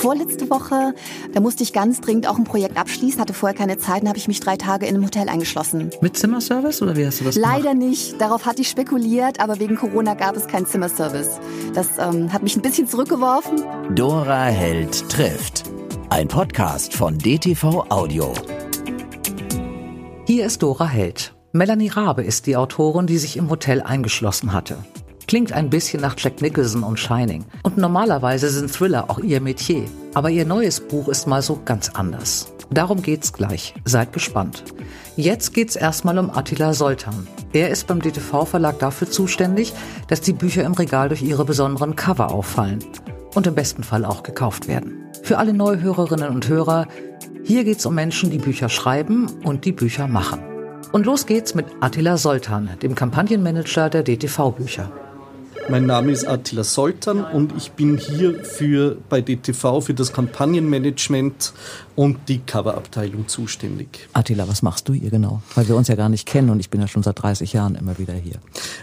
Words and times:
Vorletzte 0.00 0.48
Woche, 0.48 0.94
da 1.34 1.40
musste 1.40 1.62
ich 1.62 1.74
ganz 1.74 2.00
dringend 2.00 2.26
auch 2.26 2.38
ein 2.38 2.44
Projekt 2.44 2.78
abschließen, 2.78 3.20
hatte 3.20 3.34
vorher 3.34 3.56
keine 3.56 3.76
Zeit, 3.76 4.00
dann 4.00 4.08
habe 4.08 4.18
ich 4.18 4.28
mich 4.28 4.40
drei 4.40 4.56
Tage 4.56 4.86
in 4.86 4.94
einem 4.94 5.04
Hotel 5.04 5.28
eingeschlossen. 5.28 5.90
Mit 6.00 6.16
Zimmerservice 6.16 6.80
oder 6.80 6.96
wie 6.96 7.06
hast 7.06 7.20
du 7.20 7.24
das 7.24 7.34
gemacht? 7.34 7.52
Leider 7.54 7.74
nicht. 7.74 8.20
Darauf 8.20 8.46
hatte 8.46 8.62
ich 8.62 8.70
spekuliert, 8.70 9.40
aber 9.40 9.60
wegen 9.60 9.76
Corona 9.76 10.14
gab 10.14 10.36
es 10.36 10.46
keinen 10.46 10.66
Zimmerservice. 10.66 11.38
Das 11.74 11.98
ähm, 11.98 12.32
hat 12.32 12.42
mich 12.42 12.56
ein 12.56 12.62
bisschen 12.62 12.88
zurückgeworfen. 12.88 13.62
Dora 13.94 14.46
Held 14.46 15.08
trifft. 15.10 15.64
Ein 16.08 16.28
Podcast 16.28 16.94
von 16.94 17.18
DTV 17.18 17.84
Audio. 17.90 18.32
Hier 20.26 20.46
ist 20.46 20.62
Dora 20.62 20.88
Held. 20.88 21.34
Melanie 21.52 21.88
Rabe 21.88 22.22
ist 22.22 22.46
die 22.46 22.56
Autorin, 22.56 23.06
die 23.06 23.18
sich 23.18 23.36
im 23.36 23.50
Hotel 23.50 23.82
eingeschlossen 23.82 24.54
hatte. 24.54 24.78
Klingt 25.30 25.52
ein 25.52 25.70
bisschen 25.70 26.02
nach 26.02 26.16
Jack 26.18 26.42
Nicholson 26.42 26.82
und 26.82 26.98
Shining. 26.98 27.44
Und 27.62 27.78
normalerweise 27.78 28.50
sind 28.50 28.68
Thriller 28.68 29.08
auch 29.08 29.20
ihr 29.20 29.40
Metier. 29.40 29.84
Aber 30.12 30.28
ihr 30.28 30.44
neues 30.44 30.80
Buch 30.80 31.06
ist 31.06 31.28
mal 31.28 31.40
so 31.40 31.60
ganz 31.64 31.88
anders. 31.90 32.52
Darum 32.70 33.00
geht's 33.00 33.32
gleich. 33.32 33.72
Seid 33.84 34.12
gespannt. 34.12 34.64
Jetzt 35.14 35.54
geht's 35.54 35.76
erstmal 35.76 36.18
um 36.18 36.30
Attila 36.30 36.74
Soltan. 36.74 37.28
Er 37.52 37.70
ist 37.70 37.86
beim 37.86 38.02
DTV 38.02 38.44
Verlag 38.44 38.80
dafür 38.80 39.08
zuständig, 39.08 39.72
dass 40.08 40.20
die 40.20 40.32
Bücher 40.32 40.64
im 40.64 40.72
Regal 40.72 41.10
durch 41.10 41.22
ihre 41.22 41.44
besonderen 41.44 41.94
Cover 41.94 42.32
auffallen. 42.32 42.80
Und 43.36 43.46
im 43.46 43.54
besten 43.54 43.84
Fall 43.84 44.04
auch 44.04 44.24
gekauft 44.24 44.66
werden. 44.66 45.04
Für 45.22 45.38
alle 45.38 45.52
Neuhörerinnen 45.52 46.30
und 46.30 46.48
Hörer, 46.48 46.88
hier 47.44 47.62
geht's 47.62 47.86
um 47.86 47.94
Menschen, 47.94 48.30
die 48.30 48.38
Bücher 48.38 48.68
schreiben 48.68 49.28
und 49.44 49.64
die 49.64 49.70
Bücher 49.70 50.08
machen. 50.08 50.40
Und 50.90 51.06
los 51.06 51.26
geht's 51.26 51.54
mit 51.54 51.66
Attila 51.78 52.16
Soltan, 52.16 52.70
dem 52.82 52.96
Kampagnenmanager 52.96 53.90
der 53.90 54.02
DTV-Bücher. 54.02 54.90
Mein 55.68 55.86
Name 55.86 56.10
ist 56.10 56.26
Attila 56.26 56.64
Soltan 56.64 57.24
und 57.24 57.52
ich 57.56 57.72
bin 57.72 57.96
hier 57.96 58.44
für, 58.44 58.96
bei 59.08 59.20
DTV 59.20 59.80
für 59.80 59.94
das 59.94 60.12
Kampagnenmanagement 60.12 61.52
und 61.94 62.28
die 62.28 62.38
Coverabteilung 62.38 63.28
zuständig. 63.28 64.08
Attila, 64.12 64.48
was 64.48 64.62
machst 64.62 64.88
du 64.88 64.94
hier 64.94 65.10
genau? 65.10 65.42
Weil 65.54 65.68
wir 65.68 65.76
uns 65.76 65.88
ja 65.88 65.94
gar 65.94 66.08
nicht 66.08 66.26
kennen 66.26 66.50
und 66.50 66.58
ich 66.58 66.70
bin 66.70 66.80
ja 66.80 66.88
schon 66.88 67.02
seit 67.02 67.22
30 67.22 67.52
Jahren 67.52 67.74
immer 67.74 67.98
wieder 67.98 68.14
hier. 68.14 68.36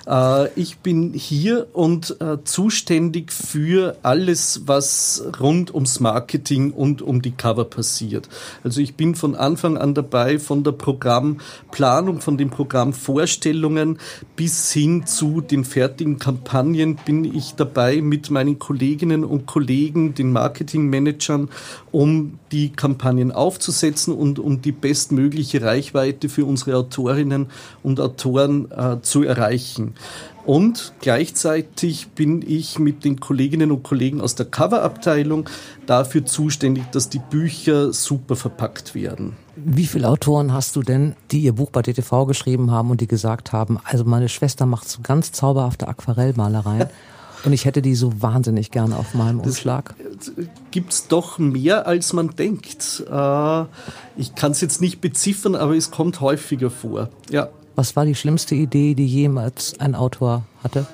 Äh, 0.07 0.49
ich 0.55 0.77
bin 0.77 1.13
hier 1.13 1.67
und 1.73 2.15
äh, 2.21 2.37
zuständig 2.43 3.33
für 3.33 3.97
alles, 4.03 4.61
was 4.65 5.23
rund 5.39 5.73
ums 5.73 5.99
Marketing 5.99 6.71
und 6.71 7.01
um 7.01 7.21
die 7.21 7.31
Cover 7.31 7.65
passiert. 7.65 8.29
Also 8.63 8.81
ich 8.81 8.95
bin 8.95 9.15
von 9.15 9.35
Anfang 9.35 9.77
an 9.77 9.93
dabei, 9.93 10.39
von 10.39 10.63
der 10.63 10.73
Programmplanung, 10.73 12.21
von 12.21 12.37
den 12.37 12.49
Programmvorstellungen 12.49 13.97
bis 14.35 14.71
hin 14.71 15.05
zu 15.05 15.41
den 15.41 15.65
fertigen 15.65 16.19
Kampagnen 16.19 16.66
bin 17.05 17.23
ich 17.25 17.55
dabei 17.55 18.01
mit 18.01 18.29
meinen 18.29 18.59
Kolleginnen 18.59 19.23
und 19.23 19.45
Kollegen, 19.45 20.13
den 20.13 20.31
Marketingmanagern, 20.31 21.49
um 21.91 22.39
die 22.51 22.69
Kampagnen 22.69 22.97
Kampagnen 22.97 23.31
aufzusetzen 23.31 24.13
und 24.13 24.39
um 24.39 24.61
die 24.61 24.71
bestmögliche 24.71 25.61
Reichweite 25.61 26.29
für 26.29 26.45
unsere 26.45 26.77
Autorinnen 26.77 27.47
und 27.83 27.99
Autoren 27.99 28.71
äh, 28.71 29.01
zu 29.01 29.23
erreichen. 29.23 29.93
Und 30.47 30.93
gleichzeitig 31.01 32.07
bin 32.15 32.41
ich 32.41 32.79
mit 32.79 33.03
den 33.03 33.19
Kolleginnen 33.19 33.71
und 33.71 33.83
Kollegen 33.83 34.21
aus 34.21 34.33
der 34.33 34.45
Coverabteilung 34.45 35.49
dafür 35.85 36.25
zuständig, 36.25 36.85
dass 36.91 37.09
die 37.09 37.19
Bücher 37.19 37.93
super 37.93 38.35
verpackt 38.35 38.95
werden. 38.95 39.33
Wie 39.57 39.85
viele 39.85 40.07
Autoren 40.07 40.53
hast 40.53 40.75
du 40.75 40.81
denn, 40.81 41.15
die 41.31 41.41
ihr 41.41 41.53
Buch 41.53 41.69
bei 41.69 41.81
DTV 41.81 42.25
geschrieben 42.25 42.71
haben 42.71 42.89
und 42.89 43.01
die 43.01 43.07
gesagt 43.07 43.51
haben, 43.51 43.77
also 43.83 44.05
meine 44.05 44.29
Schwester 44.29 44.65
macht 44.65 44.87
so 44.87 45.01
ganz 45.03 45.33
zauberhafte 45.33 45.87
Aquarellmalereien 45.87 46.87
Und 47.43 47.53
ich 47.53 47.65
hätte 47.65 47.81
die 47.81 47.95
so 47.95 48.21
wahnsinnig 48.21 48.71
gerne 48.71 48.97
auf 48.97 49.13
meinem 49.13 49.39
Umschlag. 49.39 49.95
Gibt 50.71 50.91
es 50.91 51.07
doch 51.07 51.37
mehr, 51.37 51.87
als 51.87 52.13
man 52.13 52.29
denkt. 52.31 53.03
Äh, 53.09 53.63
ich 54.17 54.35
kann 54.35 54.51
es 54.51 54.61
jetzt 54.61 54.81
nicht 54.81 55.01
beziffern, 55.01 55.55
aber 55.55 55.75
es 55.75 55.91
kommt 55.91 56.19
häufiger 56.19 56.69
vor. 56.69 57.09
Ja. 57.29 57.49
Was 57.77 57.95
war 57.95 58.07
die 58.07 58.15
schlimmste 58.15 58.55
Idee, 58.55 58.95
die 58.95 59.05
jemals 59.05 59.79
ein 59.79 59.93
Autor 59.93 60.43
hatte? 60.63 60.87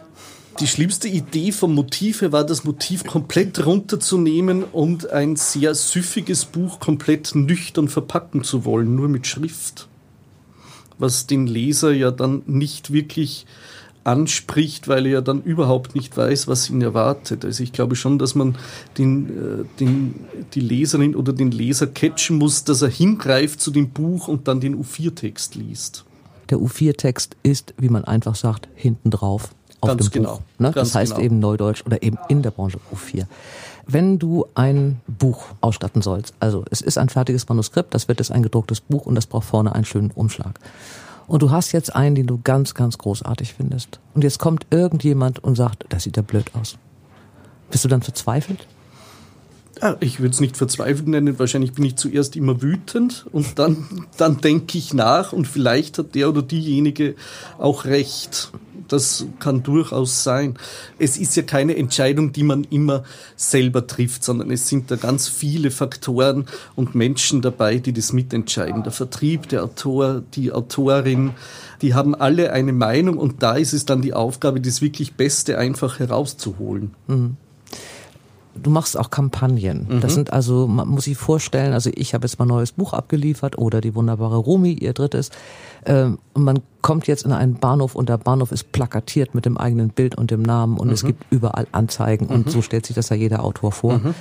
Die 0.60 0.68
schlimmste 0.68 1.08
Idee 1.08 1.54
vom 1.54 1.74
Motive 1.74 2.34
war, 2.34 2.44
das 2.44 2.66
Motiv 2.66 3.06
komplett 3.06 3.66
runterzunehmen 3.66 4.66
und 4.66 5.10
ein 5.10 5.38
sehr 5.38 5.76
süffiges 5.76 6.44
Buch 6.44 6.82
komplett 6.82 7.36
nüchtern 7.36 7.88
verpacken 7.88 8.44
zu 8.44 8.66
wollen, 8.66 8.98
nur 8.98 9.08
mit 9.08 9.28
Schrift. 9.28 9.88
Was 10.98 11.26
den 11.26 11.48
Leser 11.48 11.94
ja 11.94 12.12
dann 12.12 12.42
nicht 12.48 12.92
wirklich 12.92 13.46
anspricht, 14.04 14.90
weil 14.90 15.06
er 15.06 15.12
ja 15.14 15.22
dann 15.22 15.42
überhaupt 15.42 15.96
nicht 15.96 16.18
weiß, 16.18 16.50
was 16.50 16.70
ihn 16.70 16.82
erwartet. 16.82 17.46
Also 17.46 17.64
ich 17.64 17.72
glaube 17.72 17.96
schon, 17.96 18.20
dass 18.20 18.36
man 18.36 18.58
den, 18.98 19.30
äh, 19.30 19.66
den, 19.80 20.16
die 20.54 20.60
Leserin 20.60 21.16
oder 21.16 21.32
den 21.32 21.52
Leser 21.52 21.88
catchen 21.88 22.38
muss, 22.38 22.66
dass 22.66 22.82
er 22.82 22.90
hingreift 22.90 23.62
zu 23.62 23.72
dem 23.72 23.92
Buch 23.92 24.28
und 24.28 24.50
dann 24.50 24.60
den 24.60 24.76
U4-Text 24.76 25.56
liest. 25.56 26.04
Der 26.50 26.58
U4-Text 26.58 27.36
ist, 27.44 27.74
wie 27.78 27.90
man 27.90 28.06
einfach 28.06 28.36
sagt, 28.36 28.68
hinten 28.76 29.10
drauf 29.12 29.50
auf 29.82 29.90
Ganz 29.90 30.10
dem 30.10 30.24
genau. 30.24 30.36
Buch. 30.36 30.42
Ne? 30.60 30.72
Das 30.72 30.96
heißt 30.96 31.16
genau. 31.16 31.26
eben 31.26 31.40
Neudeutsch 31.40 31.86
oder 31.86 32.02
eben 32.02 32.18
in 32.30 32.42
der 32.42 32.52
Branche 32.52 32.80
U4. 32.94 33.26
Wenn 33.86 34.18
du 34.18 34.46
ein 34.56 35.02
Buch 35.08 35.46
ausstatten 35.60 36.02
sollst, 36.02 36.34
also 36.40 36.64
es 36.72 36.82
ist 36.82 36.98
ein 36.98 37.10
fertiges 37.10 37.50
Manuskript, 37.50 37.94
das 37.94 38.08
wird 38.08 38.20
jetzt 38.20 38.32
ein 38.32 38.44
gedrucktes 38.44 38.80
Buch 38.80 39.06
und 39.06 39.16
das 39.16 39.26
braucht 39.26 39.46
vorne 39.46 39.76
einen 39.76 39.86
schönen 39.86 40.12
Umschlag. 40.12 40.60
Und 41.28 41.42
du 41.42 41.52
hast 41.52 41.72
jetzt 41.72 41.96
einen, 41.96 42.16
den 42.16 42.28
du 42.28 42.40
ganz, 42.44 42.74
ganz 42.74 42.98
großartig 42.98 43.54
findest. 43.54 44.00
Und 44.14 44.24
jetzt 44.24 44.40
kommt 44.40 44.68
irgendjemand 44.70 45.44
und 45.44 45.56
sagt, 45.56 45.86
das 45.90 46.04
sieht 46.04 46.18
ja 46.18 46.24
blöd 46.24 46.52
aus. 46.54 46.78
Bist 47.72 47.84
du 47.84 47.90
dann 47.90 48.02
verzweifelt? 48.02 48.68
Ah, 49.82 49.96
ich 50.00 50.20
würde 50.20 50.32
es 50.32 50.40
nicht 50.40 50.56
verzweifelt 50.56 51.08
nennen, 51.08 51.40
wahrscheinlich 51.40 51.74
bin 51.74 51.84
ich 51.84 51.96
zuerst 51.96 52.36
immer 52.36 52.62
wütend 52.62 53.26
und 53.32 53.58
dann, 53.58 54.06
dann 54.18 54.40
denke 54.40 54.78
ich 54.78 54.94
nach 54.94 55.34
und 55.34 55.48
vielleicht 55.48 55.98
hat 55.98 56.16
der 56.16 56.30
oder 56.30 56.44
diejenige 56.44 57.16
auch 57.58 57.86
recht. 57.86 58.52
Das 58.88 59.26
kann 59.40 59.64
durchaus 59.64 60.24
sein. 60.24 60.56
Es 61.00 61.18
ist 61.18 61.36
ja 61.36 61.42
keine 61.42 61.76
Entscheidung, 61.76 62.34
die 62.34 62.44
man 62.44 62.66
immer 62.66 63.04
selber 63.36 63.88
trifft, 63.88 64.24
sondern 64.24 64.52
es 64.52 64.68
sind 64.68 64.92
da 64.92 64.98
ganz 64.98 65.28
viele 65.28 65.72
Faktoren 65.72 66.46
und 66.76 66.94
Menschen 66.94 67.42
dabei, 67.42 67.78
die 67.78 67.94
das 67.94 68.14
mitentscheiden. 68.14 68.84
Der 68.84 68.92
Vertrieb, 68.92 69.50
der 69.50 69.64
Autor, 69.64 70.22
die 70.36 70.52
Autorin, 70.52 71.32
die 71.82 71.96
haben 71.96 72.14
alle 72.14 72.52
eine 72.52 72.74
Meinung 72.74 73.18
und 73.18 73.42
da 73.42 73.56
ist 73.56 73.74
es 73.74 73.86
dann 73.86 74.02
die 74.02 74.14
Aufgabe, 74.14 74.62
das 74.62 74.82
wirklich 74.82 75.16
Beste 75.16 75.58
einfach 75.58 75.98
herauszuholen. 76.00 76.94
Du 78.56 78.70
machst 78.70 78.98
auch 79.00 79.10
Kampagnen. 79.10 79.88
Mhm. 79.90 80.02
Das 80.02 80.14
sind 80.14 80.32
also, 80.32 80.68
man 80.68 80.88
muss 80.88 81.06
sich 81.06 81.18
vorstellen, 81.18 81.74
also 81.74 81.90
ich 81.94 82.14
habe 82.14 82.28
jetzt 82.28 82.38
mal 82.38 82.46
ein 82.46 82.50
neues 82.50 82.72
Buch 82.74 82.94
abgeliefert 82.94 83.58
oder 83.58 83.82
die 83.82 83.96
wunderbare 83.96 84.38
Rumi, 84.38 84.74
ihr 84.74 84.94
drittes. 84.94 85.32
Ähm, 85.86 86.20
Und 86.34 86.44
man 86.44 86.60
kommt 86.82 87.08
jetzt 87.08 87.26
in 87.26 87.32
einen 87.32 87.56
Bahnhof 87.56 87.96
und 87.96 88.10
der 88.10 88.18
Bahnhof 88.20 88.52
ist 88.52 88.72
plakatiert 88.72 89.34
mit 89.34 89.46
dem 89.46 89.58
eigenen 89.58 89.90
Bild 89.90 90.16
und 90.16 90.30
dem 90.30 90.44
Namen 90.44 90.78
und 90.78 90.88
Mhm. 90.88 90.94
es 90.94 91.04
gibt 91.04 91.26
überall 91.32 91.66
Anzeigen 91.72 92.28
und 92.28 92.52
so 92.52 92.62
stellt 92.62 92.86
sich 92.86 92.96
das 92.96 93.10
ja 93.10 93.16
jeder 93.16 93.44
Autor 93.44 93.72
vor, 93.72 93.98
Mhm. 93.98 94.14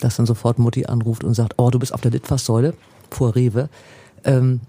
dass 0.00 0.16
dann 0.16 0.24
sofort 0.26 0.58
Mutti 0.58 0.86
anruft 0.86 1.22
und 1.22 1.34
sagt, 1.34 1.54
oh, 1.58 1.68
du 1.70 1.78
bist 1.78 1.92
auf 1.92 2.00
der 2.00 2.10
Litfaßsäule 2.12 2.72
vor 3.10 3.34
Rewe. 3.36 3.68
Ähm, 4.24 4.60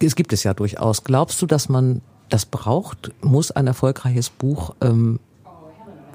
es 0.00 0.14
gibt 0.14 0.32
es 0.32 0.44
ja 0.44 0.54
durchaus. 0.54 1.02
Glaubst 1.04 1.42
du, 1.42 1.46
dass 1.46 1.68
man 1.68 2.02
das 2.28 2.46
braucht? 2.46 3.10
Muss 3.20 3.50
ein 3.50 3.66
erfolgreiches 3.66 4.30
Buch 4.30 4.74
ähm, 4.80 5.18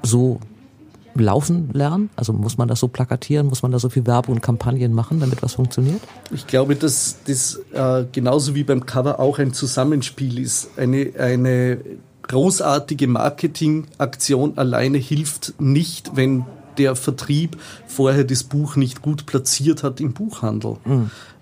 so 0.02 0.40
laufen 1.20 1.70
lernen? 1.72 2.10
Also 2.16 2.32
muss 2.32 2.58
man 2.58 2.68
das 2.68 2.80
so 2.80 2.88
plakatieren? 2.88 3.46
Muss 3.46 3.62
man 3.62 3.72
da 3.72 3.78
so 3.78 3.88
viel 3.88 4.06
Werbung 4.06 4.36
und 4.36 4.40
Kampagnen 4.40 4.92
machen, 4.92 5.20
damit 5.20 5.42
was 5.42 5.54
funktioniert? 5.54 6.00
Ich 6.32 6.46
glaube, 6.46 6.76
dass 6.76 7.18
das 7.26 7.60
äh, 7.72 8.04
genauso 8.10 8.54
wie 8.54 8.64
beim 8.64 8.86
Cover 8.86 9.20
auch 9.20 9.38
ein 9.38 9.52
Zusammenspiel 9.52 10.38
ist. 10.38 10.70
Eine, 10.76 11.12
eine 11.18 11.78
großartige 12.22 13.08
Marketingaktion 13.08 14.56
alleine 14.56 14.98
hilft 14.98 15.54
nicht, 15.58 16.16
wenn 16.16 16.44
der 16.78 16.96
Vertrieb 16.96 17.56
vorher 17.86 18.24
das 18.24 18.44
Buch 18.44 18.76
nicht 18.76 19.02
gut 19.02 19.26
platziert 19.26 19.82
hat 19.82 20.00
im 20.00 20.12
Buchhandel. 20.12 20.76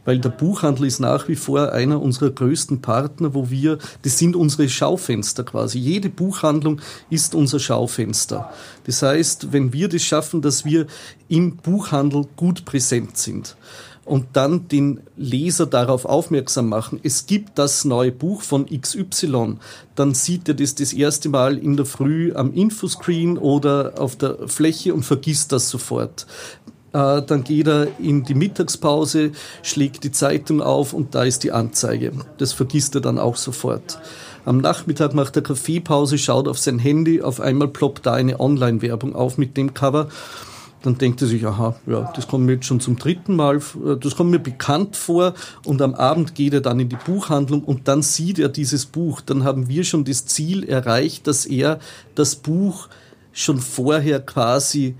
Weil 0.09 0.21
der 0.21 0.31
Buchhandel 0.31 0.87
ist 0.87 1.01
nach 1.01 1.29
wie 1.29 1.37
vor 1.37 1.75
einer 1.75 2.01
unserer 2.01 2.31
größten 2.31 2.81
Partner, 2.81 3.35
wo 3.35 3.51
wir, 3.51 3.77
das 4.01 4.17
sind 4.17 4.37
unsere 4.37 4.67
Schaufenster 4.67 5.45
quasi. 5.45 5.79
Jede 5.79 6.09
Buchhandlung 6.09 6.81
ist 7.11 7.35
unser 7.35 7.61
Schaufenster. 7.61 8.51
Das 8.85 9.03
heißt, 9.03 9.53
wenn 9.53 9.75
wir 9.75 9.91
das 9.91 10.03
schaffen, 10.03 10.41
dass 10.41 10.65
wir 10.65 10.87
im 11.29 11.57
Buchhandel 11.57 12.25
gut 12.37 12.65
präsent 12.65 13.19
sind, 13.19 13.55
und 14.07 14.29
dann 14.33 14.69
den 14.69 15.01
Leser 15.19 15.67
darauf 15.67 16.07
aufmerksam 16.07 16.71
machen, 16.71 16.99
es 17.03 17.27
gibt 17.27 17.59
das 17.59 17.85
neue 17.85 18.11
Buch 18.11 18.41
von 18.41 18.65
XY, 18.65 19.59
dann 19.95 20.15
sieht 20.15 20.49
er 20.49 20.55
das 20.55 20.75
das 20.75 20.95
erste 20.95 21.29
Mal 21.29 21.59
in 21.59 21.77
der 21.77 21.85
Früh 21.85 22.33
am 22.35 22.55
Infoscreen 22.55 23.37
oder 23.37 23.93
auf 23.99 24.17
der 24.17 24.49
Fläche 24.49 24.95
und 24.95 25.03
vergisst 25.03 25.53
das 25.53 25.69
sofort. 25.69 26.27
Äh, 26.99 27.23
dann 27.23 27.45
geht 27.45 27.69
er 27.69 27.89
in 28.01 28.25
die 28.25 28.35
Mittagspause, 28.35 29.33
schlägt 29.63 30.03
die 30.05 30.13
Zeitung 30.13 30.61
auf 30.61 30.93
und 30.93 31.15
da 31.15 31.23
ist 31.23 31.45
die 31.45 31.53
Anzeige. 31.53 32.13
Das 32.39 32.53
vergisst 32.53 32.95
er 32.97 33.01
dann 33.01 33.19
auch 33.19 33.37
sofort. 33.37 34.01
Am 34.45 34.59
Nachmittag 34.59 35.15
macht 35.15 35.37
er 35.37 35.43
Kaffeepause, 35.43 36.19
schaut 36.19 36.49
auf 36.49 36.59
sein 36.59 36.79
Handy, 36.79 37.23
auf 37.23 37.41
einmal 37.41 37.69
ploppt 37.69 38.07
da 38.07 38.15
eine 38.15 38.41
Online-Werbung 38.41 39.15
auf 39.15 39.39
mit 39.39 39.57
dem 39.57 39.75
Cover 39.75 40.09
dann 40.83 40.97
denkt 40.97 41.21
er 41.23 41.27
sich, 41.27 41.45
aha, 41.45 41.75
ja, 41.87 42.13
das 42.15 42.29
kommt 42.29 42.47
mir 42.47 42.53
jetzt 42.53 42.67
schon 42.67 42.79
zum 42.79 42.97
dritten 42.97 43.35
Mal, 43.35 43.57
äh, 43.57 43.97
das 43.99 44.15
kommt 44.15 44.31
mir 44.31 44.39
bekannt 44.39 44.95
vor 44.95 45.35
und 45.65 45.83
am 45.83 45.95
Abend 45.95 46.37
geht 46.37 46.55
er 46.55 46.61
dann 46.61 46.79
in 46.79 46.89
die 46.89 46.97
Buchhandlung 47.05 47.65
und 47.65 47.89
dann 47.89 48.01
sieht 48.01 48.39
er 48.39 48.49
dieses 48.49 48.87
Buch. 48.87 49.21
Dann 49.21 49.43
haben 49.43 49.69
wir 49.69 49.83
schon 49.83 50.05
das 50.05 50.27
Ziel 50.27 50.63
erreicht, 50.63 51.27
dass 51.27 51.47
er 51.47 51.81
das 52.15 52.37
Buch 52.37 52.89
schon 53.33 53.59
vorher 53.59 54.21
quasi 54.21 54.95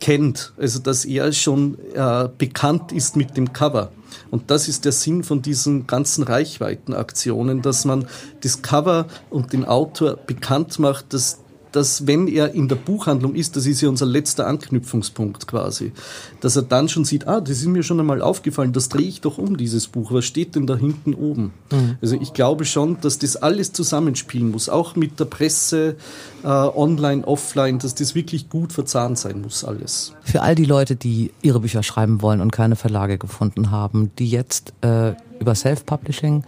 kennt, 0.00 0.52
also 0.58 0.78
dass 0.78 1.04
er 1.04 1.32
schon 1.32 1.78
äh, 1.94 2.28
bekannt 2.36 2.92
ist 2.92 3.16
mit 3.16 3.36
dem 3.36 3.52
Cover. 3.52 3.92
Und 4.30 4.50
das 4.50 4.68
ist 4.68 4.84
der 4.84 4.92
Sinn 4.92 5.22
von 5.22 5.42
diesen 5.42 5.86
ganzen 5.86 6.24
Reichweitenaktionen, 6.24 7.62
dass 7.62 7.84
man 7.84 8.06
das 8.40 8.62
Cover 8.62 9.06
und 9.28 9.52
den 9.52 9.64
Autor 9.64 10.16
bekannt 10.16 10.78
macht, 10.78 11.12
dass 11.12 11.38
dass 11.72 12.06
wenn 12.06 12.28
er 12.28 12.54
in 12.54 12.68
der 12.68 12.76
Buchhandlung 12.76 13.34
ist, 13.34 13.56
das 13.56 13.66
ist 13.66 13.80
ja 13.80 13.88
unser 13.88 14.06
letzter 14.06 14.46
Anknüpfungspunkt 14.46 15.46
quasi, 15.46 15.92
dass 16.40 16.56
er 16.56 16.62
dann 16.62 16.88
schon 16.88 17.04
sieht, 17.04 17.28
ah, 17.28 17.40
das 17.40 17.58
ist 17.58 17.66
mir 17.66 17.82
schon 17.82 18.00
einmal 18.00 18.22
aufgefallen, 18.22 18.72
das 18.72 18.88
drehe 18.88 19.06
ich 19.06 19.20
doch 19.20 19.38
um, 19.38 19.56
dieses 19.56 19.88
Buch, 19.88 20.12
was 20.12 20.24
steht 20.24 20.54
denn 20.54 20.66
da 20.66 20.76
hinten 20.76 21.14
oben? 21.14 21.52
Mhm. 21.72 21.96
Also 22.00 22.16
ich 22.20 22.32
glaube 22.32 22.64
schon, 22.64 23.00
dass 23.00 23.18
das 23.18 23.36
alles 23.36 23.72
zusammenspielen 23.72 24.50
muss, 24.50 24.68
auch 24.68 24.96
mit 24.96 25.20
der 25.20 25.26
Presse, 25.26 25.96
äh, 26.42 26.46
online, 26.46 27.26
offline, 27.26 27.78
dass 27.78 27.94
das 27.94 28.14
wirklich 28.14 28.48
gut 28.48 28.72
verzahnt 28.72 29.18
sein 29.18 29.40
muss 29.42 29.64
alles. 29.64 30.14
Für 30.22 30.42
all 30.42 30.54
die 30.54 30.64
Leute, 30.64 30.96
die 30.96 31.32
ihre 31.42 31.60
Bücher 31.60 31.82
schreiben 31.82 32.22
wollen 32.22 32.40
und 32.40 32.50
keine 32.50 32.76
Verlage 32.76 33.18
gefunden 33.18 33.70
haben, 33.70 34.10
die 34.18 34.28
jetzt 34.28 34.72
äh, 34.82 35.12
über 35.38 35.54
Self-Publishing 35.54 36.44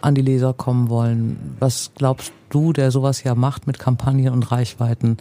an 0.00 0.14
die 0.14 0.22
Leser 0.22 0.52
kommen 0.52 0.88
wollen. 0.88 1.56
Was 1.58 1.90
glaubst 1.94 2.32
du, 2.50 2.72
der 2.72 2.90
sowas 2.90 3.22
ja 3.22 3.34
macht 3.34 3.66
mit 3.66 3.78
Kampagnen 3.78 4.32
und 4.32 4.50
Reichweiten, 4.50 5.18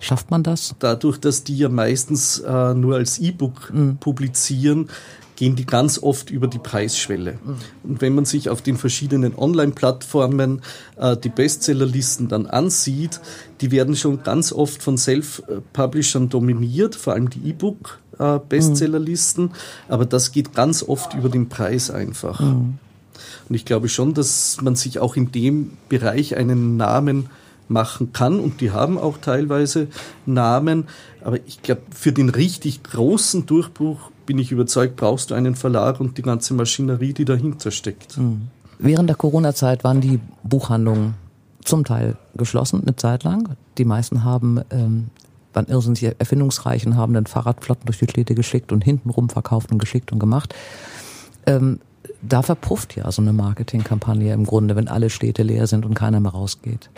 schafft 0.00 0.30
man 0.30 0.42
das? 0.42 0.74
Dadurch, 0.78 1.18
dass 1.18 1.44
die 1.44 1.56
ja 1.56 1.68
meistens 1.68 2.38
äh, 2.40 2.74
nur 2.74 2.96
als 2.96 3.18
E-Book 3.18 3.72
mhm. 3.72 3.96
publizieren, 3.98 4.88
gehen 5.36 5.54
die 5.54 5.66
ganz 5.66 6.02
oft 6.02 6.30
über 6.30 6.48
die 6.48 6.58
Preisschwelle. 6.58 7.34
Mhm. 7.44 7.56
Und 7.84 8.00
wenn 8.00 8.14
man 8.14 8.24
sich 8.24 8.48
auf 8.48 8.62
den 8.62 8.78
verschiedenen 8.78 9.36
Online-Plattformen 9.36 10.62
äh, 10.96 11.14
die 11.16 11.28
Bestsellerlisten 11.28 12.28
dann 12.28 12.46
ansieht, 12.46 13.20
die 13.60 13.70
werden 13.70 13.94
schon 13.96 14.22
ganz 14.22 14.50
oft 14.52 14.82
von 14.82 14.96
Self-Publishern 14.98 16.30
dominiert, 16.30 16.94
vor 16.96 17.12
allem 17.12 17.30
die 17.30 17.50
E-Book-Bestsellerlisten, 17.50 19.44
mhm. 19.44 19.52
aber 19.88 20.06
das 20.06 20.32
geht 20.32 20.54
ganz 20.54 20.82
oft 20.82 21.14
über 21.14 21.28
den 21.28 21.48
Preis 21.48 21.90
einfach. 21.90 22.40
Mhm. 22.40 22.78
Und 23.48 23.54
ich 23.54 23.64
glaube 23.64 23.88
schon, 23.88 24.14
dass 24.14 24.58
man 24.62 24.76
sich 24.76 24.98
auch 24.98 25.16
in 25.16 25.32
dem 25.32 25.72
Bereich 25.88 26.36
einen 26.36 26.76
Namen 26.76 27.28
machen 27.68 28.12
kann 28.12 28.38
und 28.38 28.60
die 28.60 28.70
haben 28.70 28.96
auch 28.98 29.18
teilweise 29.18 29.88
Namen. 30.24 30.84
Aber 31.24 31.38
ich 31.46 31.62
glaube, 31.62 31.82
für 31.90 32.12
den 32.12 32.28
richtig 32.28 32.82
großen 32.84 33.46
Durchbruch 33.46 34.10
bin 34.24 34.38
ich 34.38 34.52
überzeugt, 34.52 34.96
brauchst 34.96 35.30
du 35.30 35.34
einen 35.34 35.54
Verlag 35.54 36.00
und 36.00 36.18
die 36.18 36.22
ganze 36.22 36.54
Maschinerie, 36.54 37.12
die 37.12 37.24
dahinter 37.24 37.70
steckt. 37.70 38.16
Mhm. 38.18 38.48
Während 38.78 39.08
der 39.08 39.16
Corona-Zeit 39.16 39.84
waren 39.84 40.00
die 40.00 40.20
Buchhandlungen 40.42 41.14
zum 41.64 41.84
Teil 41.84 42.16
geschlossen, 42.36 42.82
eine 42.82 42.94
Zeit 42.96 43.24
lang. 43.24 43.56
Die 43.78 43.84
meisten 43.84 44.22
haben 44.22 44.60
ähm, 44.70 45.06
waren 45.56 45.66
irrsinnig 45.66 46.04
erfindungsreich 46.18 46.86
und 46.86 46.96
haben 46.96 47.14
dann 47.14 47.26
Fahrradflotten 47.26 47.86
durch 47.86 47.98
die 47.98 48.08
Städte 48.08 48.34
geschickt 48.34 48.70
und 48.70 48.84
hintenrum 48.84 49.30
verkauft 49.30 49.72
und 49.72 49.78
geschickt 49.78 50.12
und 50.12 50.18
gemacht. 50.18 50.54
Ähm, 51.46 51.80
da 52.26 52.42
verpufft 52.42 52.96
ja 52.96 53.10
so 53.10 53.22
eine 53.22 53.32
Marketingkampagne 53.32 54.32
im 54.32 54.44
Grunde, 54.44 54.76
wenn 54.76 54.88
alle 54.88 55.10
Städte 55.10 55.42
leer 55.42 55.66
sind 55.66 55.84
und 55.84 55.94
keiner 55.94 56.20
mehr 56.20 56.32
rausgeht. 56.32 56.90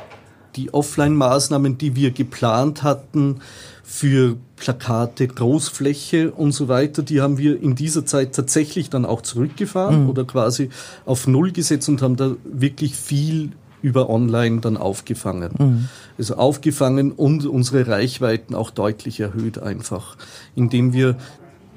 Die 0.57 0.73
Offline-Maßnahmen, 0.73 1.79
die 1.79 1.95
wir 1.95 2.11
geplant 2.11 2.83
hatten 2.83 3.41
für 3.85 4.37
Plakate, 4.57 5.29
Großfläche 5.29 6.33
und 6.33 6.53
so 6.53 6.69
weiter, 6.69 7.03
die 7.03 7.21
haben 7.21 7.39
wir 7.39 7.63
in 7.63 7.75
dieser 7.75 8.05
Zeit 8.05 8.35
tatsächlich 8.35 8.91
dann 8.91 9.05
auch 9.05 9.23
zurückgefahren 9.23 10.05
mhm. 10.05 10.11
oder 10.11 10.25
quasi 10.25 10.71
auf 11.07 11.27
Null 11.27 11.53
gesetzt 11.53 11.89
und 11.89 12.03
haben 12.03 12.17
da 12.17 12.33
wirklich 12.45 12.97
viel 12.97 13.53
über 13.83 14.11
Online 14.11 14.61
dann 14.61 14.77
aufgefangen. 14.77 15.51
Mhm. 15.59 15.89
Also 16.17 16.35
aufgefangen 16.35 17.13
und 17.13 17.47
unsere 17.47 17.87
Reichweiten 17.87 18.55
auch 18.55 18.71
deutlich 18.71 19.21
erhöht 19.21 19.59
einfach, 19.59 20.17
indem 20.57 20.93
wir 20.93 21.17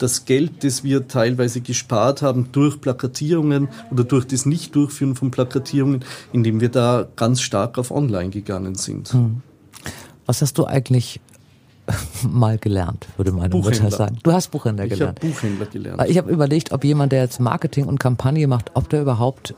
das 0.01 0.25
Geld, 0.25 0.63
das 0.63 0.83
wir 0.83 1.07
teilweise 1.07 1.61
gespart 1.61 2.21
haben 2.21 2.51
durch 2.51 2.81
Plakatierungen 2.81 3.69
oder 3.91 4.03
durch 4.03 4.25
das 4.25 4.45
Nicht-Durchführen 4.45 5.15
von 5.15 5.31
Plakatierungen, 5.31 6.03
indem 6.33 6.59
wir 6.59 6.69
da 6.69 7.07
ganz 7.15 7.41
stark 7.41 7.77
auf 7.77 7.91
Online 7.91 8.29
gegangen 8.29 8.75
sind. 8.75 9.13
Hm. 9.13 9.41
Was 10.25 10.41
hast 10.41 10.57
du 10.57 10.65
eigentlich 10.65 11.19
mal 12.23 12.57
gelernt, 12.57 13.07
würde 13.17 13.31
meine 13.31 13.53
Mutter 13.53 13.91
sagen. 13.91 14.17
Du 14.23 14.31
hast 14.31 14.49
Buchhändler 14.49 14.87
gelernt. 14.87 15.19
Ich 15.19 15.25
habe 15.25 15.33
Buchhändler 15.33 15.65
gelernt. 15.65 16.03
Ich 16.07 16.17
habe 16.17 16.31
überlegt, 16.31 16.71
ob 16.71 16.83
jemand, 16.83 17.11
der 17.11 17.23
jetzt 17.23 17.39
Marketing 17.39 17.85
und 17.85 17.99
Kampagne 17.99 18.47
macht, 18.47 18.71
ob 18.75 18.89
der 18.89 19.01
überhaupt, 19.01 19.55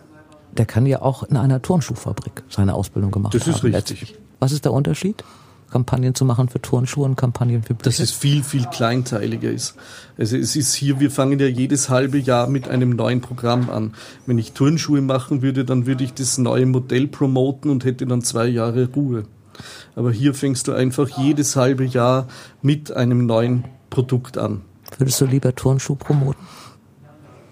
der 0.51 0.65
kann 0.65 0.85
ja 0.85 1.01
auch 1.01 1.23
in 1.23 1.37
einer 1.37 1.61
Turnschuhfabrik 1.61 2.43
seine 2.49 2.73
Ausbildung 2.73 3.11
gemacht 3.11 3.33
haben. 3.33 3.39
Das 3.39 3.47
ist 3.47 3.63
richtig. 3.63 4.15
Was 4.39 4.51
ist 4.51 4.65
der 4.65 4.73
Unterschied? 4.73 5.23
Kampagnen 5.73 6.13
zu 6.13 6.23
machen 6.23 6.49
für 6.49 6.61
Turnschuhe 6.61 7.03
und 7.03 7.15
Kampagnen 7.15 7.63
für 7.63 7.73
Bücher? 7.73 7.89
Dass 7.89 7.99
es 7.99 8.11
viel, 8.11 8.43
viel 8.43 8.65
kleinteiliger 8.67 9.49
ist. 9.49 9.73
Also 10.19 10.37
es 10.37 10.55
ist 10.55 10.75
hier, 10.75 10.99
wir 10.99 11.09
fangen 11.09 11.39
ja 11.39 11.47
jedes 11.47 11.89
halbe 11.89 12.19
Jahr 12.19 12.47
mit 12.47 12.67
einem 12.67 12.91
neuen 12.91 13.21
Programm 13.21 13.71
an. 13.71 13.95
Wenn 14.27 14.37
ich 14.37 14.51
Turnschuhe 14.51 15.01
machen 15.01 15.41
würde, 15.41 15.65
dann 15.65 15.87
würde 15.87 16.03
ich 16.03 16.13
das 16.13 16.37
neue 16.37 16.67
Modell 16.67 17.07
promoten 17.07 17.71
und 17.71 17.85
hätte 17.85 18.05
dann 18.05 18.21
zwei 18.21 18.45
Jahre 18.45 18.87
Ruhe. 18.95 19.23
Aber 19.95 20.11
hier 20.11 20.35
fängst 20.35 20.67
du 20.67 20.73
einfach 20.73 21.09
jedes 21.17 21.55
halbe 21.55 21.85
Jahr 21.85 22.27
mit 22.61 22.91
einem 22.91 23.25
neuen 23.25 23.65
Produkt 23.89 24.37
an. 24.37 24.61
Würdest 24.99 25.21
du 25.21 25.25
lieber 25.25 25.55
Turnschuh 25.55 25.95
promoten? 25.95 26.45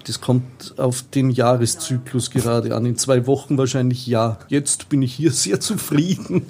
Das 0.06 0.20
kommt 0.20 0.78
auf 0.78 1.02
den 1.02 1.30
Jahreszyklus 1.30 2.30
gerade 2.30 2.74
an. 2.74 2.86
In 2.86 2.96
zwei 2.96 3.26
Wochen 3.26 3.58
wahrscheinlich 3.58 4.06
ja. 4.06 4.38
Jetzt 4.48 4.88
bin 4.88 5.02
ich 5.02 5.14
hier 5.14 5.32
sehr 5.32 5.60
zufrieden. 5.60 6.46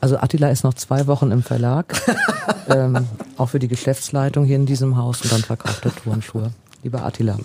Also 0.00 0.18
Attila 0.18 0.48
ist 0.50 0.64
noch 0.64 0.74
zwei 0.74 1.06
Wochen 1.06 1.30
im 1.30 1.42
Verlag, 1.42 1.94
ähm, 2.68 3.06
auch 3.36 3.50
für 3.50 3.58
die 3.58 3.68
Geschäftsleitung 3.68 4.44
hier 4.44 4.56
in 4.56 4.66
diesem 4.66 4.96
Haus 4.96 5.22
und 5.22 5.32
dann 5.32 5.42
verkauft 5.42 5.84
er 5.84 5.94
Turnschuhe. 5.94 6.50
Lieber 6.82 7.04
Attila, 7.04 7.38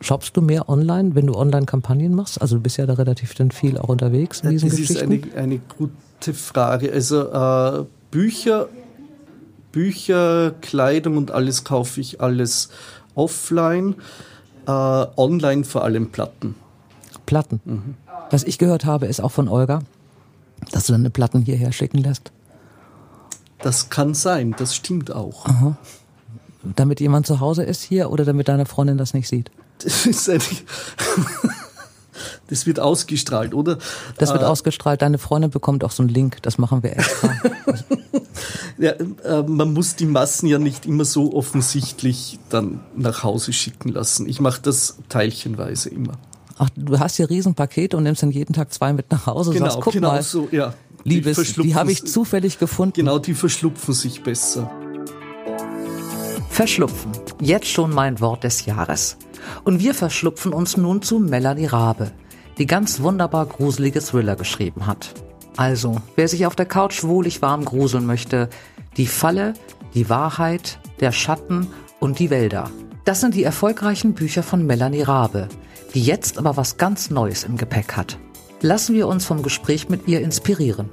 shoppst 0.00 0.36
du 0.36 0.40
mehr 0.40 0.68
online, 0.68 1.14
wenn 1.14 1.26
du 1.26 1.34
Online-Kampagnen 1.34 2.14
machst? 2.14 2.40
Also 2.40 2.56
du 2.56 2.62
bist 2.62 2.76
ja 2.76 2.86
da 2.86 2.94
relativ 2.94 3.34
dann 3.34 3.50
viel 3.50 3.76
auch 3.76 3.88
unterwegs 3.88 4.40
in 4.40 4.50
diesen 4.50 4.68
das 4.68 4.78
Geschichten. 4.78 5.10
Das 5.10 5.18
ist 5.18 5.34
eine, 5.36 5.42
eine 5.42 5.60
gute 5.76 6.32
Frage. 6.34 6.92
Also 6.92 7.32
äh, 7.32 7.84
Bücher, 8.10 8.68
Bücher, 9.72 10.52
Kleidung 10.60 11.16
und 11.16 11.30
alles 11.32 11.64
kaufe 11.64 12.00
ich 12.00 12.20
alles 12.20 12.70
offline. 13.14 13.96
Äh, 14.66 14.70
online 14.70 15.64
vor 15.64 15.84
allem 15.84 16.10
Platten. 16.10 16.54
Platten. 17.26 17.60
Mhm. 17.64 17.94
Was 18.30 18.44
ich 18.44 18.58
gehört 18.58 18.84
habe, 18.84 19.06
ist 19.06 19.20
auch 19.20 19.32
von 19.32 19.48
Olga, 19.48 19.80
dass 20.70 20.86
du 20.86 20.92
deine 20.92 21.10
Platten 21.10 21.42
hierher 21.42 21.72
schicken 21.72 21.98
lässt. 21.98 22.32
Das 23.58 23.90
kann 23.90 24.14
sein, 24.14 24.54
das 24.56 24.74
stimmt 24.74 25.12
auch. 25.12 25.46
Aha. 25.46 25.76
Damit 26.62 27.00
jemand 27.00 27.26
zu 27.26 27.40
Hause 27.40 27.62
ist 27.62 27.82
hier 27.82 28.10
oder 28.10 28.24
damit 28.24 28.48
deine 28.48 28.66
Freundin 28.66 28.98
das 28.98 29.14
nicht 29.14 29.28
sieht? 29.28 29.50
Das 29.82 30.06
ist 30.06 30.28
eigentlich. 30.28 30.64
Das 32.48 32.66
wird 32.66 32.80
ausgestrahlt, 32.80 33.54
oder? 33.54 33.78
Das 34.18 34.32
wird 34.32 34.42
äh, 34.42 34.46
ausgestrahlt. 34.46 35.02
Deine 35.02 35.18
Freundin 35.18 35.50
bekommt 35.50 35.84
auch 35.84 35.90
so 35.90 36.02
einen 36.02 36.10
Link. 36.10 36.42
Das 36.42 36.58
machen 36.58 36.82
wir 36.82 36.96
extra. 36.96 37.32
ja, 38.78 38.92
äh, 38.92 39.42
man 39.42 39.72
muss 39.72 39.96
die 39.96 40.06
Massen 40.06 40.46
ja 40.46 40.58
nicht 40.58 40.86
immer 40.86 41.04
so 41.04 41.34
offensichtlich 41.34 42.38
dann 42.48 42.80
nach 42.96 43.22
Hause 43.22 43.52
schicken 43.52 43.90
lassen. 43.90 44.28
Ich 44.28 44.40
mache 44.40 44.60
das 44.62 44.98
teilchenweise 45.08 45.88
immer. 45.90 46.12
Ach, 46.58 46.68
du 46.76 46.98
hast 46.98 47.16
hier 47.16 47.30
Riesenpakete 47.30 47.96
und 47.96 48.02
nimmst 48.02 48.22
dann 48.22 48.30
jeden 48.30 48.52
Tag 48.52 48.72
zwei 48.72 48.92
mit 48.92 49.10
nach 49.10 49.26
Hause. 49.26 49.52
Genau, 49.52 49.66
sagst, 49.66 49.80
guck 49.80 49.94
genau 49.94 50.12
mal, 50.12 50.22
so, 50.22 50.48
ja. 50.50 50.74
Liebes, 51.04 51.54
die, 51.54 51.62
die 51.62 51.74
habe 51.74 51.90
ich 51.90 52.04
zufällig 52.04 52.58
gefunden. 52.58 52.92
Genau, 52.94 53.18
die 53.18 53.32
verschlupfen 53.32 53.94
sich 53.94 54.22
besser. 54.22 54.70
Verschlupfen. 56.50 57.12
Jetzt 57.40 57.68
schon 57.68 57.90
mein 57.90 58.20
Wort 58.20 58.44
des 58.44 58.66
Jahres. 58.66 59.16
Und 59.64 59.80
wir 59.80 59.94
verschlupfen 59.94 60.52
uns 60.52 60.76
nun 60.76 61.00
zu 61.00 61.18
Melanie 61.18 61.66
Rabe, 61.66 62.10
die 62.58 62.66
ganz 62.66 63.00
wunderbar 63.00 63.46
gruselige 63.46 64.00
Thriller 64.00 64.36
geschrieben 64.36 64.86
hat. 64.86 65.14
Also, 65.56 65.96
wer 66.16 66.28
sich 66.28 66.44
auf 66.44 66.54
der 66.54 66.66
Couch 66.66 67.02
wohlig 67.02 67.40
warm 67.40 67.64
gruseln 67.64 68.04
möchte, 68.04 68.50
die 68.98 69.06
Falle, 69.06 69.54
die 69.94 70.10
Wahrheit, 70.10 70.78
der 71.00 71.12
Schatten 71.12 71.68
und 71.98 72.18
die 72.18 72.28
Wälder. 72.28 72.70
Das 73.06 73.20
sind 73.20 73.34
die 73.34 73.44
erfolgreichen 73.44 74.12
Bücher 74.12 74.42
von 74.42 74.66
Melanie 74.66 75.02
Rabe, 75.02 75.48
die 75.94 76.02
jetzt 76.02 76.36
aber 76.36 76.58
was 76.58 76.76
ganz 76.76 77.08
Neues 77.08 77.44
im 77.44 77.56
Gepäck 77.56 77.96
hat. 77.96 78.18
Lassen 78.60 78.94
wir 78.94 79.08
uns 79.08 79.24
vom 79.24 79.42
Gespräch 79.42 79.88
mit 79.88 80.06
ihr 80.06 80.20
inspirieren 80.20 80.90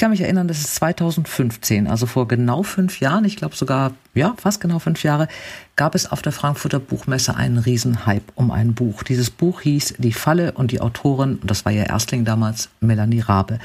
kann 0.00 0.10
mich 0.10 0.22
erinnern, 0.22 0.48
das 0.48 0.60
ist 0.60 0.74
2015, 0.76 1.86
also 1.86 2.06
vor 2.06 2.26
genau 2.26 2.62
fünf 2.62 3.00
Jahren, 3.00 3.26
ich 3.26 3.36
glaube 3.36 3.54
sogar, 3.54 3.92
ja, 4.14 4.34
fast 4.38 4.60
genau 4.60 4.78
fünf 4.78 5.02
Jahre, 5.02 5.28
gab 5.76 5.94
es 5.94 6.10
auf 6.10 6.22
der 6.22 6.32
Frankfurter 6.32 6.80
Buchmesse 6.80 7.36
einen 7.36 7.58
Riesenhype 7.58 8.32
um 8.34 8.50
ein 8.50 8.72
Buch. 8.72 9.02
Dieses 9.02 9.28
Buch 9.28 9.60
hieß 9.60 9.96
Die 9.98 10.14
Falle 10.14 10.52
und 10.52 10.72
die 10.72 10.80
Autorin, 10.80 11.36
und 11.36 11.50
das 11.50 11.66
war 11.66 11.72
ihr 11.72 11.84
Erstling 11.84 12.24
damals, 12.24 12.70
Melanie 12.80 13.20
Rabe. 13.20 13.58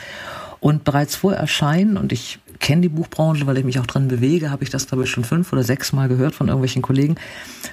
Und 0.59 0.83
bereits 0.83 1.15
vor 1.15 1.33
Erscheinen, 1.33 1.95
und 1.95 2.11
ich 2.11 2.39
kenne 2.59 2.81
die 2.81 2.89
Buchbranche, 2.89 3.47
weil 3.47 3.57
ich 3.57 3.63
mich 3.63 3.79
auch 3.79 3.85
drin 3.85 4.09
bewege, 4.09 4.51
habe 4.51 4.63
ich 4.65 4.69
das, 4.69 4.87
glaube 4.87 5.05
ich, 5.05 5.09
schon 5.09 5.23
fünf 5.23 5.53
oder 5.53 5.63
sechs 5.63 5.93
Mal 5.93 6.09
gehört 6.09 6.35
von 6.35 6.49
irgendwelchen 6.49 6.81
Kollegen. 6.81 7.15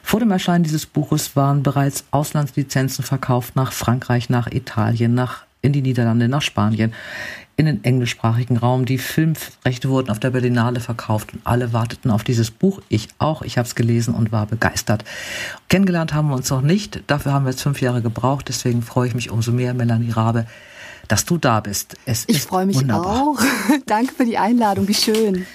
Vor 0.04 0.20
dem 0.20 0.30
Erscheinen 0.30 0.62
dieses 0.62 0.86
Buches 0.86 1.34
waren 1.34 1.64
bereits 1.64 2.04
Auslandslizenzen 2.12 3.04
verkauft 3.04 3.56
nach 3.56 3.72
Frankreich, 3.72 4.30
nach 4.30 4.46
Italien, 4.52 5.14
nach 5.14 5.46
in 5.62 5.72
die 5.72 5.80
Niederlande, 5.80 6.28
nach 6.28 6.42
Spanien, 6.42 6.92
in 7.62 7.76
den 7.76 7.84
englischsprachigen 7.84 8.56
Raum. 8.56 8.84
Die 8.84 8.98
Filmrechte 8.98 9.88
wurden 9.88 10.10
auf 10.10 10.18
der 10.18 10.30
Berlinale 10.30 10.80
verkauft 10.80 11.32
und 11.32 11.40
alle 11.44 11.72
warteten 11.72 12.10
auf 12.10 12.24
dieses 12.24 12.50
Buch. 12.50 12.80
Ich 12.88 13.08
auch. 13.18 13.42
Ich 13.42 13.56
habe 13.56 13.66
es 13.66 13.74
gelesen 13.74 14.14
und 14.14 14.32
war 14.32 14.46
begeistert. 14.46 15.04
Kennengelernt 15.68 16.12
haben 16.12 16.28
wir 16.28 16.34
uns 16.34 16.50
noch 16.50 16.62
nicht. 16.62 17.02
Dafür 17.06 17.32
haben 17.32 17.44
wir 17.44 17.50
jetzt 17.50 17.62
fünf 17.62 17.80
Jahre 17.80 18.02
gebraucht. 18.02 18.48
Deswegen 18.48 18.82
freue 18.82 19.08
ich 19.08 19.14
mich 19.14 19.30
umso 19.30 19.52
mehr, 19.52 19.74
Melanie 19.74 20.10
Rabe, 20.10 20.46
dass 21.06 21.24
du 21.24 21.38
da 21.38 21.60
bist. 21.60 21.96
Es 22.04 22.24
ich 22.26 22.42
freue 22.42 22.66
mich 22.66 22.76
wunderbar. 22.76 23.22
auch. 23.22 23.40
Danke 23.86 24.12
für 24.12 24.24
die 24.24 24.38
Einladung. 24.38 24.88
Wie 24.88 24.94
schön. 24.94 25.46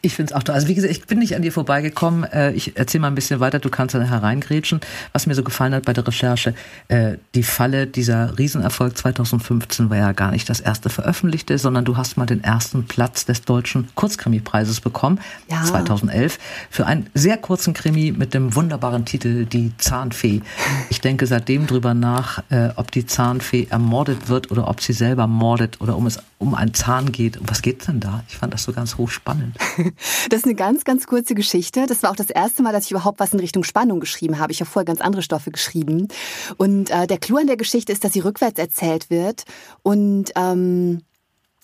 Ich 0.00 0.14
finde 0.14 0.32
es 0.32 0.36
auch 0.36 0.42
toll. 0.42 0.54
Also 0.54 0.68
wie 0.68 0.74
gesagt, 0.74 0.92
ich 0.92 1.06
bin 1.06 1.18
nicht 1.18 1.34
an 1.34 1.42
dir 1.42 1.52
vorbeigekommen. 1.52 2.24
Äh, 2.24 2.52
ich 2.52 2.76
erzähle 2.76 3.02
mal 3.02 3.08
ein 3.08 3.14
bisschen 3.14 3.40
weiter, 3.40 3.58
du 3.58 3.70
kannst 3.70 3.94
dann 3.94 4.06
hereingrätschen. 4.06 4.80
Was 5.12 5.26
mir 5.26 5.34
so 5.34 5.42
gefallen 5.42 5.74
hat 5.74 5.84
bei 5.84 5.92
der 5.92 6.06
Recherche, 6.06 6.54
äh, 6.88 7.16
die 7.34 7.42
Falle 7.42 7.86
dieser 7.86 8.38
Riesenerfolg 8.38 8.96
2015 8.96 9.90
war 9.90 9.96
ja 9.96 10.12
gar 10.12 10.30
nicht 10.30 10.48
das 10.48 10.60
erste 10.60 10.88
veröffentlichte, 10.88 11.58
sondern 11.58 11.84
du 11.84 11.96
hast 11.96 12.16
mal 12.16 12.26
den 12.26 12.42
ersten 12.44 12.86
Platz 12.86 13.24
des 13.24 13.42
deutschen 13.42 13.88
Kurzkrimi-Preises 13.94 14.80
bekommen, 14.80 15.20
ja. 15.50 15.62
2011, 15.62 16.38
für 16.70 16.86
einen 16.86 17.06
sehr 17.14 17.36
kurzen 17.36 17.74
Krimi 17.74 18.12
mit 18.12 18.34
dem 18.34 18.54
wunderbaren 18.54 19.04
Titel 19.04 19.44
Die 19.46 19.72
Zahnfee. 19.78 20.42
Ich 20.90 21.00
denke 21.00 21.26
seitdem 21.26 21.66
drüber 21.66 21.94
nach, 21.94 22.42
äh, 22.50 22.70
ob 22.76 22.90
die 22.90 23.06
Zahnfee 23.06 23.66
ermordet 23.70 24.28
wird 24.28 24.50
oder 24.50 24.68
ob 24.68 24.80
sie 24.80 24.92
selber 24.92 25.26
mordet 25.26 25.80
oder 25.80 25.96
um 25.96 26.06
es 26.06 26.18
um 26.42 26.54
einen 26.54 26.74
Zahn 26.74 27.12
geht. 27.12 27.38
Um 27.38 27.48
was 27.48 27.62
geht 27.62 27.86
denn 27.86 28.00
da? 28.00 28.24
Ich 28.28 28.36
fand 28.36 28.52
das 28.52 28.64
so 28.64 28.72
ganz 28.72 28.98
hochspannend. 28.98 29.56
Das 30.30 30.40
ist 30.40 30.44
eine 30.44 30.54
ganz, 30.54 30.84
ganz 30.84 31.06
kurze 31.06 31.34
Geschichte. 31.34 31.86
Das 31.86 32.02
war 32.02 32.10
auch 32.10 32.16
das 32.16 32.30
erste 32.30 32.62
Mal, 32.62 32.72
dass 32.72 32.86
ich 32.86 32.90
überhaupt 32.90 33.20
was 33.20 33.32
in 33.32 33.40
Richtung 33.40 33.64
Spannung 33.64 34.00
geschrieben 34.00 34.38
habe. 34.38 34.52
Ich 34.52 34.60
habe 34.60 34.70
vorher 34.70 34.86
ganz 34.86 35.00
andere 35.00 35.22
Stoffe 35.22 35.50
geschrieben. 35.50 36.08
Und 36.56 36.90
äh, 36.90 37.06
der 37.06 37.18
Clou 37.18 37.38
an 37.38 37.46
der 37.46 37.56
Geschichte 37.56 37.92
ist, 37.92 38.04
dass 38.04 38.12
sie 38.12 38.20
rückwärts 38.20 38.58
erzählt 38.58 39.10
wird. 39.10 39.44
Und 39.82 40.32
ähm, 40.36 41.02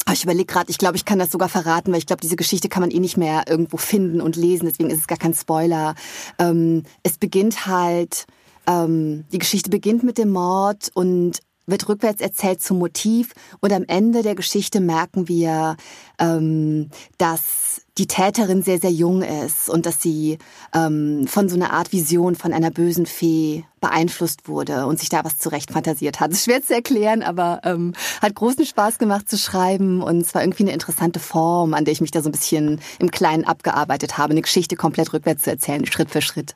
ah, 0.05 0.13
ich 0.13 0.25
überlege 0.25 0.47
gerade, 0.47 0.71
ich 0.71 0.79
glaube, 0.79 0.97
ich 0.97 1.05
kann 1.05 1.19
das 1.19 1.31
sogar 1.31 1.49
verraten, 1.49 1.93
weil 1.93 1.99
ich 1.99 2.07
glaube, 2.07 2.21
diese 2.21 2.37
Geschichte 2.37 2.69
kann 2.69 2.83
man 2.83 2.91
eh 2.91 3.01
nicht 3.01 3.17
mehr 3.17 3.45
irgendwo 3.49 3.77
finden 3.77 4.21
und 4.21 4.37
lesen. 4.37 4.67
Deswegen 4.67 4.91
ist 4.91 5.01
es 5.01 5.07
gar 5.07 5.19
kein 5.19 5.35
Spoiler. 5.35 5.95
Ähm, 6.39 6.83
es 7.03 7.19
beginnt 7.19 7.67
halt, 7.67 8.27
ähm, 8.67 9.25
die 9.33 9.39
Geschichte 9.39 9.71
beginnt 9.71 10.03
mit 10.03 10.19
dem 10.19 10.31
Mord 10.31 10.91
und 10.95 11.41
wird 11.69 11.89
rückwärts 11.89 12.21
erzählt 12.21 12.63
zum 12.63 12.79
Motiv 12.79 13.35
und 13.61 13.73
am 13.73 13.85
Ende 13.87 14.23
der 14.23 14.35
Geschichte 14.35 14.81
merken 14.81 15.29
wir, 15.29 15.77
ähm, 16.19 16.89
dass 17.19 17.83
die 17.99 18.07
Täterin 18.07 18.63
sehr, 18.63 18.79
sehr 18.79 18.93
jung 18.93 19.23
ist 19.23 19.69
und 19.69 19.85
dass 19.85 20.01
sie 20.01 20.39
ähm, 20.75 21.27
von 21.27 21.49
so 21.49 21.57
einer 21.57 21.73
Art 21.73 21.93
Vision 21.93 22.37
von 22.37 22.53
einer 22.53 22.71
bösen 22.71 23.07
Fee 23.07 23.65
beeinflusst 23.81 24.49
wurde 24.49 24.87
und 24.87 24.99
sich 24.99 25.09
da 25.09 25.25
was 25.25 25.39
zurecht 25.39 25.73
fantasiert 25.73 26.21
hat. 26.21 26.35
Schwer 26.35 26.63
zu 26.63 26.75
erklären, 26.75 27.23
aber 27.23 27.61
ähm, 27.65 27.93
hat 28.23 28.35
großen 28.35 28.65
Spaß 28.65 28.99
gemacht 28.99 29.29
zu 29.29 29.37
schreiben 29.37 30.03
und 30.03 30.21
es 30.21 30.35
war 30.35 30.43
irgendwie 30.43 30.65
eine 30.65 30.73
interessante 30.73 31.21
Form, 31.21 31.75
an 31.75 31.85
der 31.85 31.93
ich 31.93 32.01
mich 32.01 32.11
da 32.11 32.23
so 32.23 32.29
ein 32.29 32.33
bisschen 32.33 32.81
im 32.99 33.11
Kleinen 33.11 33.45
abgearbeitet 33.45 34.19
habe, 34.19 34.33
eine 34.33 34.43
Geschichte 34.43 34.77
komplett 34.77 35.13
rückwärts 35.13 35.45
zu 35.45 35.51
erzählen, 35.51 35.87
Schritt 35.87 36.11
für 36.11 36.23
Schritt. 36.23 36.55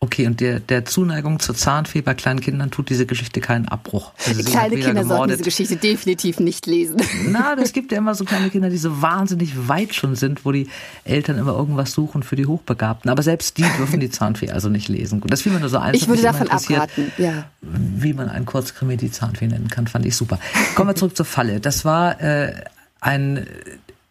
Okay, 0.00 0.28
und 0.28 0.40
der, 0.40 0.60
der 0.60 0.84
Zuneigung 0.84 1.40
zur 1.40 1.56
Zahnfee 1.56 2.02
bei 2.02 2.14
kleinen 2.14 2.38
Kindern 2.38 2.70
tut 2.70 2.88
diese 2.88 3.04
Geschichte 3.04 3.40
keinen 3.40 3.66
Abbruch. 3.66 4.12
Also 4.28 4.44
kleine 4.44 4.76
Kinder 4.76 5.02
gemordet. 5.02 5.08
sollten 5.08 5.32
diese 5.32 5.42
Geschichte 5.42 5.76
definitiv 5.76 6.38
nicht 6.38 6.66
lesen. 6.66 6.98
Na, 7.28 7.56
es 7.60 7.72
gibt 7.72 7.90
ja 7.90 7.98
immer 7.98 8.14
so 8.14 8.24
kleine 8.24 8.48
Kinder, 8.50 8.70
die 8.70 8.76
so 8.76 9.02
wahnsinnig 9.02 9.66
weit 9.66 9.96
schon 9.96 10.14
sind, 10.14 10.44
wo 10.44 10.52
die 10.52 10.68
Eltern 11.02 11.36
immer 11.36 11.52
irgendwas 11.52 11.90
suchen 11.90 12.22
für 12.22 12.36
die 12.36 12.46
Hochbegabten. 12.46 13.10
Aber 13.10 13.24
selbst 13.24 13.58
die 13.58 13.64
dürfen 13.76 13.98
die 13.98 14.08
Zahnfee 14.08 14.50
also 14.50 14.68
nicht 14.68 14.86
lesen. 14.88 15.20
Das 15.26 15.42
fiel 15.42 15.50
mir 15.50 15.58
nur 15.58 15.68
so 15.68 15.78
ein. 15.78 15.94
Ich 15.94 16.06
würde 16.06 16.22
davon 16.22 16.48
abraten, 16.48 17.10
ja. 17.18 17.46
Wie 17.60 18.12
man 18.12 18.28
einen 18.28 18.46
Kurzkrimi 18.46 18.96
die 18.96 19.10
Zahnfee 19.10 19.48
nennen 19.48 19.66
kann, 19.66 19.88
fand 19.88 20.06
ich 20.06 20.14
super. 20.14 20.38
Kommen 20.76 20.90
wir 20.90 20.94
zurück 20.94 21.16
zur 21.16 21.26
Falle. 21.26 21.58
Das 21.58 21.84
war 21.84 22.20
äh, 22.20 22.52
ein 23.00 23.48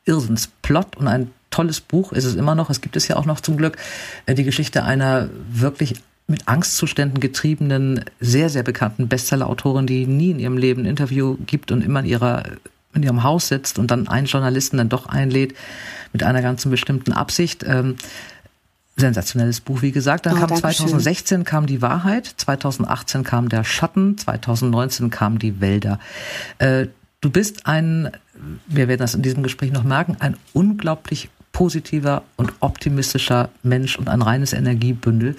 Irrsinnsplot 0.03 0.98
und 0.98 1.08
ein 1.08 1.32
tolles 1.50 1.82
Buch 1.82 2.13
ist 2.13 2.25
es 2.25 2.36
immer 2.36 2.56
noch. 2.56 2.70
Es 2.70 2.82
gibt 2.82 2.96
es 2.96 3.08
ja 3.08 3.16
auch 3.16 3.25
noch 3.25 3.42
zum 3.42 3.58
Glück. 3.58 3.77
Äh, 4.25 4.36
die 4.36 4.44
Geschichte 4.44 4.84
einer 4.84 5.30
wirklich 5.50 5.96
mit 6.27 6.48
Angstzuständen 6.48 7.20
getriebenen, 7.20 8.04
sehr, 8.20 8.50
sehr 8.50 8.63
bekannten 8.63 9.08
Bestseller-Autorin, 9.08 9.88
die 9.88 10.06
nie 10.06 10.32
in 10.32 10.39
ihrem 10.39 10.58
Leben 10.58 10.84
ein 10.84 10.86
Interview 10.86 11.38
gibt 11.46 11.72
und 11.72 11.84
immer 11.84 12.01
in 12.01 12.06
ihrer 12.06 12.44
in 12.94 13.04
ihrem 13.04 13.24
Haus 13.24 13.48
sitzt 13.48 13.77
und 13.80 13.92
dann 13.92 14.08
einen 14.08 14.25
Journalisten 14.25 14.77
dann 14.77 14.89
doch 14.89 15.06
einlädt 15.06 15.56
mit 16.13 16.24
einer 16.24 16.42
ganz 16.42 16.66
bestimmten 16.66 17.13
Absicht. 17.13 17.63
Ähm, 17.63 17.96
sensationelles 18.96 19.62
Buch, 19.62 19.84
wie 19.84 19.92
gesagt. 19.92 20.25
Dann 20.25 20.38
oh, 20.38 20.39
kam 20.39 20.56
2016 20.56 21.38
schön. 21.38 21.46
kam 21.46 21.68
die 21.68 21.84
Wahrheit, 21.84 22.34
2018 22.38 23.24
kam 23.24 23.48
der 23.48 23.63
Schatten, 23.63 24.18
2019 24.18 25.12
kam 25.12 25.38
die 25.38 25.62
Wälder. 25.62 26.00
Äh, 26.58 26.88
du 27.22 27.30
bist 27.30 27.68
ein, 27.68 28.12
wir 28.66 28.88
werden 28.88 29.00
das 29.00 29.13
in 29.13 29.22
diesem 29.22 29.44
Gespräch 29.44 29.72
noch 29.72 29.84
merken, 29.84 30.18
ein 30.20 30.36
unglaublich 30.54 31.30
positiver 31.57 32.21
und 32.35 32.53
optimistischer 32.59 33.49
Mensch 33.63 33.97
und 33.97 34.09
ein 34.09 34.21
reines 34.21 34.53
Energiebündel. 34.53 35.35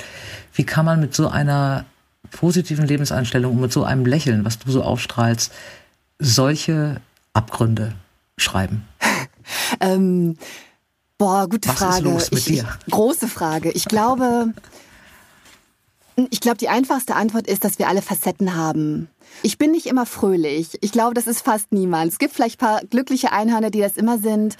Wie 0.52 0.64
kann 0.64 0.84
man 0.84 0.98
mit 0.98 1.14
so 1.14 1.28
einer 1.28 1.84
positiven 2.32 2.88
Lebenseinstellung 2.88 3.52
und 3.52 3.60
mit 3.60 3.72
so 3.72 3.84
einem 3.84 4.04
Lächeln, 4.04 4.44
was 4.44 4.58
du 4.58 4.68
so 4.72 4.82
aufstrahlst, 4.82 5.52
solche 6.18 7.00
Abgründe 7.34 7.94
schreiben? 8.36 8.84
ähm, 9.80 10.36
boah, 11.18 11.48
gute 11.48 11.68
was 11.68 11.76
Frage. 11.76 12.08
Ist 12.08 12.12
los 12.12 12.30
mit 12.32 12.40
ich, 12.40 12.46
dir? 12.46 12.68
Ich, 12.86 12.92
große 12.92 13.28
Frage. 13.28 13.70
Ich 13.70 13.84
glaube, 13.84 14.52
ich 16.30 16.40
glaube, 16.40 16.58
die 16.58 16.68
einfachste 16.68 17.14
Antwort 17.14 17.46
ist, 17.46 17.64
dass 17.64 17.78
wir 17.78 17.88
alle 17.88 18.02
Facetten 18.02 18.56
haben. 18.56 19.08
Ich 19.42 19.56
bin 19.56 19.70
nicht 19.70 19.86
immer 19.86 20.04
fröhlich. 20.04 20.78
Ich 20.80 20.90
glaube, 20.90 21.14
das 21.14 21.26
ist 21.26 21.42
fast 21.42 21.70
niemand. 21.70 22.10
Es 22.10 22.18
gibt 22.18 22.34
vielleicht 22.34 22.58
paar 22.58 22.80
glückliche 22.90 23.30
Einhörner, 23.30 23.70
die 23.70 23.80
das 23.80 23.96
immer 23.96 24.18
sind. 24.18 24.56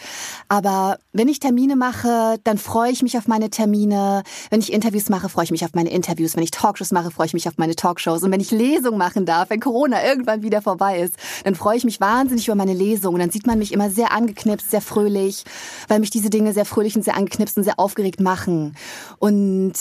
Aber 0.48 0.98
wenn 1.12 1.26
ich 1.26 1.40
Termine 1.40 1.74
mache, 1.74 2.36
dann 2.44 2.58
freue 2.58 2.92
ich 2.92 3.02
mich 3.02 3.18
auf 3.18 3.26
meine 3.26 3.50
Termine. 3.50 4.22
Wenn 4.50 4.60
ich 4.60 4.72
Interviews 4.72 5.08
mache, 5.08 5.28
freue 5.28 5.44
ich 5.44 5.50
mich 5.50 5.64
auf 5.64 5.74
meine 5.74 5.90
Interviews. 5.90 6.36
Wenn 6.36 6.44
ich 6.44 6.52
Talkshows 6.52 6.92
mache, 6.92 7.10
freue 7.10 7.26
ich 7.26 7.34
mich 7.34 7.48
auf 7.48 7.56
meine 7.56 7.74
Talkshows. 7.74 8.22
Und 8.22 8.30
wenn 8.30 8.40
ich 8.40 8.50
Lesungen 8.50 8.98
machen 8.98 9.26
darf, 9.26 9.50
wenn 9.50 9.60
Corona 9.60 10.04
irgendwann 10.04 10.42
wieder 10.42 10.62
vorbei 10.62 11.00
ist, 11.00 11.14
dann 11.44 11.56
freue 11.56 11.76
ich 11.76 11.84
mich 11.84 12.00
wahnsinnig 12.00 12.46
über 12.46 12.54
meine 12.54 12.74
Lesungen. 12.74 13.14
Und 13.14 13.20
dann 13.20 13.30
sieht 13.30 13.46
man 13.46 13.58
mich 13.58 13.72
immer 13.72 13.90
sehr 13.90 14.12
angeknipst, 14.12 14.70
sehr 14.70 14.82
fröhlich, 14.82 15.44
weil 15.88 15.98
mich 15.98 16.10
diese 16.10 16.30
Dinge 16.30 16.52
sehr 16.52 16.66
fröhlich 16.66 16.94
und 16.94 17.02
sehr 17.02 17.16
angeknipst 17.16 17.56
und 17.56 17.64
sehr 17.64 17.80
aufgeregt 17.80 18.20
machen. 18.20 18.76
Und 19.18 19.74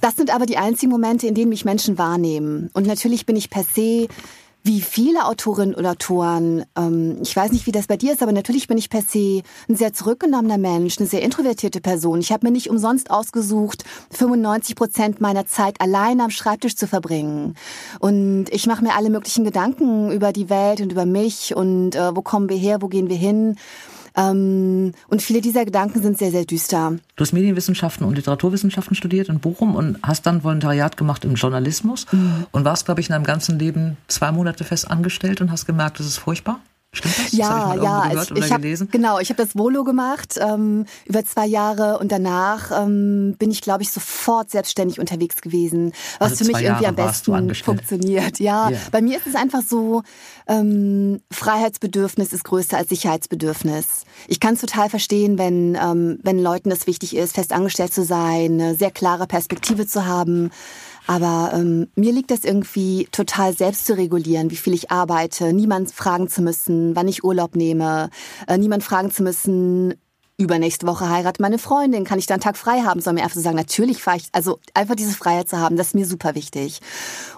das 0.00 0.16
sind 0.16 0.34
aber 0.34 0.46
die 0.46 0.56
einzigen 0.56 0.90
Momente, 0.90 1.26
in 1.26 1.34
denen 1.34 1.50
mich 1.50 1.64
Menschen 1.64 1.98
wahrnehmen. 1.98 2.70
Und 2.72 2.86
natürlich 2.86 3.26
bin 3.26 3.36
ich 3.36 3.50
per 3.50 3.64
se 3.64 4.08
wie 4.62 4.82
viele 4.82 5.24
Autorinnen 5.24 5.74
oder 5.74 5.92
Autoren, 5.92 6.64
ähm, 6.76 7.18
ich 7.22 7.34
weiß 7.34 7.52
nicht, 7.52 7.66
wie 7.66 7.72
das 7.72 7.86
bei 7.86 7.96
dir 7.96 8.12
ist, 8.12 8.22
aber 8.22 8.32
natürlich 8.32 8.68
bin 8.68 8.76
ich 8.76 8.90
per 8.90 9.02
se 9.02 9.42
ein 9.68 9.76
sehr 9.76 9.94
zurückgenommener 9.94 10.58
Mensch, 10.58 10.98
eine 10.98 11.08
sehr 11.08 11.22
introvertierte 11.22 11.80
Person. 11.80 12.20
Ich 12.20 12.30
habe 12.30 12.46
mir 12.46 12.52
nicht 12.52 12.68
umsonst 12.68 13.10
ausgesucht, 13.10 13.84
95 14.10 14.76
Prozent 14.76 15.20
meiner 15.20 15.46
Zeit 15.46 15.80
allein 15.80 16.20
am 16.20 16.30
Schreibtisch 16.30 16.76
zu 16.76 16.86
verbringen. 16.86 17.54
Und 18.00 18.46
ich 18.50 18.66
mache 18.66 18.84
mir 18.84 18.94
alle 18.94 19.08
möglichen 19.08 19.44
Gedanken 19.44 20.12
über 20.12 20.32
die 20.32 20.50
Welt 20.50 20.82
und 20.82 20.92
über 20.92 21.06
mich 21.06 21.56
und 21.56 21.94
äh, 21.94 22.14
wo 22.14 22.20
kommen 22.20 22.50
wir 22.50 22.58
her, 22.58 22.82
wo 22.82 22.88
gehen 22.88 23.08
wir 23.08 23.16
hin. 23.16 23.56
Ähm, 24.16 24.92
und 25.08 25.22
viele 25.22 25.40
dieser 25.40 25.64
Gedanken 25.64 26.02
sind 26.02 26.18
sehr, 26.18 26.30
sehr 26.30 26.44
düster. 26.44 26.96
Du 27.16 27.22
hast 27.22 27.32
Medienwissenschaften 27.32 28.06
und 28.06 28.14
Literaturwissenschaften 28.16 28.96
studiert 28.96 29.28
in 29.28 29.40
Bochum 29.40 29.74
und 29.74 29.98
hast 30.02 30.26
dann 30.26 30.44
Volontariat 30.44 30.96
gemacht 30.96 31.24
im 31.24 31.34
Journalismus 31.34 32.06
mhm. 32.12 32.46
und 32.52 32.64
warst, 32.64 32.84
glaube 32.84 33.00
ich, 33.00 33.08
in 33.08 33.12
deinem 33.12 33.24
ganzen 33.24 33.58
Leben 33.58 33.96
zwei 34.08 34.32
Monate 34.32 34.64
fest 34.64 34.90
angestellt 34.90 35.40
und 35.40 35.50
hast 35.50 35.66
gemerkt, 35.66 36.00
das 36.00 36.06
ist 36.06 36.18
furchtbar. 36.18 36.60
Stimmt 36.92 37.18
das? 37.18 37.32
Ja, 37.32 37.76
das 37.76 37.84
ja. 37.84 38.36
Ich, 38.36 38.44
ich 38.44 38.52
hab, 38.52 38.62
genau, 38.90 39.20
ich 39.20 39.30
habe 39.30 39.40
das 39.40 39.56
Volo 39.56 39.84
gemacht 39.84 40.40
ähm, 40.40 40.86
über 41.06 41.24
zwei 41.24 41.46
Jahre 41.46 41.98
und 41.98 42.10
danach 42.10 42.72
ähm, 42.72 43.36
bin 43.38 43.52
ich, 43.52 43.60
glaube 43.60 43.82
ich, 43.82 43.90
sofort 43.90 44.50
selbstständig 44.50 44.98
unterwegs 44.98 45.40
gewesen, 45.40 45.92
was 46.18 46.32
also 46.32 46.44
für 46.44 46.52
mich 46.52 46.62
irgendwie 46.62 46.86
am 46.86 46.96
besten 46.96 47.54
funktioniert. 47.54 48.40
Ja, 48.40 48.70
yeah. 48.70 48.80
bei 48.90 49.02
mir 49.02 49.18
ist 49.18 49.26
es 49.28 49.36
einfach 49.36 49.62
so, 49.62 50.02
ähm, 50.48 51.20
Freiheitsbedürfnis 51.30 52.32
ist 52.32 52.42
größer 52.42 52.76
als 52.76 52.88
Sicherheitsbedürfnis. 52.88 54.04
Ich 54.26 54.40
kann 54.40 54.54
es 54.54 54.60
total 54.60 54.90
verstehen, 54.90 55.38
wenn 55.38 55.78
ähm, 55.80 56.18
wenn 56.22 56.42
Leuten 56.42 56.70
das 56.70 56.88
wichtig 56.88 57.14
ist, 57.14 57.34
fest 57.36 57.52
angestellt 57.52 57.94
zu 57.94 58.04
sein, 58.04 58.60
eine 58.60 58.74
sehr 58.74 58.90
klare 58.90 59.28
Perspektive 59.28 59.86
zu 59.86 60.06
haben. 60.06 60.50
Aber 61.06 61.50
ähm, 61.54 61.88
mir 61.94 62.12
liegt 62.12 62.30
das 62.30 62.44
irgendwie 62.44 63.08
total 63.10 63.56
selbst 63.56 63.86
zu 63.86 63.96
regulieren, 63.96 64.50
wie 64.50 64.56
viel 64.56 64.74
ich 64.74 64.90
arbeite, 64.90 65.52
niemand 65.52 65.92
fragen 65.92 66.28
zu 66.28 66.42
müssen, 66.42 66.94
wann 66.96 67.08
ich 67.08 67.24
Urlaub 67.24 67.56
nehme, 67.56 68.10
äh, 68.46 68.58
niemand 68.58 68.82
fragen 68.82 69.10
zu 69.10 69.22
müssen, 69.22 69.94
übernächste 70.40 70.86
Woche 70.86 71.08
heiratet 71.08 71.40
meine 71.40 71.58
Freundin, 71.58 72.04
kann 72.04 72.18
ich 72.18 72.26
da 72.26 72.34
einen 72.34 72.42
Tag 72.42 72.56
frei 72.56 72.80
haben, 72.80 73.00
sondern 73.00 73.16
mir 73.16 73.22
einfach 73.24 73.36
zu 73.36 73.42
sagen, 73.42 73.56
natürlich 73.56 74.02
fahre 74.02 74.16
ich, 74.16 74.24
also 74.32 74.58
einfach 74.74 74.94
diese 74.94 75.12
Freiheit 75.12 75.48
zu 75.48 75.58
haben, 75.58 75.76
das 75.76 75.88
ist 75.88 75.94
mir 75.94 76.06
super 76.06 76.34
wichtig. 76.34 76.80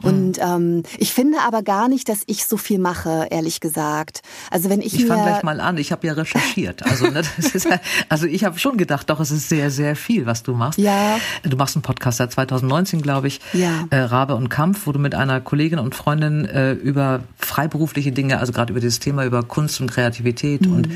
Mhm. 0.03 0.09
Und 0.09 0.39
ähm, 0.41 0.83
ich 0.99 1.13
finde 1.13 1.39
aber 1.47 1.63
gar 1.63 1.89
nicht, 1.89 2.09
dass 2.09 2.23
ich 2.27 2.47
so 2.47 2.57
viel 2.57 2.79
mache, 2.79 3.29
ehrlich 3.31 3.61
gesagt. 3.61 4.23
Also 4.51 4.71
wenn 4.71 4.81
ich 4.81 4.95
Ich 4.95 5.07
fange 5.07 5.23
gleich 5.23 5.43
mal 5.43 5.61
an, 5.61 5.79
ich 5.79 5.93
habe 5.93 6.07
ja 6.07 6.13
recherchiert. 6.13 6.83
Also, 6.93 7.07
ne, 7.09 7.23
ist, 7.39 7.69
also 8.09 8.27
ich 8.27 8.45
habe 8.45 8.59
schon 8.59 8.77
gedacht, 8.77 9.11
doch, 9.11 9.21
es 9.21 9.31
ist 9.31 9.49
sehr, 9.49 9.71
sehr 9.71 9.97
viel, 9.97 10.27
was 10.27 10.43
du 10.43 10.53
machst. 10.53 10.79
Ja. 10.79 11.19
Du 11.43 11.57
machst 11.57 11.77
einen 11.77 11.83
Podcast 11.83 12.19
seit 12.19 12.33
2019, 12.33 13.03
glaube 13.03 13.29
ich, 13.29 13.41
ja. 13.53 13.87
äh, 13.91 13.99
Rabe 13.99 14.35
und 14.35 14.49
Kampf, 14.49 14.87
wo 14.87 14.93
du 14.93 14.99
mit 14.99 15.15
einer 15.15 15.41
Kollegin 15.41 15.79
und 15.79 15.95
Freundin 15.95 16.45
äh, 16.45 16.73
über 16.73 17.21
freiberufliche 17.39 18.13
Dinge, 18.13 18.39
also 18.39 18.53
gerade 18.53 18.73
über 18.73 18.81
dieses 18.81 19.01
Thema, 19.01 19.25
über 19.25 19.43
Kunst 19.43 19.81
und 19.81 19.91
Kreativität 19.91 20.67
mhm. 20.67 20.75
und 20.75 20.89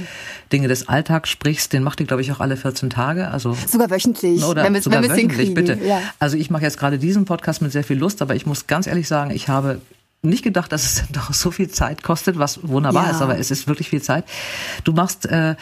Dinge 0.53 0.69
des 0.69 0.89
Alltags 0.89 1.31
sprichst. 1.31 1.73
Den 1.73 1.83
macht 1.83 1.96
ihr, 2.01 2.07
glaube 2.07 2.23
ich, 2.23 2.33
auch 2.33 2.41
alle 2.41 2.57
14 2.57 2.91
Tage. 2.91 3.29
Also 3.31 3.57
sogar 3.67 3.91
wöchentlich, 3.91 4.43
oder 4.45 4.65
wenn 4.65 4.75
wir 4.75 4.83
sogar 4.83 5.03
wenn 5.03 5.11
wöchentlich, 5.11 5.55
bitte. 5.55 5.79
Ja. 5.85 6.01
Also 6.19 6.37
ich 6.37 6.51
mache 6.51 6.63
jetzt 6.63 6.79
gerade 6.79 6.99
diesen 6.99 7.25
Podcast 7.25 7.63
mit 7.63 7.73
sehr 7.73 7.85
viel 7.85 7.99
Lust, 7.99 8.23
aber 8.23 8.35
ich 8.35 8.47
muss 8.47 8.67
ganz 8.67 8.87
ehrlich 8.87 9.09
sagen, 9.09 9.31
ich 9.31 9.49
habe 9.49 9.81
nicht 10.23 10.43
gedacht, 10.43 10.73
dass 10.73 10.85
es 10.85 11.05
doch 11.13 11.33
so 11.33 11.51
viel 11.51 11.69
Zeit 11.69 12.03
kostet, 12.03 12.39
was 12.39 12.67
wunderbar 12.67 13.05
Ja. 13.07 13.11
ist, 13.11 13.23
aber 13.23 13.39
es 13.39 13.51
ist 13.51 13.69
wirklich 13.69 13.89
viel 13.91 14.03
Zeit. 14.03 14.25
Du 14.85 14.93
machst 14.93 15.27
äh, 15.27 15.55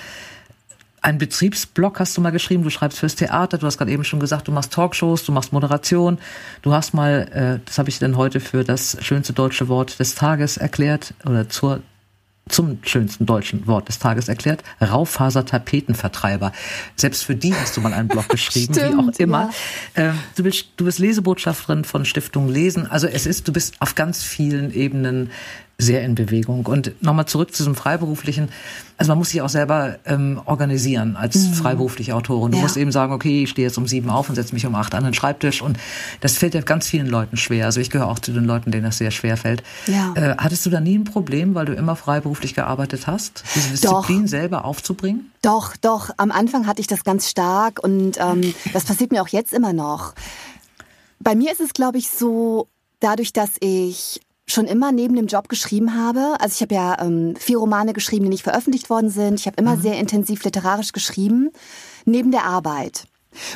einen 1.03 1.19
Betriebsblog, 1.19 2.01
hast 2.01 2.17
du 2.17 2.23
mal 2.23 2.31
geschrieben, 2.31 2.63
du 2.63 2.71
schreibst 2.71 2.99
fürs 2.99 3.15
Theater, 3.15 3.59
du 3.59 3.67
hast 3.67 3.77
gerade 3.77 3.91
eben 3.91 4.05
schon 4.05 4.21
gesagt, 4.21 4.49
du 4.49 4.53
machst 4.53 4.73
Talkshows, 4.73 5.25
du 5.25 5.33
machst 5.33 5.53
Moderation, 5.53 6.19
du 6.63 6.73
hast 6.73 6.95
mal, 6.95 7.29
äh, 7.61 7.67
das 7.67 7.77
habe 7.79 7.91
ich 7.91 7.99
dann 7.99 8.17
heute 8.17 8.41
für 8.41 8.65
das 8.65 8.97
schönste 9.03 9.35
deutsche 9.35 9.69
Wort 9.69 9.99
des 10.01 10.15
Tages 10.15 10.57
erklärt 10.57 11.13
oder 11.27 11.49
zur 11.51 11.81
zum 12.49 12.79
schönsten 12.83 13.25
deutschen 13.25 13.67
Wort 13.67 13.89
des 13.89 13.99
Tages 13.99 14.29
erklärt, 14.29 14.63
Raufaser-Tapetenvertreiber. 14.81 16.53
Selbst 16.95 17.25
für 17.25 17.35
die 17.35 17.55
hast 17.55 17.77
du 17.77 17.81
mal 17.81 17.95
einen 17.95 18.09
Blog 18.09 18.29
geschrieben, 18.31 18.75
wie 18.77 18.81
auch 18.81 19.03
Stimmt, 19.03 19.21
immer. 19.21 19.51
Ähm, 19.95 20.19
du, 20.37 20.43
bist, 20.43 20.67
du 20.77 20.85
bist 20.85 20.99
Lesebotschafterin 20.99 21.85
von 21.85 22.05
Stiftung 22.05 22.49
Lesen. 22.49 22.87
Also 22.87 23.07
es 23.07 23.25
ist, 23.25 23.49
du 23.49 23.53
bist 23.53 23.77
auf 23.81 23.95
ganz 23.95 24.23
vielen 24.23 24.75
Ebenen 24.75 25.31
sehr 25.79 26.03
in 26.03 26.15
Bewegung. 26.15 26.67
Und 26.67 27.03
nochmal 27.03 27.27
zurück 27.27 27.53
zu 27.55 27.63
diesem 27.63 27.75
Freiberuflichen. 27.75 28.49
Also 28.97 29.11
man 29.11 29.19
muss 29.19 29.31
sich 29.31 29.43
auch 29.43 29.49
selber 29.49 29.97
ähm, 30.05 30.41
organisieren 30.45 31.17
als 31.17 31.49
freiberufliche 31.49 32.15
Autorin. 32.15 32.53
Du 32.53 32.59
Ja. 32.59 32.63
musst 32.63 32.77
eben 32.77 32.93
sagen, 32.93 33.13
okay, 33.13 33.43
ich 33.43 33.51
stehe 33.51 33.67
jetzt 33.67 33.77
um 33.77 33.89
sieben 33.89 34.09
auf 34.09 34.29
und 34.29 34.37
setze 34.37 34.55
mich 34.55 34.65
um 34.67 34.75
acht 34.77 34.95
an 34.95 35.03
den 35.03 35.15
Schreibtisch. 35.15 35.63
Und 35.63 35.77
das 36.21 36.39
fällt 36.39 36.55
ja 36.55 36.61
ganz 36.61 36.87
vielen 36.87 37.09
Leuten 37.09 37.37
schwer. 37.37 37.67
Also 37.67 37.81
ich 37.81 37.91
gehöre 37.91 38.07
auch 38.09 38.21
zu 38.21 38.33
den 38.33 38.45
Leuten, 38.45 38.71
denen 38.71 38.85
das 38.85 38.99
sehr 38.99 39.11
schwer 39.11 39.37
fällt. 39.37 39.65
Ja. 39.89 40.13
Äh, 40.15 40.37
hattest 40.39 40.65
du 40.65 40.71
da 40.71 40.81
nie 40.81 40.97
ein 40.97 41.05
Problem, 41.05 41.55
weil 41.57 41.67
du 41.67 41.73
immer 41.75 41.97
freiberuflich 41.97 42.55
gearbeitet 42.55 43.09
hast, 43.09 43.43
diese 43.57 43.71
Disziplin 43.71 44.29
selber 44.29 44.65
aufzubringen? 44.65 45.33
Doch, 45.43 45.77
doch. 45.77 46.11
Am 46.17 46.31
Anfang 46.31 46.69
hatte 46.69 46.81
ich 46.81 46.87
das 46.87 47.03
ganz 47.03 47.29
stark 47.29 47.83
und 47.83 48.17
ähm, 48.21 48.55
das 48.73 48.85
passiert 48.85 49.11
mir 49.11 49.23
auch 49.23 49.29
jetzt 49.29 49.53
immer 49.53 49.73
noch. 49.73 50.15
Bei 51.19 51.35
mir 51.35 51.51
ist 51.51 51.61
es, 51.61 51.73
glaube 51.73 51.99
ich, 51.99 52.11
so, 52.11 52.69
dadurch, 53.01 53.33
dass 53.33 53.51
ich 53.61 54.21
schon 54.47 54.67
immer 54.67 54.93
neben 54.93 55.17
dem 55.17 55.27
Job 55.27 55.49
geschrieben 55.49 55.95
habe. 55.95 56.37
Also 56.39 56.55
ich 56.55 56.63
habe 56.63 56.75
ja 56.75 57.01
ähm, 57.01 57.35
vier 57.37 57.59
Romane 57.59 57.93
geschrieben, 57.93 58.25
die 58.25 58.31
nicht 58.31 58.43
veröffentlicht 58.43 58.91
worden 58.91 59.11
sind. 59.11 59.41
Ich 59.41 59.47
habe 59.47 59.57
immer 59.61 59.77
sehr 59.77 59.99
intensiv 59.99 60.45
literarisch 60.45 60.93
geschrieben, 60.93 61.51
neben 62.05 62.31
der 62.31 62.45
Arbeit. 62.45 63.05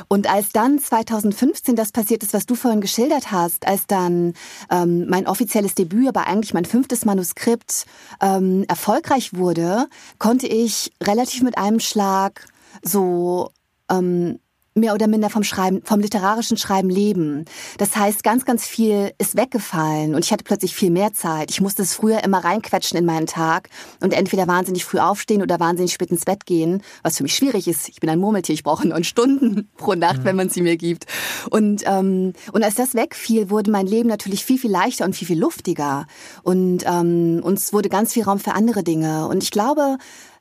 Und 0.08 0.28
als 0.28 0.50
dann 0.50 0.78
2015 0.78 1.76
das 1.76 1.92
passiert 1.92 2.22
ist, 2.22 2.34
was 2.34 2.46
du 2.46 2.54
vorhin 2.54 2.80
geschildert 2.80 3.30
hast, 3.30 3.66
als 3.66 3.86
dann 3.86 4.34
ähm, 4.70 5.06
mein 5.08 5.26
offizielles 5.26 5.74
Debüt, 5.74 6.08
aber 6.08 6.26
eigentlich 6.26 6.54
mein 6.54 6.64
fünftes 6.64 7.04
Manuskript 7.04 7.86
ähm, 8.20 8.64
erfolgreich 8.68 9.34
wurde, 9.34 9.86
konnte 10.18 10.46
ich 10.46 10.92
relativ 11.02 11.42
mit 11.42 11.58
einem 11.58 11.80
Schlag 11.80 12.46
so 12.82 13.50
ähm, 13.90 14.40
mehr 14.78 14.94
oder 14.94 15.06
minder 15.06 15.30
vom 15.30 15.42
Schreiben, 15.42 15.82
vom 15.84 16.00
literarischen 16.00 16.56
Schreiben 16.56 16.90
leben. 16.90 17.44
Das 17.78 17.96
heißt, 17.96 18.22
ganz, 18.22 18.44
ganz 18.44 18.66
viel 18.66 19.12
ist 19.18 19.36
weggefallen 19.36 20.14
und 20.14 20.24
ich 20.24 20.32
hatte 20.32 20.44
plötzlich 20.44 20.74
viel 20.74 20.90
mehr 20.90 21.12
Zeit. 21.12 21.50
Ich 21.50 21.60
musste 21.60 21.82
es 21.82 21.94
früher 21.94 22.24
immer 22.24 22.44
reinquetschen 22.44 22.98
in 22.98 23.04
meinen 23.04 23.26
Tag 23.26 23.68
und 24.00 24.12
entweder 24.12 24.46
wahnsinnig 24.46 24.84
früh 24.84 24.98
aufstehen 24.98 25.42
oder 25.42 25.60
wahnsinnig 25.60 25.92
spät 25.92 26.10
ins 26.10 26.24
Bett 26.24 26.46
gehen, 26.46 26.82
was 27.02 27.16
für 27.16 27.22
mich 27.22 27.34
schwierig 27.34 27.68
ist. 27.68 27.88
Ich 27.88 28.00
bin 28.00 28.10
ein 28.10 28.18
Murmeltier, 28.18 28.54
ich 28.54 28.62
brauche 28.62 28.86
neun 28.86 29.04
Stunden 29.04 29.68
pro 29.76 29.94
Nacht, 29.94 30.24
wenn 30.24 30.36
man 30.36 30.48
sie 30.48 30.62
mir 30.62 30.76
gibt. 30.76 31.06
Und, 31.50 31.82
ähm, 31.86 32.32
und 32.52 32.62
als 32.62 32.76
das 32.76 32.94
wegfiel, 32.94 33.50
wurde 33.50 33.70
mein 33.70 33.86
Leben 33.86 34.08
natürlich 34.08 34.44
viel, 34.44 34.58
viel 34.58 34.70
leichter 34.70 35.04
und 35.04 35.14
viel, 35.14 35.28
viel 35.28 35.38
luftiger. 35.38 36.06
Und 36.42 36.84
ähm, 36.86 37.40
uns 37.42 37.72
wurde 37.72 37.88
ganz 37.88 38.12
viel 38.12 38.24
Raum 38.24 38.38
für 38.38 38.52
andere 38.52 38.82
Dinge. 38.82 39.28
Und 39.28 39.42
ich 39.42 39.50
glaube, 39.50 39.98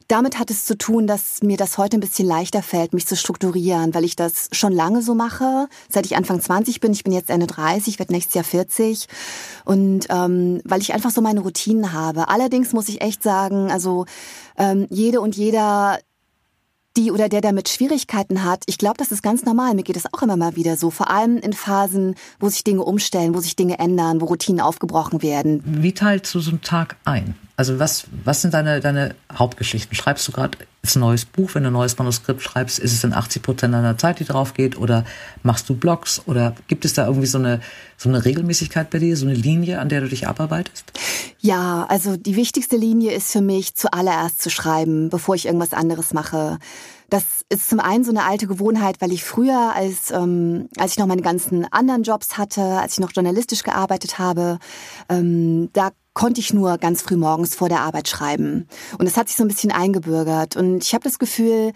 damit 0.08 0.40
hat 0.40 0.50
es 0.50 0.66
zu 0.66 0.78
tun, 0.78 1.06
dass 1.06 1.42
mir 1.44 1.58
das 1.58 1.78
heute 1.78 1.98
ein 1.98 2.02
bisschen 2.02 2.28
leichter 2.28 2.64
fällt, 2.64 2.94
mich 2.94 3.06
zu 3.06 3.16
strukturieren, 3.16 3.94
weil 3.94 4.06
ich 4.06 4.16
das 4.16 4.48
schon 4.54 4.72
lange 4.72 5.02
so 5.02 5.16
mache, 5.16 5.68
seit 5.90 6.06
ich 6.06 6.16
Anfang 6.16 6.42
20 6.42 6.80
bin. 6.80 6.94
Ich 6.94 7.04
bin 7.04 7.14
jetzt 7.14 7.30
Ende 7.30 7.48
30, 7.48 8.00
werde 8.00 8.14
nächstes 8.14 8.34
Jahr 8.34 8.46
40. 8.46 9.08
Und 9.66 10.08
ähm, 10.10 10.62
weil 10.64 10.82
ich 10.82 10.94
einfach 10.94 11.12
so 11.12 11.22
meine 11.22 11.42
Routinen 11.42 11.92
habe. 11.92 12.30
Allerdings 12.30 12.72
muss 12.72 12.88
ich 12.90 13.02
echt 13.02 13.22
sagen, 13.22 13.70
also 13.70 14.06
ähm, 14.58 14.88
jede 14.90 15.20
und 15.20 15.36
jeder, 15.36 16.00
die 16.96 17.12
oder 17.12 17.28
der 17.28 17.42
damit 17.42 17.68
Schwierigkeiten 17.68 18.46
hat, 18.46 18.64
ich 18.66 18.78
glaube, 18.78 18.98
das 18.98 19.12
ist 19.12 19.22
ganz 19.22 19.44
normal. 19.44 19.76
Mir 19.76 19.84
geht 19.84 19.98
es 19.98 20.12
auch 20.14 20.22
immer 20.22 20.38
mal 20.38 20.56
wieder 20.56 20.78
so. 20.78 20.90
Vor 20.90 21.10
allem 21.10 21.38
in 21.38 21.52
Phasen, 21.52 22.16
wo 22.40 22.48
sich 22.48 22.64
Dinge 22.64 22.84
umstellen, 22.84 23.36
wo 23.36 23.42
sich 23.42 23.58
Dinge 23.58 23.78
ändern, 23.78 24.22
wo 24.22 24.26
Routinen 24.26 24.62
aufgebrochen 24.62 25.22
werden. 25.22 25.62
Wie 25.66 25.94
teilst 25.94 26.34
du 26.34 26.40
so 26.40 26.52
einen 26.52 26.62
Tag 26.62 26.96
ein? 27.04 27.36
Also 27.60 27.80
was, 27.80 28.06
was 28.24 28.44
sind 28.44 28.54
deine, 28.54 28.82
deine 28.82 29.16
Hauptgeschichten? 29.34 29.96
Schreibst 29.96 30.28
du 30.28 30.32
gerade 30.32 30.60
ein 30.84 31.00
neues 31.00 31.26
Buch, 31.26 31.56
wenn 31.56 31.64
du 31.64 31.72
ein 31.72 31.74
neues 31.74 31.98
Manuskript 31.98 32.44
schreibst, 32.44 32.78
ist 32.78 32.94
es 32.94 33.04
in 33.04 33.14
80 33.14 33.42
Prozent 33.42 33.74
deiner 33.74 33.98
Zeit, 33.98 34.20
die 34.20 34.26
drauf 34.26 34.54
geht? 34.54 34.78
Oder 34.78 35.06
machst 35.42 35.68
du 35.68 35.76
Blogs? 35.76 36.22
Oder 36.28 36.56
gibt 36.68 36.86
es 36.86 36.94
da 36.94 37.08
irgendwie 37.08 37.26
so 37.26 37.40
eine, 37.40 37.60
so 37.98 38.10
eine 38.10 38.24
Regelmäßigkeit 38.24 38.92
bei 38.92 39.00
dir, 39.00 39.18
so 39.18 39.26
eine 39.26 39.34
Linie, 39.34 39.80
an 39.80 39.90
der 39.90 40.02
du 40.02 40.08
dich 40.08 40.28
abarbeitest? 40.28 40.94
Ja, 41.40 41.88
also 41.90 42.16
die 42.16 42.36
wichtigste 42.36 42.78
Linie 42.78 43.14
ist 43.14 43.32
für 43.32 43.42
mich, 43.42 43.74
zuallererst 43.74 44.40
zu 44.40 44.52
schreiben, 44.52 45.10
bevor 45.10 45.34
ich 45.34 45.48
irgendwas 45.48 45.74
anderes 45.74 46.14
mache. 46.14 46.60
Das 47.10 47.24
ist 47.50 47.70
zum 47.70 47.80
einen 47.80 48.04
so 48.04 48.12
eine 48.12 48.26
alte 48.26 48.46
Gewohnheit, 48.46 48.98
weil 49.00 49.12
ich 49.12 49.24
früher, 49.24 49.74
als, 49.76 50.12
ähm, 50.12 50.70
als 50.78 50.92
ich 50.92 51.00
noch 51.00 51.08
meine 51.08 51.24
ganzen 51.24 51.66
anderen 51.72 52.04
Jobs 52.04 52.38
hatte, 52.38 52.62
als 52.62 52.94
ich 52.94 53.00
noch 53.00 53.14
journalistisch 53.14 53.64
gearbeitet 53.64 54.20
habe, 54.20 54.60
ähm, 55.10 55.70
da 55.74 55.90
konnte 56.18 56.42
ich 56.42 56.52
nur 56.52 56.80
ganz 56.80 57.04
früh 57.04 57.16
morgens 57.16 57.54
vor 57.54 57.70
der 57.70 57.82
Arbeit 57.82 58.08
schreiben. 58.08 58.68
Und 58.98 59.06
es 59.06 59.18
hat 59.18 59.28
sich 59.28 59.38
so 59.38 59.44
ein 59.44 59.48
bisschen 59.48 59.72
eingebürgert. 59.72 60.56
Und 60.56 60.84
ich 60.84 60.96
habe 60.96 61.04
das 61.04 61.20
Gefühl, 61.20 61.74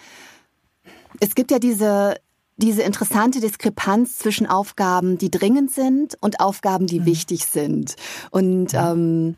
es 1.19 1.35
gibt 1.35 1.51
ja 1.51 1.59
diese 1.59 2.15
diese 2.57 2.81
interessante 2.81 3.39
Diskrepanz 3.39 4.17
zwischen 4.17 4.47
Aufgaben, 4.47 5.17
die 5.17 5.31
dringend 5.31 5.71
sind 5.71 6.15
und 6.21 6.39
Aufgaben, 6.39 6.87
die 6.87 7.05
wichtig 7.05 7.45
sind. 7.45 7.95
Und 8.29 8.73
ähm, 8.73 9.35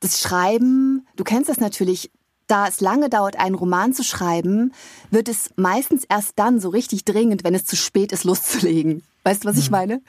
das 0.00 0.20
Schreiben, 0.20 1.06
du 1.16 1.24
kennst 1.24 1.48
das 1.48 1.58
natürlich, 1.58 2.10
da 2.46 2.68
es 2.68 2.80
lange 2.80 3.08
dauert, 3.08 3.38
einen 3.38 3.54
Roman 3.54 3.92
zu 3.92 4.04
schreiben, 4.04 4.72
wird 5.14 5.28
es 5.28 5.50
meistens 5.56 6.04
erst 6.08 6.32
dann 6.36 6.60
so 6.60 6.68
richtig 6.68 7.04
dringend, 7.04 7.44
wenn 7.44 7.54
es 7.54 7.64
zu 7.64 7.76
spät 7.76 8.12
ist, 8.12 8.24
loszulegen. 8.24 9.02
Weißt 9.26 9.44
du, 9.44 9.48
was 9.48 9.56
ich 9.56 9.70
meine? 9.70 10.02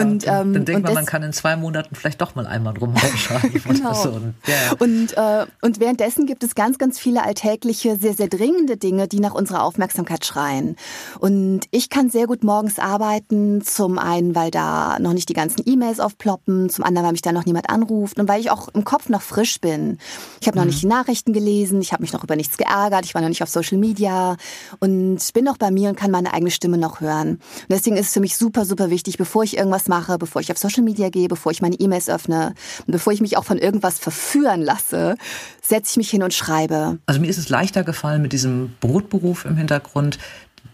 und, 0.00 0.28
ähm, 0.28 0.52
dann 0.52 0.64
denkt 0.64 0.84
man, 0.84 0.94
man 0.94 1.04
kann 1.04 1.24
in 1.24 1.32
zwei 1.32 1.56
Monaten 1.56 1.96
vielleicht 1.96 2.20
doch 2.20 2.36
mal 2.36 2.46
einmal 2.46 2.72
drum 2.72 2.96
schreiben 3.16 3.60
Genau. 3.64 3.90
oder 3.90 3.94
so. 3.96 4.10
Und, 4.10 4.34
ja. 4.46 4.72
Und, 4.78 5.16
äh, 5.16 5.46
und 5.60 5.80
währenddessen 5.80 6.24
gibt 6.24 6.44
es 6.44 6.54
ganz, 6.54 6.78
ganz 6.78 6.96
viele 6.96 7.24
alltägliche, 7.24 7.96
sehr, 7.96 8.14
sehr 8.14 8.28
dringende 8.28 8.76
Dinge, 8.76 9.08
die 9.08 9.18
nach 9.18 9.34
unserer 9.34 9.64
Aufmerksamkeit 9.64 10.24
schreien. 10.24 10.76
Und 11.18 11.62
ich 11.72 11.90
kann 11.90 12.10
sehr 12.10 12.28
gut 12.28 12.44
morgens 12.44 12.78
arbeiten, 12.78 13.60
zum 13.60 13.98
einen, 13.98 14.36
weil 14.36 14.52
da 14.52 15.00
noch 15.00 15.14
nicht 15.14 15.28
die 15.28 15.34
ganzen 15.34 15.64
E-Mails 15.66 15.98
aufploppen, 15.98 16.70
zum 16.70 16.84
anderen, 16.84 17.06
weil 17.06 17.12
mich 17.12 17.22
da 17.22 17.32
noch 17.32 17.46
niemand 17.46 17.68
anruft 17.70 18.20
und 18.20 18.28
weil 18.28 18.40
ich 18.40 18.52
auch 18.52 18.68
im 18.68 18.84
Kopf 18.84 19.08
noch 19.08 19.22
frisch 19.22 19.60
bin. 19.60 19.98
Ich 20.40 20.46
habe 20.46 20.56
noch 20.56 20.64
nicht 20.64 20.80
die 20.80 20.86
Nachrichten 20.86 21.32
gelesen, 21.32 21.80
ich 21.80 21.92
habe 21.92 22.02
mich 22.04 22.12
noch 22.12 22.22
über 22.22 22.36
nichts 22.36 22.56
geärgert, 22.56 23.04
ich 23.04 23.14
war 23.16 23.20
noch 23.20 23.30
nicht 23.30 23.42
auf 23.42 23.48
Social 23.48 23.78
Media 23.78 24.36
und 24.78 25.18
bin 25.34 25.44
noch 25.44 25.56
bei 25.56 25.70
mir 25.70 25.90
und 25.90 25.96
kann 25.96 26.10
meine 26.10 26.32
eigene 26.32 26.50
Stimme 26.50 26.78
noch 26.78 27.00
hören. 27.00 27.30
Und 27.30 27.70
deswegen 27.70 27.96
ist 27.96 28.08
es 28.08 28.12
für 28.14 28.20
mich 28.20 28.36
super, 28.36 28.64
super 28.64 28.90
wichtig, 28.90 29.18
bevor 29.18 29.44
ich 29.44 29.56
irgendwas 29.56 29.88
mache, 29.88 30.18
bevor 30.18 30.40
ich 30.40 30.50
auf 30.50 30.58
Social 30.58 30.82
Media 30.82 31.10
gehe, 31.10 31.28
bevor 31.28 31.52
ich 31.52 31.62
meine 31.62 31.76
E-Mails 31.76 32.08
öffne 32.08 32.54
und 32.86 32.92
bevor 32.92 33.12
ich 33.12 33.20
mich 33.20 33.36
auch 33.36 33.44
von 33.44 33.58
irgendwas 33.58 33.98
verführen 33.98 34.62
lasse, 34.62 35.16
setze 35.62 35.92
ich 35.92 35.96
mich 35.96 36.10
hin 36.10 36.22
und 36.22 36.34
schreibe. 36.34 36.98
Also 37.06 37.20
mir 37.20 37.28
ist 37.28 37.38
es 37.38 37.48
leichter 37.48 37.84
gefallen 37.84 38.22
mit 38.22 38.32
diesem 38.32 38.74
Brotberuf 38.80 39.44
im 39.44 39.56
Hintergrund, 39.56 40.18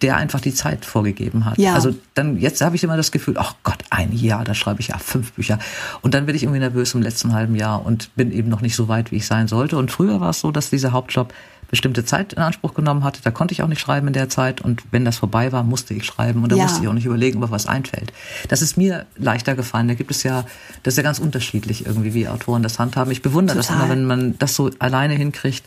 der 0.03 0.17
einfach 0.17 0.41
die 0.41 0.53
Zeit 0.53 0.85
vorgegeben 0.85 1.45
hat. 1.45 1.59
Ja. 1.59 1.75
Also 1.75 1.95
dann 2.15 2.39
jetzt 2.39 2.61
habe 2.61 2.77
ich 2.77 2.85
immer 2.85 2.97
das 2.97 3.13
Gefühl, 3.13 3.37
ach 3.39 3.55
Gott, 3.63 3.79
ein 3.91 4.13
Jahr, 4.13 4.45
da 4.45 4.55
schreibe 4.55 4.81
ich 4.81 4.89
ja 4.89 4.99
fünf 4.99 5.33
Bücher. 5.33 5.59
Und 6.03 6.15
dann 6.15 6.27
bin 6.27 6.35
ich 6.35 6.43
irgendwie 6.43 6.61
nervös 6.61 6.95
im 6.95 7.03
letzten 7.03 7.33
halben 7.33 7.55
Jahr 7.55 7.85
und 7.85 8.15
bin 8.15 8.31
eben 8.31 8.49
noch 8.49 8.61
nicht 8.61 8.77
so 8.77 8.89
weit, 8.89 9.11
wie 9.11 9.17
ich 9.17 9.27
sein 9.27 9.49
sollte. 9.49 9.79
Und 9.79 9.91
früher 9.91 10.21
war 10.21 10.31
es 10.31 10.41
so, 10.41 10.51
dass 10.51 10.71
dieser 10.71 10.93
Hauptjob 10.93 11.33
bestimmte 11.69 12.05
Zeit 12.05 12.35
in 12.35 12.39
Anspruch 12.41 12.75
genommen 12.75 13.05
hatte. 13.05 13.21
Da 13.23 13.31
konnte 13.31 13.53
ich 13.53 13.63
auch 13.63 13.69
nicht 13.69 13.81
schreiben 13.81 14.07
in 14.07 14.13
der 14.13 14.29
Zeit. 14.29 14.61
Und 14.61 14.83
wenn 14.91 15.05
das 15.05 15.19
vorbei 15.19 15.53
war, 15.53 15.63
musste 15.63 15.95
ich 15.95 16.05
schreiben. 16.05 16.43
Und 16.43 16.53
da 16.53 16.57
ja. 16.57 16.65
musste 16.65 16.83
ich 16.83 16.89
auch 16.89 16.93
nicht 16.93 17.07
überlegen, 17.07 17.43
ob 17.43 17.51
was 17.51 17.67
einfällt. 17.67 18.13
Das 18.49 18.63
ist 18.63 18.77
mir 18.77 19.07
leichter 19.17 19.55
gefallen. 19.55 19.89
Da 19.89 19.95
gibt 19.95 20.11
es 20.11 20.23
ja, 20.23 20.45
das 20.83 20.95
ist 20.95 20.99
ja 20.99 21.03
ganz 21.03 21.19
unterschiedlich 21.19 21.87
irgendwie, 21.87 22.15
wie 22.15 22.29
Autoren 22.29 22.63
das 22.63 22.79
handhaben. 22.79 23.11
Ich 23.11 23.23
bewundere 23.23 23.59
Total. 23.59 23.77
das 23.77 23.85
immer, 23.85 23.93
wenn 23.93 24.05
man 24.07 24.39
das 24.39 24.55
so 24.55 24.71
alleine 24.79 25.15
hinkriegt. 25.15 25.65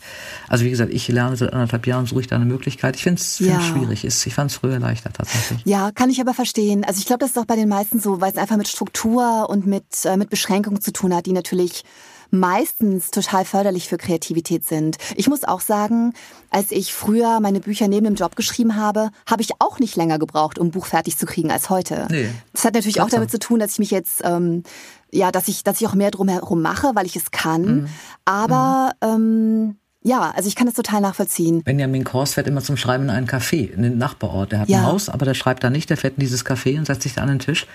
Also 0.48 0.66
wie 0.66 0.70
gesagt, 0.70 0.94
ich 0.94 1.08
lerne 1.08 1.36
seit 1.36 1.54
anderthalb 1.54 1.86
Jahren, 1.88 2.06
suche 2.06 2.22
ich 2.22 2.28
da 2.28 2.36
eine 2.36 2.46
Möglichkeit. 2.46 2.96
Ich 2.96 3.04
finde 3.04 3.22
es 3.22 3.40
ja. 3.40 3.60
schwierig. 3.62 4.06
Ich 4.06 4.34
fand 4.34 4.52
es 4.52 4.58
früher 4.58 4.80
leichter 4.80 5.12
tatsächlich. 5.12 5.62
Ja, 5.66 5.92
kann 5.92 6.10
ich 6.10 6.22
aber 6.22 6.34
verstehen. 6.34 6.84
Also 6.84 7.00
ich 7.00 7.06
glaube, 7.06 7.20
das 7.20 7.32
ist 7.32 7.38
auch 7.38 7.46
bei 7.46 7.56
den 7.56 7.70
meisten 7.70 8.00
so, 8.00 8.22
weil 8.22 8.32
es 8.32 8.38
einfach 8.38 8.58
mit 8.58 8.68
Struktur 8.68 9.50
und 9.50 9.66
mit, 9.66 10.06
äh, 10.06 10.18
mit 10.18 10.30
Beschränkungen 10.30 10.82
zu 10.82 10.94
tun 10.94 11.14
hat, 11.14 11.26
die 11.26 11.34
natürlich 11.34 11.84
meistens 12.32 13.12
total 13.12 13.46
förderlich 13.46 13.88
für 13.88 13.98
Kreativität 13.98 14.65
sind. 14.65 14.98
Ich 15.15 15.28
muss 15.28 15.44
auch 15.44 15.62
sagen, 15.62 16.13
als 16.50 16.72
ich 16.72 16.94
früher 16.94 17.39
meine 17.39 17.60
Bücher 17.60 17.88
neben 17.88 18.06
dem 18.06 18.15
Job 18.15 18.36
geschrieben 18.36 18.76
habe, 18.76 19.10
habe 19.30 19.42
ich 19.42 19.52
auch 19.60 19.80
nicht 19.80 19.96
länger 19.96 20.20
gebraucht, 20.20 20.60
um 20.60 20.68
ein 20.68 20.72
Buch 20.72 20.86
fertig 20.86 21.18
zu 21.18 21.26
kriegen 21.26 21.52
als 21.52 21.70
heute. 21.70 22.08
Nee. 22.10 22.30
Das 22.54 22.65
hat 22.65 22.74
natürlich 22.74 23.02
auch 23.02 23.10
damit 23.10 23.32
zu 23.32 23.39
tun, 23.39 23.60
dass 23.60 23.74
ich 23.74 23.80
mich 23.80 23.92
jetzt 23.92 24.22
ähm, 24.24 24.63
ja, 25.12 25.32
dass 25.32 25.48
ich, 25.48 25.63
dass 25.63 25.82
ich 25.82 25.88
auch 25.88 25.96
mehr 25.96 26.12
drumherum 26.12 26.62
mache, 26.62 26.92
weil 26.94 27.06
ich 27.06 27.15
es 27.15 27.32
kann. 27.32 27.62
Mhm. 27.62 27.88
Aber 28.26 28.92
mhm. 29.04 29.10
ähm, 29.10 29.76
ja, 30.02 30.32
also 30.32 30.48
ich 30.48 30.56
kann 30.56 30.65
das 30.65 30.76
total 30.76 31.02
nachvollziehen. 31.02 31.63
Benjamin 31.63 32.04
Kors 32.04 32.36
fährt 32.36 32.48
immer 32.48 32.62
zum 32.62 32.78
Schreiben 32.78 33.06
in 33.06 33.10
einen 33.10 33.28
Café, 33.28 33.70
in 33.70 33.82
den 33.82 33.98
Nachbarort. 33.98 34.52
Der 34.52 34.60
hat 34.60 34.70
ja. 34.70 34.80
ein 34.80 34.86
Haus, 34.86 35.10
aber 35.10 35.26
der 35.26 35.34
schreibt 35.34 35.63
da 35.63 35.70
nicht. 35.70 35.89
Der 35.89 35.98
fährt 35.98 36.15
in 36.15 36.22
dieses 36.22 36.46
Café 36.46 36.78
und 36.78 36.86
setzt 36.86 37.04
sich 37.04 37.15
da 37.15 37.22
an 37.22 37.28
den 37.28 37.39
Tisch 37.39 37.68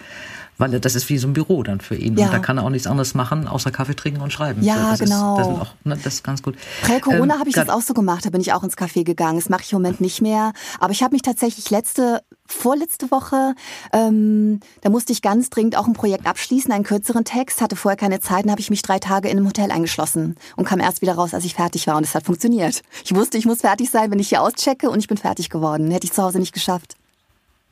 weil 0.58 0.78
das 0.80 0.94
ist 0.94 1.08
wie 1.08 1.18
so 1.18 1.26
ein 1.26 1.32
Büro 1.32 1.62
dann 1.62 1.80
für 1.80 1.96
ihn. 1.96 2.16
Ja. 2.16 2.26
Und 2.26 2.32
da 2.32 2.38
kann 2.38 2.58
er 2.58 2.64
auch 2.64 2.70
nichts 2.70 2.86
anderes 2.86 3.14
machen, 3.14 3.48
außer 3.48 3.70
Kaffee 3.70 3.94
trinken 3.94 4.20
und 4.20 4.32
schreiben. 4.32 4.62
Ja, 4.62 4.74
so, 4.74 4.90
das 4.90 4.98
genau. 5.00 5.32
Ist, 5.32 5.38
das, 5.38 5.48
ist 5.48 5.60
auch, 5.60 5.74
ne, 5.84 5.98
das 6.02 6.14
ist 6.14 6.24
ganz 6.24 6.42
gut. 6.42 6.56
Prä-Corona 6.82 7.34
ähm, 7.34 7.40
habe 7.40 7.48
ich 7.48 7.54
das 7.54 7.68
auch 7.68 7.80
so 7.80 7.94
gemacht, 7.94 8.24
da 8.24 8.30
bin 8.30 8.40
ich 8.40 8.52
auch 8.52 8.62
ins 8.62 8.76
Café 8.76 9.04
gegangen. 9.04 9.38
Das 9.38 9.48
mache 9.48 9.62
ich 9.62 9.72
im 9.72 9.78
Moment 9.78 10.00
nicht 10.00 10.22
mehr. 10.22 10.52
Aber 10.78 10.92
ich 10.92 11.02
habe 11.02 11.14
mich 11.14 11.22
tatsächlich 11.22 11.70
letzte, 11.70 12.22
vorletzte 12.46 13.10
Woche, 13.10 13.54
ähm, 13.92 14.60
da 14.82 14.90
musste 14.90 15.12
ich 15.12 15.22
ganz 15.22 15.50
dringend 15.50 15.76
auch 15.76 15.86
ein 15.86 15.92
Projekt 15.92 16.26
abschließen, 16.26 16.70
einen 16.72 16.84
kürzeren 16.84 17.24
Text, 17.24 17.60
hatte 17.60 17.76
vorher 17.76 17.96
keine 17.96 18.20
Zeit, 18.20 18.44
dann 18.44 18.50
habe 18.50 18.60
ich 18.60 18.70
mich 18.70 18.82
drei 18.82 18.98
Tage 18.98 19.28
in 19.28 19.38
einem 19.38 19.46
Hotel 19.46 19.70
eingeschlossen 19.70 20.36
und 20.56 20.64
kam 20.66 20.80
erst 20.80 21.02
wieder 21.02 21.14
raus, 21.14 21.34
als 21.34 21.44
ich 21.44 21.54
fertig 21.54 21.86
war. 21.86 21.96
Und 21.96 22.04
es 22.04 22.14
hat 22.14 22.24
funktioniert. 22.24 22.82
Ich 23.04 23.14
wusste, 23.14 23.38
ich 23.38 23.46
muss 23.46 23.60
fertig 23.60 23.90
sein, 23.90 24.10
wenn 24.10 24.18
ich 24.18 24.28
hier 24.28 24.42
auschecke 24.42 24.90
und 24.90 24.98
ich 24.98 25.08
bin 25.08 25.16
fertig 25.16 25.50
geworden. 25.50 25.90
Hätte 25.90 26.06
ich 26.06 26.12
zu 26.12 26.22
Hause 26.22 26.38
nicht 26.38 26.52
geschafft. 26.52 26.96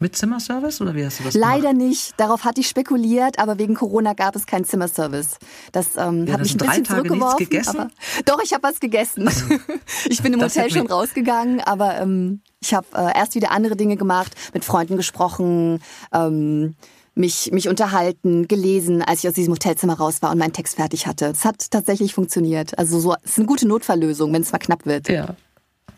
Mit 0.03 0.17
Zimmerservice 0.17 0.81
oder 0.81 0.97
wie 0.97 1.07
hast 1.07 1.21
du 1.21 1.25
das 1.25 1.35
Leider 1.35 1.73
gemacht? 1.73 1.77
nicht. 1.77 2.15
Darauf 2.17 2.45
hatte 2.45 2.61
ich 2.61 2.69
spekuliert, 2.69 3.39
aber 3.39 3.59
wegen 3.59 3.75
Corona 3.75 4.15
gab 4.15 4.35
es 4.35 4.47
keinen 4.47 4.65
Zimmerservice. 4.65 5.39
Das 5.71 5.97
ähm, 5.97 6.27
ja, 6.27 6.33
hat 6.35 6.41
mich 6.43 6.55
ein 6.55 6.59
bisschen 6.59 6.85
Tage 6.85 7.03
zurückgeworfen. 7.05 7.39
gegessen? 7.39 7.79
Aber, 7.79 7.91
doch, 8.25 8.43
ich 8.43 8.53
habe 8.53 8.65
was 8.65 8.81
gegessen. 8.81 9.31
ich 10.09 10.21
bin 10.21 10.33
im 10.33 10.43
Hotel 10.43 10.71
schon 10.73 10.89
rausgegangen, 10.89 11.61
aber 11.61 12.01
ähm, 12.01 12.41
ich 12.61 12.75
habe 12.75 12.87
äh, 12.97 13.17
erst 13.17 13.37
wieder 13.37 13.53
andere 13.53 13.77
Dinge 13.77 13.97
gemacht, 13.97 14.35
mit 14.53 14.65
Freunden 14.65 14.97
gesprochen. 14.97 15.81
Ähm, 16.13 16.75
mich, 17.15 17.51
mich 17.53 17.69
unterhalten, 17.69 18.49
gelesen, 18.49 19.03
als 19.03 19.23
ich 19.23 19.29
aus 19.29 19.35
diesem 19.35 19.53
Hotelzimmer 19.53 19.95
raus 19.95 20.23
war 20.23 20.33
und 20.33 20.39
meinen 20.39 20.53
Text 20.53 20.77
fertig 20.77 21.07
hatte. 21.07 21.27
Es 21.27 21.45
hat 21.45 21.71
tatsächlich 21.71 22.15
funktioniert. 22.15 22.77
Also 22.79 22.99
so, 22.99 23.15
es 23.23 23.33
ist 23.33 23.39
eine 23.39 23.47
gute 23.47 23.69
Notfalllösung, 23.69 24.33
wenn 24.33 24.43
es 24.43 24.51
mal 24.51 24.59
knapp 24.59 24.87
wird. 24.87 25.09
Ja. 25.09 25.37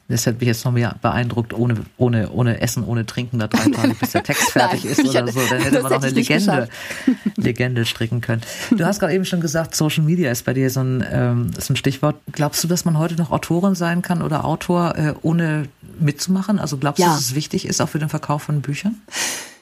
Das 0.08 0.26
hat 0.26 0.38
mich 0.38 0.48
jetzt 0.48 0.64
noch 0.66 0.72
mehr 0.72 0.96
beeindruckt, 1.00 1.54
ohne, 1.54 1.76
ohne, 1.96 2.30
ohne 2.30 2.60
Essen, 2.60 2.84
ohne 2.84 3.06
Trinken, 3.06 3.38
da 3.38 3.46
drei 3.46 3.70
Tage, 3.70 3.94
bis 4.00 4.12
der 4.12 4.22
Text 4.22 4.50
fertig 4.50 4.84
ist 4.84 5.00
oder 5.00 5.26
so. 5.28 5.40
Dann 5.48 5.62
hätte 5.62 5.80
man 5.80 5.92
noch 5.92 6.02
eine 6.02 6.10
Legende, 6.10 6.68
Legende 7.36 7.86
stricken 7.86 8.20
können. 8.20 8.42
Du 8.70 8.84
hast 8.84 9.00
gerade 9.00 9.14
eben 9.14 9.24
schon 9.24 9.40
gesagt, 9.40 9.74
Social 9.74 10.04
Media 10.04 10.30
ist 10.30 10.44
bei 10.44 10.52
dir 10.52 10.68
so 10.68 10.80
ein, 10.80 11.04
ähm, 11.10 11.50
ist 11.56 11.70
ein 11.70 11.76
Stichwort. 11.76 12.16
Glaubst 12.32 12.62
du, 12.62 12.68
dass 12.68 12.84
man 12.84 12.98
heute 12.98 13.16
noch 13.16 13.30
Autorin 13.30 13.74
sein 13.74 14.02
kann 14.02 14.20
oder 14.20 14.44
Autor, 14.44 14.94
äh, 14.96 15.14
ohne 15.22 15.68
mitzumachen? 15.98 16.58
Also 16.58 16.76
glaubst 16.76 17.00
ja. 17.00 17.06
du, 17.06 17.12
dass 17.12 17.20
es 17.20 17.34
wichtig 17.34 17.66
ist, 17.66 17.80
auch 17.80 17.88
für 17.88 17.98
den 17.98 18.10
Verkauf 18.10 18.42
von 18.42 18.60
Büchern? 18.60 18.96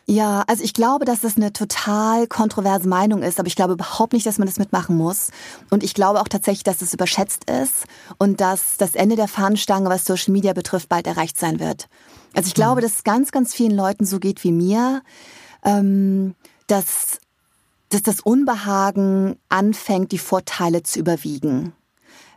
Ja, 0.06 0.42
also 0.48 0.64
ich 0.64 0.74
glaube, 0.74 1.04
dass 1.04 1.20
das 1.20 1.36
eine 1.36 1.52
total 1.52 2.26
kontroverse 2.26 2.88
Meinung 2.88 3.22
ist, 3.22 3.38
aber 3.38 3.46
ich 3.46 3.54
glaube 3.54 3.74
überhaupt 3.74 4.12
nicht, 4.12 4.26
dass 4.26 4.38
man 4.38 4.46
das 4.46 4.58
mitmachen 4.58 4.96
muss. 4.96 5.30
Und 5.70 5.84
ich 5.84 5.94
glaube 5.94 6.20
auch 6.20 6.28
tatsächlich, 6.28 6.64
dass 6.64 6.82
es 6.82 6.92
überschätzt 6.92 7.48
ist 7.48 7.86
und 8.18 8.40
dass 8.40 8.76
das 8.78 8.94
Ende 8.94 9.16
der 9.16 9.28
Fahnenstange, 9.28 9.88
was 9.88 10.04
Social 10.04 10.32
Media 10.32 10.52
betrifft, 10.52 10.88
bald 10.88 11.06
erreicht 11.06 11.38
sein 11.38 11.60
wird. 11.60 11.88
Also 12.34 12.48
ich 12.48 12.54
glaube, 12.54 12.80
mhm. 12.80 12.84
dass 12.84 12.96
es 12.96 13.04
ganz, 13.04 13.30
ganz 13.30 13.54
vielen 13.54 13.76
Leuten 13.76 14.04
so 14.04 14.18
geht 14.18 14.42
wie 14.42 14.52
mir, 14.52 15.02
ähm, 15.64 16.34
dass, 16.66 17.18
dass 17.90 18.02
das 18.02 18.20
Unbehagen 18.20 19.36
anfängt, 19.48 20.12
die 20.12 20.18
Vorteile 20.18 20.82
zu 20.82 20.98
überwiegen. 20.98 21.74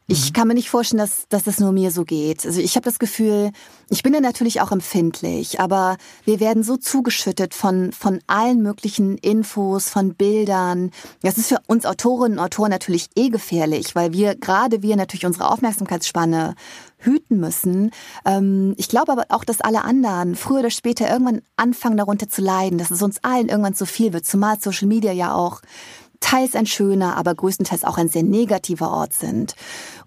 Ich 0.08 0.30
mhm. 0.30 0.34
kann 0.34 0.48
mir 0.48 0.54
nicht 0.54 0.70
vorstellen, 0.70 1.00
dass, 1.00 1.28
dass 1.30 1.44
das 1.44 1.60
nur 1.60 1.72
mir 1.72 1.90
so 1.90 2.06
geht. 2.06 2.46
Also 2.46 2.62
ich 2.62 2.76
habe 2.76 2.84
das 2.84 3.00
Gefühl, 3.00 3.52
ich 3.90 4.04
bin 4.04 4.14
ja 4.14 4.20
natürlich 4.20 4.62
auch 4.62 4.72
empfindlich, 4.72 5.60
aber 5.60 5.98
wir 6.26 6.40
werden 6.40 6.64
so 6.64 6.78
zugeschüttet 6.78 7.56
von, 7.56 7.92
von 7.92 8.20
allen 8.28 8.62
möglichen 8.62 9.18
Infos, 9.18 9.90
von 9.90 10.14
Bildern. 10.14 10.92
Das 11.24 11.38
ist 11.38 11.48
für 11.48 11.60
uns 11.68 11.86
Autorinnen 11.86 12.38
und 12.38 12.44
Autoren 12.44 12.70
natürlich 12.70 13.10
eh 13.16 13.30
gefährlich, 13.30 13.96
weil 13.96 14.14
wir, 14.14 14.36
gerade 14.36 14.84
wir 14.84 14.96
natürlich 14.96 15.26
unsere 15.26 15.50
Aufmerksamkeitsspanne 15.50 16.54
hüten 16.98 17.40
müssen. 17.40 17.92
Ähm, 18.26 18.76
ich 18.78 18.90
glaube 18.90 19.12
aber 19.12 19.26
auch, 19.30 19.44
dass 19.44 19.62
alle 19.62 19.84
anderen 19.84 20.36
früher 20.36 20.60
oder 20.60 20.70
später 20.70 21.10
irgendwann 21.10 21.42
anfangen, 21.56 21.98
darunter 21.98 22.30
zu 22.30 22.42
leiden, 22.42 22.78
dass 22.78 22.92
es 22.92 23.02
uns 23.02 23.24
allen 23.24 23.50
irgendwann 23.50 23.76
zu 23.76 23.86
viel 23.86 24.14
wird, 24.14 24.26
zumal 24.26 24.60
Social 24.60 24.88
Media 24.88 25.12
ja 25.12 25.34
auch 25.34 25.62
teils 26.26 26.56
ein 26.56 26.66
schöner, 26.66 27.18
aber 27.18 27.36
größtenteils 27.36 27.84
auch 27.84 28.00
ein 28.00 28.10
sehr 28.10 28.24
negativer 28.24 28.90
Ort 28.90 29.14
sind. 29.14 29.54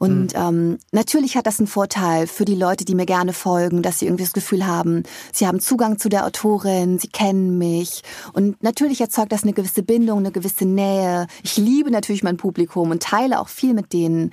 Und 0.00 0.34
mhm. 0.34 0.40
ähm, 0.40 0.78
natürlich 0.90 1.36
hat 1.36 1.46
das 1.46 1.60
einen 1.60 1.68
Vorteil 1.68 2.26
für 2.26 2.44
die 2.44 2.56
Leute, 2.56 2.84
die 2.84 2.96
mir 2.96 3.06
gerne 3.06 3.32
folgen, 3.32 3.82
dass 3.82 4.00
sie 4.00 4.06
irgendwie 4.06 4.24
das 4.24 4.32
Gefühl 4.32 4.66
haben, 4.66 5.04
sie 5.32 5.46
haben 5.46 5.60
Zugang 5.60 5.96
zu 5.96 6.08
der 6.08 6.26
Autorin, 6.26 6.98
sie 6.98 7.06
kennen 7.06 7.56
mich. 7.56 8.02
Und 8.32 8.60
natürlich 8.64 9.00
erzeugt 9.00 9.30
das 9.30 9.44
eine 9.44 9.52
gewisse 9.52 9.84
Bindung, 9.84 10.18
eine 10.18 10.32
gewisse 10.32 10.64
Nähe. 10.64 11.28
Ich 11.44 11.56
liebe 11.56 11.92
natürlich 11.92 12.24
mein 12.24 12.36
Publikum 12.36 12.90
und 12.90 13.00
teile 13.00 13.38
auch 13.38 13.48
viel 13.48 13.72
mit 13.72 13.92
denen. 13.92 14.32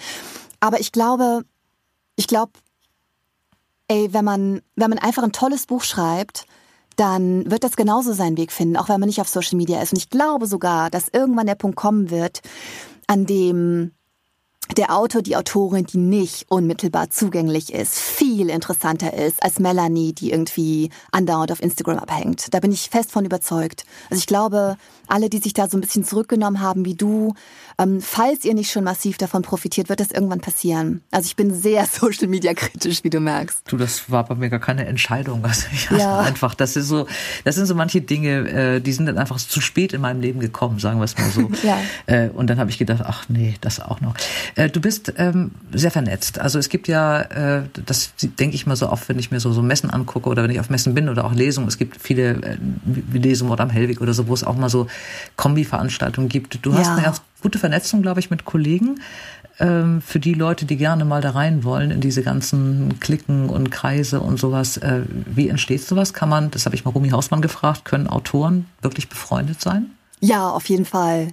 Aber 0.60 0.80
ich 0.80 0.92
glaube, 0.92 1.44
ich 2.16 2.26
glaube, 2.26 2.54
ey, 3.88 4.12
wenn 4.12 4.26
man, 4.26 4.62
wenn 4.76 4.90
man 4.90 4.98
einfach 4.98 5.22
ein 5.22 5.34
tolles 5.34 5.68
Buch 5.68 5.84
schreibt, 5.84 6.48
dann 6.96 7.50
wird 7.50 7.64
das 7.64 7.76
genauso 7.76 8.14
seinen 8.14 8.38
Weg 8.38 8.52
finden, 8.52 8.78
auch 8.78 8.90
wenn 8.90 9.00
man 9.00 9.08
nicht 9.08 9.22
auf 9.22 9.30
Social 9.30 9.58
Media 9.58 9.82
ist. 9.82 9.94
Und 9.94 10.00
ich 10.00 10.10
glaube 10.10 10.48
sogar, 10.48 10.90
dass 10.90 11.10
irgendwann 11.10 11.48
der 11.48 11.56
Punkt 11.56 11.76
kommen 11.76 12.10
wird, 12.10 12.42
an 13.08 13.26
dem 13.26 13.92
der 14.78 14.96
Autor, 14.96 15.22
die 15.22 15.36
Autorin, 15.36 15.86
die 15.86 15.98
nicht 15.98 16.46
unmittelbar 16.50 17.12
zugänglich 17.12 17.72
ist, 17.72 18.00
viel 18.00 18.50
interessanter 18.50 19.14
ist 19.14 19.44
als 19.44 19.60
Melanie, 19.60 20.14
die 20.14 20.32
irgendwie 20.32 20.90
andauernd 21.12 21.52
auf 21.52 21.62
Instagram 21.62 22.00
abhängt. 22.00 22.52
Da 22.52 22.60
bin 22.60 22.72
ich 22.72 22.90
fest 22.90 23.12
von 23.12 23.26
überzeugt. 23.26 23.86
Also 24.10 24.20
ich 24.20 24.28
glaube, 24.28 24.78
alle, 25.08 25.30
die 25.30 25.40
sich 25.40 25.54
da 25.54 25.68
so 25.68 25.78
ein 25.78 25.82
bisschen 25.82 26.04
zurückgenommen 26.04 26.62
haben 26.62 26.86
wie 26.86 26.96
du, 26.96 27.34
ähm, 27.78 28.02
falls 28.02 28.46
ihr 28.46 28.54
nicht 28.54 28.72
schon 28.72 28.84
massiv 28.84 29.18
davon 29.18 29.42
profitiert, 29.42 29.90
wird 29.90 30.00
das 30.00 30.12
irgendwann 30.12 30.40
passieren. 30.40 31.02
Also 31.12 31.28
ich 31.28 31.36
bin 31.36 31.54
sehr 31.54 31.86
Social 31.92 32.28
Media 32.28 32.54
kritisch, 32.54 33.04
wie 33.04 33.10
du 33.10 33.20
merkst. 33.20 33.64
Du, 33.68 33.78
das 33.78 34.10
war 34.10 34.26
bei 34.26 34.36
mir 34.36 34.50
gar 34.50 34.60
keine 34.60 34.86
Entscheidung. 34.86 35.44
Also 35.44 35.68
ich 35.72 35.90
ja. 35.90 36.20
einfach, 36.20 36.56
das 36.56 36.76
ist 36.76 36.88
so, 36.88 37.08
das 37.44 37.56
sind 37.56 37.66
so 37.66 37.76
manche 37.76 38.02
Dinge, 38.02 38.50
äh, 38.50 38.80
die 38.80 38.94
sind 38.94 39.06
dann 39.08 39.18
einfach 39.18 39.38
zu 39.38 39.62
spät 39.62 39.94
in 39.94 40.02
meinem 40.02 40.22
Leben 40.22 40.40
gekommen, 40.40 40.80
sagen 40.80 41.00
wir 41.00 41.06
es 41.06 41.18
mal 41.18 41.30
so. 41.30 41.50
ja. 41.64 41.78
Äh, 42.06 42.30
und 42.30 42.50
dann 42.50 42.60
habe 42.60 42.70
ich 42.70 42.78
gedacht, 42.78 43.02
ach 43.06 43.26
nee, 43.28 43.56
das 43.62 43.80
auch 43.80 44.02
noch. 44.02 44.16
Äh, 44.56 44.70
du 44.70 44.80
bist 44.80 45.14
ähm, 45.18 45.52
sehr 45.74 45.92
vernetzt. 45.92 46.40
Also 46.40 46.60
es 46.60 46.70
gibt 46.70 46.88
ja, 46.88 47.22
äh, 47.22 47.64
das 47.86 48.14
denke 48.18 48.56
ich 48.56 48.66
mal 48.66 48.76
so 48.76 48.90
oft, 48.90 49.10
wenn 49.10 49.20
ich 49.20 49.32
mir 49.32 49.40
so, 49.40 49.52
so 49.52 49.62
Messen 49.62 49.90
angucke 49.90 50.30
oder 50.30 50.44
wenn 50.44 50.52
ich 50.52 50.60
auf 50.60 50.70
Messen 50.70 50.94
bin 50.94 51.10
oder 51.10 51.26
auch 51.26 51.34
Lesungen. 51.34 51.68
Es 51.68 51.78
gibt 51.78 52.02
viele 52.02 52.42
äh, 52.42 52.58
Lesungen 53.14 53.52
oder 53.52 53.64
am 53.64 53.70
Hellweg 53.70 54.02
oder 54.02 54.14
so, 54.14 54.28
wo 54.28 54.34
es 54.34 54.44
auch 54.44 54.56
mal 54.56 54.70
so 54.70 54.88
Kombi-Veranstaltungen 55.36 56.30
gibt. 56.30 56.60
Du 56.66 56.74
hast 56.74 56.90
eine 56.90 57.02
ganz 57.02 57.22
gute 57.42 57.60
Vernetzung, 57.60 58.02
glaube 58.02 58.20
ich, 58.20 58.30
mit 58.30 58.46
Kollegen. 58.46 59.02
Ähm, 59.60 60.02
für 60.02 60.20
die 60.20 60.34
Leute, 60.34 60.66
die 60.66 60.76
gerne 60.76 61.06
mal 61.06 61.22
da 61.22 61.32
rein 61.32 61.64
wollen 61.64 61.92
in 61.92 62.02
diese 62.02 62.24
ganzen 62.24 63.00
Klicken 63.00 63.50
und 63.50 63.72
Kreise 63.72 64.20
und 64.20 64.38
sowas. 64.40 64.78
Äh, 64.78 65.04
wie 65.26 65.48
entsteht 65.48 65.82
sowas? 65.82 66.14
Kann 66.14 66.28
man, 66.28 66.52
das 66.52 66.66
habe 66.66 66.76
ich 66.76 66.84
mal 66.84 66.92
Rumi 66.92 67.10
Hausmann 67.10 67.42
gefragt, 67.42 67.86
können 67.86 68.08
Autoren 68.08 68.66
wirklich 68.82 69.08
befreundet 69.08 69.62
sein? 69.62 69.92
Ja, 70.22 70.50
auf 70.50 70.70
jeden 70.70 70.86
Fall. 70.86 71.28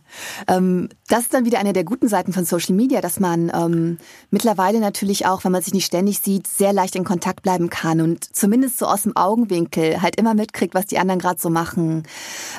Ähm, 0.49 0.89
das 1.09 1.23
ist 1.23 1.35
dann 1.35 1.45
wieder 1.45 1.61
eine 1.61 1.73
der 1.73 1.85
guten 1.85 2.09
Seiten 2.09 2.33
von 2.33 2.45
Social 2.45 2.75
Media, 2.75 3.01
dass 3.01 3.21
man 3.21 3.51
ähm, 3.55 3.99
mittlerweile 4.31 4.81
natürlich 4.81 5.25
auch, 5.25 5.45
wenn 5.45 5.53
man 5.53 5.63
sich 5.63 5.73
nicht 5.73 5.87
ständig 5.87 6.19
sieht, 6.19 6.49
sehr 6.49 6.73
leicht 6.73 6.97
in 6.97 7.05
Kontakt 7.05 7.43
bleiben 7.43 7.71
kann 7.71 8.01
und 8.01 8.35
zumindest 8.35 8.79
so 8.79 8.87
aus 8.87 9.03
dem 9.03 9.17
Augenwinkel 9.17 10.03
halt 10.03 10.17
immer 10.17 10.35
mitkriegt, 10.35 10.75
was 10.75 10.87
die 10.87 10.99
anderen 10.99 11.21
gerade 11.21 11.41
so 11.41 11.49
machen. 11.49 12.03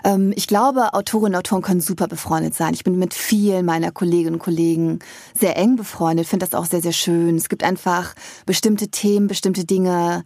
Ähm, 0.06 0.34
ich 0.36 0.48
glaube, 0.48 0.94
Autorinnen 0.94 1.34
und 1.34 1.40
Autoren 1.40 1.62
können 1.62 1.82
super 1.82 2.08
befreundet 2.08 2.56
sein. 2.56 2.74
Ich 2.74 2.86
bin 2.86 2.98
mit 2.98 3.14
vielen 3.14 3.66
meiner 3.66 3.92
Kolleginnen 3.92 4.36
und 4.36 4.42
Kollegen 4.42 5.00
sehr 5.38 5.58
eng 5.58 5.76
befreundet, 5.76 6.26
finde 6.26 6.46
das 6.46 6.58
auch 6.58 6.66
sehr, 6.66 6.82
sehr 6.82 6.94
schön. 6.94 7.36
Es 7.36 7.50
gibt 7.50 7.64
einfach 7.64 8.16
bestimmte 8.46 8.88
Themen, 8.88 9.28
bestimmte 9.28 9.66
Dinge, 9.66 10.24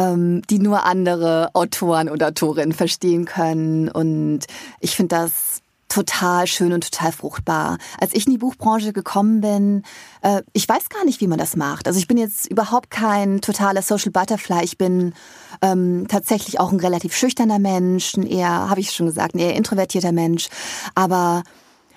ähm, 0.00 0.42
die 0.48 0.58
nur 0.58 0.84
andere 0.84 1.50
Autoren 1.52 2.08
und 2.08 2.22
Autorinnen 2.22 2.72
verstehen 2.72 3.26
können. 3.26 3.88
Und 3.88 4.46
ich 4.80 4.96
finde 4.96 5.16
das 5.16 5.60
total 5.88 6.46
schön 6.46 6.72
und 6.72 6.88
total 6.88 7.12
fruchtbar. 7.12 7.76
Als 8.00 8.14
ich 8.14 8.26
in 8.26 8.32
die 8.32 8.38
Buchbranche 8.38 8.92
gekommen 8.92 9.40
bin, 9.40 9.82
äh, 10.22 10.42
ich 10.52 10.68
weiß 10.68 10.88
gar 10.88 11.04
nicht, 11.04 11.20
wie 11.20 11.26
man 11.26 11.38
das 11.38 11.56
macht. 11.56 11.86
Also 11.86 11.98
ich 11.98 12.06
bin 12.06 12.16
jetzt 12.16 12.48
überhaupt 12.48 12.90
kein 12.90 13.40
totaler 13.40 13.82
Social 13.82 14.12
Butterfly. 14.12 14.62
Ich 14.62 14.78
bin 14.78 15.12
ähm, 15.62 16.06
tatsächlich 16.08 16.60
auch 16.60 16.72
ein 16.72 16.80
relativ 16.80 17.14
schüchterner 17.14 17.58
Mensch, 17.58 18.14
ein 18.14 18.24
eher, 18.26 18.70
habe 18.70 18.80
ich 18.80 18.92
schon 18.92 19.06
gesagt, 19.06 19.34
ein 19.34 19.40
eher 19.40 19.56
introvertierter 19.56 20.12
Mensch. 20.12 20.48
Aber 20.94 21.42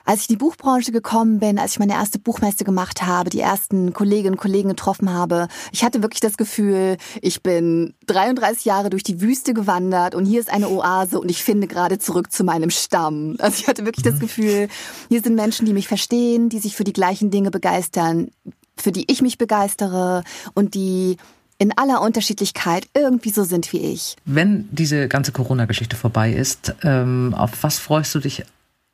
als 0.05 0.21
ich 0.21 0.29
in 0.29 0.35
die 0.35 0.39
Buchbranche 0.39 0.91
gekommen 0.91 1.39
bin, 1.39 1.59
als 1.59 1.73
ich 1.73 1.79
meine 1.79 1.93
erste 1.93 2.19
Buchmesse 2.19 2.63
gemacht 2.63 3.03
habe, 3.03 3.29
die 3.29 3.39
ersten 3.39 3.93
Kolleginnen 3.93 4.33
und 4.33 4.39
Kollegen 4.39 4.69
getroffen 4.69 5.11
habe, 5.11 5.47
ich 5.71 5.83
hatte 5.83 6.01
wirklich 6.01 6.19
das 6.19 6.37
Gefühl, 6.37 6.97
ich 7.21 7.41
bin 7.41 7.93
33 8.07 8.65
Jahre 8.65 8.89
durch 8.89 9.03
die 9.03 9.21
Wüste 9.21 9.53
gewandert 9.53 10.15
und 10.15 10.25
hier 10.25 10.39
ist 10.39 10.51
eine 10.51 10.69
Oase 10.69 11.19
und 11.19 11.29
ich 11.29 11.43
finde 11.43 11.67
gerade 11.67 11.99
zurück 11.99 12.31
zu 12.31 12.43
meinem 12.43 12.69
Stamm. 12.69 13.35
Also 13.39 13.59
ich 13.59 13.67
hatte 13.67 13.85
wirklich 13.85 14.03
das 14.03 14.15
mhm. 14.15 14.19
Gefühl, 14.19 14.67
hier 15.09 15.21
sind 15.21 15.35
Menschen, 15.35 15.65
die 15.65 15.73
mich 15.73 15.87
verstehen, 15.87 16.49
die 16.49 16.59
sich 16.59 16.75
für 16.75 16.83
die 16.83 16.93
gleichen 16.93 17.29
Dinge 17.29 17.51
begeistern, 17.51 18.29
für 18.77 18.91
die 18.91 19.11
ich 19.11 19.21
mich 19.21 19.37
begeistere 19.37 20.23
und 20.53 20.73
die 20.75 21.17
in 21.57 21.77
aller 21.77 22.01
Unterschiedlichkeit 22.01 22.87
irgendwie 22.93 23.29
so 23.29 23.43
sind 23.43 23.71
wie 23.71 23.79
ich. 23.93 24.15
Wenn 24.25 24.67
diese 24.71 25.07
ganze 25.07 25.31
Corona-Geschichte 25.31 25.95
vorbei 25.95 26.33
ist, 26.33 26.75
ähm, 26.83 27.33
auf 27.37 27.51
was 27.61 27.79
freust 27.79 28.13
du 28.15 28.19
dich 28.19 28.43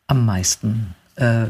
am 0.10 0.26
meisten? 0.26 0.95
Äh, 1.15 1.45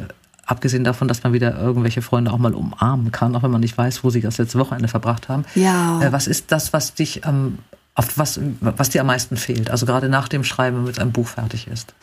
abgesehen 0.45 0.83
davon, 0.83 1.07
dass 1.07 1.23
man 1.23 1.33
wieder 1.33 1.59
irgendwelche 1.59 2.01
Freunde 2.01 2.31
auch 2.31 2.37
mal 2.37 2.53
umarmen 2.53 3.11
kann, 3.11 3.35
auch 3.35 3.43
wenn 3.43 3.51
man 3.51 3.61
nicht 3.61 3.77
weiß, 3.77 4.03
wo 4.03 4.09
sie 4.09 4.21
das 4.21 4.37
letzte 4.37 4.59
Wochenende 4.59 4.87
verbracht 4.87 5.29
haben. 5.29 5.45
Ja. 5.55 6.01
Äh, 6.01 6.11
was 6.11 6.27
ist 6.27 6.51
das, 6.51 6.73
was 6.73 6.95
dich 6.95 7.25
am, 7.25 7.59
auf 7.95 8.17
was, 8.17 8.39
was 8.59 8.89
dir 8.89 9.01
am 9.01 9.07
meisten 9.07 9.37
fehlt? 9.37 9.69
Also 9.69 9.85
gerade 9.85 10.09
nach 10.09 10.27
dem 10.27 10.43
Schreiben, 10.43 10.77
wenn 10.77 10.83
mit 10.85 10.99
einem 10.99 11.11
Buch 11.11 11.27
fertig 11.27 11.67
ist. 11.67 11.93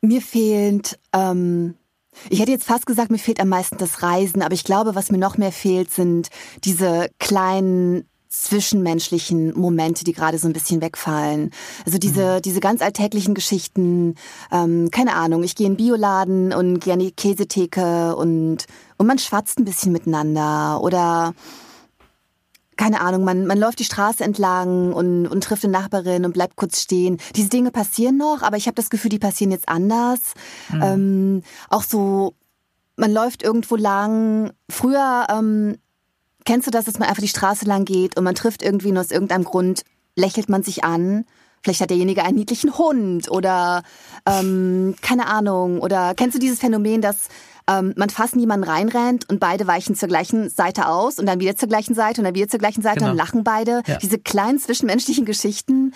Mir 0.00 0.22
fehlt, 0.22 0.98
ähm, 1.12 1.74
ich 2.28 2.40
hätte 2.40 2.52
jetzt 2.52 2.64
fast 2.64 2.86
gesagt, 2.86 3.10
mir 3.10 3.18
fehlt 3.18 3.40
am 3.40 3.48
meisten 3.48 3.78
das 3.78 4.02
Reisen, 4.02 4.42
aber 4.42 4.54
ich 4.54 4.64
glaube, 4.64 4.94
was 4.94 5.10
mir 5.10 5.18
noch 5.18 5.36
mehr 5.36 5.52
fehlt, 5.52 5.90
sind 5.90 6.28
diese 6.64 7.08
kleinen 7.18 8.04
zwischenmenschlichen 8.32 9.52
Momente, 9.58 10.04
die 10.04 10.14
gerade 10.14 10.38
so 10.38 10.48
ein 10.48 10.54
bisschen 10.54 10.80
wegfallen. 10.80 11.50
Also 11.84 11.98
diese, 11.98 12.36
mhm. 12.36 12.42
diese 12.42 12.60
ganz 12.60 12.80
alltäglichen 12.80 13.34
Geschichten, 13.34 14.14
ähm, 14.50 14.90
keine 14.90 15.14
Ahnung, 15.14 15.42
ich 15.42 15.54
gehe 15.54 15.66
in 15.66 15.74
den 15.74 15.76
Bioladen 15.76 16.52
und 16.52 16.80
gehe 16.80 16.94
an 16.94 17.00
die 17.00 17.12
Käsetheke 17.12 18.16
und, 18.16 18.64
und 18.96 19.06
man 19.06 19.18
schwatzt 19.18 19.58
ein 19.58 19.66
bisschen 19.66 19.92
miteinander 19.92 20.80
oder 20.82 21.34
keine 22.78 23.02
Ahnung, 23.02 23.22
man, 23.22 23.46
man 23.46 23.58
läuft 23.58 23.80
die 23.80 23.84
Straße 23.84 24.24
entlang 24.24 24.94
und, 24.94 25.26
und 25.26 25.44
trifft 25.44 25.64
eine 25.64 25.72
Nachbarin 25.72 26.24
und 26.24 26.32
bleibt 26.32 26.56
kurz 26.56 26.80
stehen. 26.80 27.18
Diese 27.36 27.50
Dinge 27.50 27.70
passieren 27.70 28.16
noch, 28.16 28.42
aber 28.42 28.56
ich 28.56 28.66
habe 28.66 28.76
das 28.76 28.88
Gefühl, 28.88 29.10
die 29.10 29.18
passieren 29.18 29.50
jetzt 29.50 29.68
anders. 29.68 30.32
Mhm. 30.72 30.82
Ähm, 30.82 31.42
auch 31.68 31.82
so, 31.82 32.34
man 32.96 33.12
läuft 33.12 33.42
irgendwo 33.42 33.76
lang. 33.76 34.52
Früher 34.70 35.26
ähm, 35.28 35.76
Kennst 36.44 36.66
du 36.66 36.70
das, 36.70 36.84
dass 36.86 36.98
man 36.98 37.08
einfach 37.08 37.22
die 37.22 37.28
Straße 37.28 37.64
lang 37.66 37.84
geht 37.84 38.16
und 38.16 38.24
man 38.24 38.34
trifft 38.34 38.62
irgendwie 38.62 38.92
nur 38.92 39.02
aus 39.02 39.10
irgendeinem 39.10 39.44
Grund, 39.44 39.82
lächelt 40.16 40.48
man 40.48 40.62
sich 40.62 40.84
an? 40.84 41.24
Vielleicht 41.62 41.80
hat 41.80 41.90
derjenige 41.90 42.24
einen 42.24 42.36
niedlichen 42.36 42.76
Hund 42.76 43.30
oder 43.30 43.82
ähm, 44.26 44.94
keine 45.00 45.26
Ahnung. 45.26 45.80
Oder 45.80 46.14
kennst 46.14 46.34
du 46.34 46.40
dieses 46.40 46.58
Phänomen, 46.58 47.00
dass 47.00 47.28
ähm, 47.68 47.94
man 47.96 48.10
fast 48.10 48.34
niemanden 48.34 48.68
reinrennt 48.68 49.28
und 49.28 49.38
beide 49.38 49.66
weichen 49.66 49.94
zur 49.94 50.08
gleichen 50.08 50.50
Seite 50.50 50.88
aus 50.88 51.18
und 51.18 51.26
dann 51.26 51.40
wieder 51.40 51.56
zur 51.56 51.68
gleichen 51.68 51.94
Seite 51.94 52.20
und 52.20 52.24
dann 52.24 52.34
wieder 52.34 52.48
zur 52.48 52.58
gleichen 52.58 52.82
Seite 52.82 53.00
genau. 53.00 53.12
und 53.12 53.16
lachen 53.16 53.44
beide? 53.44 53.82
Ja. 53.86 53.98
Diese 53.98 54.18
kleinen 54.18 54.58
zwischenmenschlichen 54.58 55.24
Geschichten. 55.24 55.94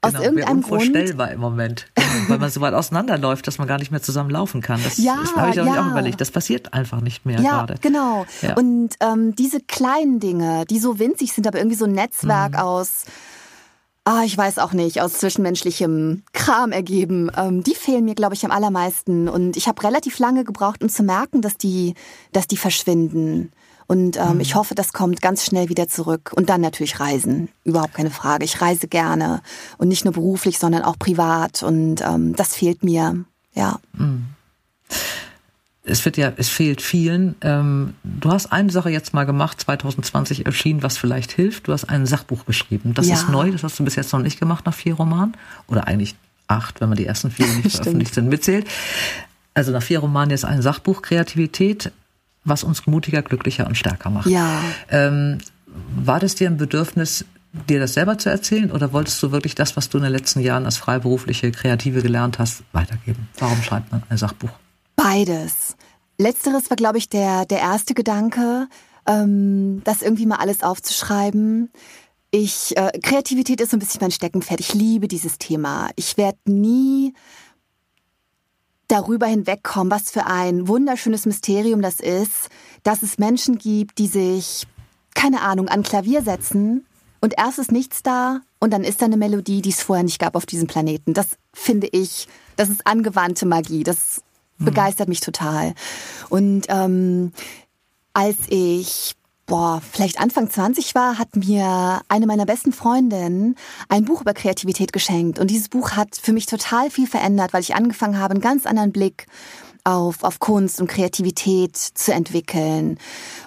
Aus 0.00 0.12
genau, 0.12 0.24
irgendeinem 0.24 0.60
Grund. 0.60 0.82
Unvorstellbar 0.82 1.30
im 1.30 1.40
Moment. 1.40 1.86
Genau, 1.94 2.06
weil 2.28 2.38
man 2.38 2.50
so 2.50 2.60
weit 2.60 2.74
auseinanderläuft, 2.74 3.46
dass 3.46 3.56
man 3.56 3.66
gar 3.66 3.78
nicht 3.78 3.90
mehr 3.90 4.02
zusammen 4.02 4.28
laufen 4.28 4.60
kann. 4.60 4.80
Das, 4.84 4.98
ja, 4.98 5.16
das 5.18 5.34
habe 5.34 5.50
ich 5.50 5.60
auch, 5.60 5.66
ja. 5.66 5.82
auch 5.82 5.90
überlegt. 5.90 6.20
Das 6.20 6.30
passiert 6.30 6.74
einfach 6.74 7.00
nicht 7.00 7.24
mehr 7.24 7.40
ja, 7.40 7.52
gerade. 7.52 7.76
Genau. 7.80 8.26
Ja. 8.42 8.54
Und 8.54 8.90
ähm, 9.00 9.34
diese 9.34 9.60
kleinen 9.60 10.20
Dinge, 10.20 10.64
die 10.68 10.78
so 10.78 10.98
winzig 10.98 11.32
sind, 11.32 11.46
aber 11.46 11.58
irgendwie 11.58 11.76
so 11.76 11.86
ein 11.86 11.92
Netzwerk 11.92 12.52
mhm. 12.52 12.58
aus 12.58 13.04
ah, 14.04 14.22
ich 14.24 14.36
weiß 14.36 14.58
auch 14.58 14.72
nicht, 14.72 15.00
aus 15.00 15.14
zwischenmenschlichem 15.14 16.22
Kram 16.32 16.72
ergeben, 16.72 17.30
ähm, 17.36 17.62
die 17.62 17.74
fehlen 17.74 18.04
mir, 18.04 18.14
glaube 18.14 18.34
ich, 18.34 18.44
am 18.44 18.50
allermeisten. 18.50 19.28
Und 19.28 19.56
ich 19.56 19.66
habe 19.66 19.82
relativ 19.82 20.18
lange 20.18 20.44
gebraucht, 20.44 20.82
um 20.82 20.88
zu 20.88 21.02
merken, 21.02 21.40
dass 21.40 21.56
die, 21.56 21.94
dass 22.32 22.46
die 22.46 22.56
verschwinden. 22.56 23.52
Und 23.86 24.16
ähm, 24.16 24.34
mhm. 24.34 24.40
ich 24.40 24.54
hoffe, 24.54 24.74
das 24.74 24.92
kommt 24.92 25.20
ganz 25.20 25.44
schnell 25.44 25.68
wieder 25.68 25.88
zurück. 25.88 26.32
Und 26.34 26.48
dann 26.48 26.60
natürlich 26.60 27.00
Reisen. 27.00 27.48
Überhaupt 27.64 27.94
keine 27.94 28.10
Frage. 28.10 28.44
Ich 28.44 28.60
reise 28.60 28.88
gerne. 28.88 29.42
Und 29.78 29.88
nicht 29.88 30.04
nur 30.04 30.14
beruflich, 30.14 30.58
sondern 30.58 30.82
auch 30.82 30.98
privat. 30.98 31.62
Und 31.62 32.00
ähm, 32.00 32.34
das 32.36 32.54
fehlt 32.54 32.82
mir. 32.82 33.24
Ja. 33.52 33.80
Mhm. 33.92 34.33
Es 35.86 36.04
wird 36.04 36.16
ja, 36.16 36.32
es 36.36 36.48
fehlt 36.48 36.80
vielen. 36.80 37.34
Ähm, 37.42 37.94
du 38.04 38.32
hast 38.32 38.46
eine 38.46 38.70
Sache 38.70 38.90
jetzt 38.90 39.12
mal 39.12 39.24
gemacht, 39.24 39.60
2020 39.60 40.46
erschienen, 40.46 40.82
was 40.82 40.96
vielleicht 40.96 41.32
hilft. 41.32 41.68
Du 41.68 41.72
hast 41.72 41.84
ein 41.84 42.06
Sachbuch 42.06 42.46
geschrieben. 42.46 42.94
Das 42.94 43.06
ja. 43.06 43.14
ist 43.14 43.28
neu, 43.28 43.50
das 43.50 43.62
hast 43.62 43.78
du 43.78 43.84
bis 43.84 43.96
jetzt 43.96 44.12
noch 44.12 44.20
nicht 44.20 44.40
gemacht 44.40 44.64
nach 44.64 44.74
vier 44.74 44.94
Romanen. 44.94 45.36
Oder 45.66 45.86
eigentlich 45.86 46.14
acht, 46.46 46.80
wenn 46.80 46.88
man 46.88 46.96
die 46.96 47.06
ersten 47.06 47.30
vier 47.30 47.46
nicht 47.62 47.70
veröffentlicht 47.70 48.14
sind, 48.14 48.28
mitzählt. 48.28 48.66
Also 49.52 49.72
nach 49.72 49.82
vier 49.82 49.98
Romanen 49.98 50.30
ist 50.30 50.44
ein 50.44 50.62
Sachbuch 50.62 51.02
Kreativität 51.02 51.92
was 52.44 52.62
uns 52.62 52.86
mutiger, 52.86 53.22
glücklicher 53.22 53.66
und 53.66 53.76
stärker 53.76 54.10
macht. 54.10 54.26
Ja. 54.26 54.60
Ähm, 54.90 55.38
war 55.96 56.20
das 56.20 56.34
dir 56.34 56.48
ein 56.48 56.56
Bedürfnis, 56.56 57.24
dir 57.68 57.80
das 57.80 57.94
selber 57.94 58.18
zu 58.18 58.30
erzählen 58.30 58.70
oder 58.70 58.92
wolltest 58.92 59.22
du 59.22 59.32
wirklich 59.32 59.54
das, 59.54 59.76
was 59.76 59.88
du 59.88 59.98
in 59.98 60.04
den 60.04 60.12
letzten 60.12 60.40
Jahren 60.40 60.64
als 60.66 60.76
freiberufliche 60.76 61.50
Kreative 61.52 62.02
gelernt 62.02 62.38
hast, 62.38 62.62
weitergeben? 62.72 63.28
Warum 63.38 63.62
schreibt 63.62 63.90
man 63.92 64.02
ein 64.08 64.18
Sachbuch? 64.18 64.50
Beides. 65.04 65.76
Letzteres 66.16 66.70
war, 66.70 66.78
glaube 66.78 66.96
ich, 66.96 67.10
der, 67.10 67.44
der 67.44 67.58
erste 67.58 67.92
Gedanke, 67.92 68.68
ähm, 69.06 69.82
das 69.84 70.00
irgendwie 70.00 70.24
mal 70.24 70.36
alles 70.38 70.62
aufzuschreiben. 70.62 71.70
Ich, 72.30 72.74
äh, 72.78 72.90
Kreativität 73.02 73.60
ist 73.60 73.72
so 73.72 73.76
ein 73.76 73.80
bisschen 73.80 74.00
mein 74.00 74.12
Steckenpferd. 74.12 74.60
Ich 74.60 74.72
liebe 74.72 75.06
dieses 75.06 75.36
Thema. 75.36 75.90
Ich 75.96 76.16
werde 76.16 76.38
nie 76.46 77.12
darüber 78.88 79.26
hinwegkommen, 79.26 79.90
was 79.90 80.10
für 80.10 80.24
ein 80.24 80.68
wunderschönes 80.68 81.26
Mysterium 81.26 81.82
das 81.82 82.00
ist, 82.00 82.48
dass 82.82 83.02
es 83.02 83.18
Menschen 83.18 83.58
gibt, 83.58 83.98
die 83.98 84.06
sich, 84.06 84.66
keine 85.14 85.42
Ahnung, 85.42 85.68
an 85.68 85.82
Klavier 85.82 86.22
setzen 86.22 86.86
und 87.20 87.34
erst 87.36 87.58
ist 87.58 87.72
nichts 87.72 88.02
da 88.02 88.40
und 88.58 88.72
dann 88.72 88.84
ist 88.84 89.02
da 89.02 89.04
eine 89.04 89.18
Melodie, 89.18 89.60
die 89.60 89.68
es 89.70 89.82
vorher 89.82 90.04
nicht 90.04 90.18
gab 90.18 90.34
auf 90.34 90.46
diesem 90.46 90.66
Planeten. 90.66 91.12
Das 91.12 91.36
finde 91.52 91.88
ich, 91.92 92.26
das 92.56 92.70
ist 92.70 92.86
angewandte 92.86 93.44
Magie. 93.44 93.82
Das. 93.82 94.22
Begeistert 94.58 95.08
mich 95.08 95.20
total. 95.20 95.74
Und 96.28 96.66
ähm, 96.68 97.32
als 98.12 98.36
ich 98.48 99.14
boah, 99.46 99.82
vielleicht 99.92 100.20
Anfang 100.20 100.48
20 100.48 100.94
war, 100.94 101.18
hat 101.18 101.36
mir 101.36 102.00
eine 102.08 102.26
meiner 102.26 102.46
besten 102.46 102.72
Freundinnen 102.72 103.56
ein 103.88 104.04
Buch 104.04 104.22
über 104.22 104.32
Kreativität 104.32 104.92
geschenkt. 104.92 105.38
Und 105.38 105.50
dieses 105.50 105.68
Buch 105.68 105.92
hat 105.92 106.16
für 106.20 106.32
mich 106.32 106.46
total 106.46 106.90
viel 106.90 107.06
verändert, 107.06 107.52
weil 107.52 107.60
ich 107.60 107.74
angefangen 107.74 108.18
habe, 108.18 108.32
einen 108.32 108.40
ganz 108.40 108.66
anderen 108.66 108.92
Blick 108.92 109.26
auf, 109.84 110.24
auf 110.24 110.40
Kunst 110.40 110.80
und 110.80 110.88
Kreativität 110.88 111.76
zu 111.76 112.12
entwickeln. 112.12 112.98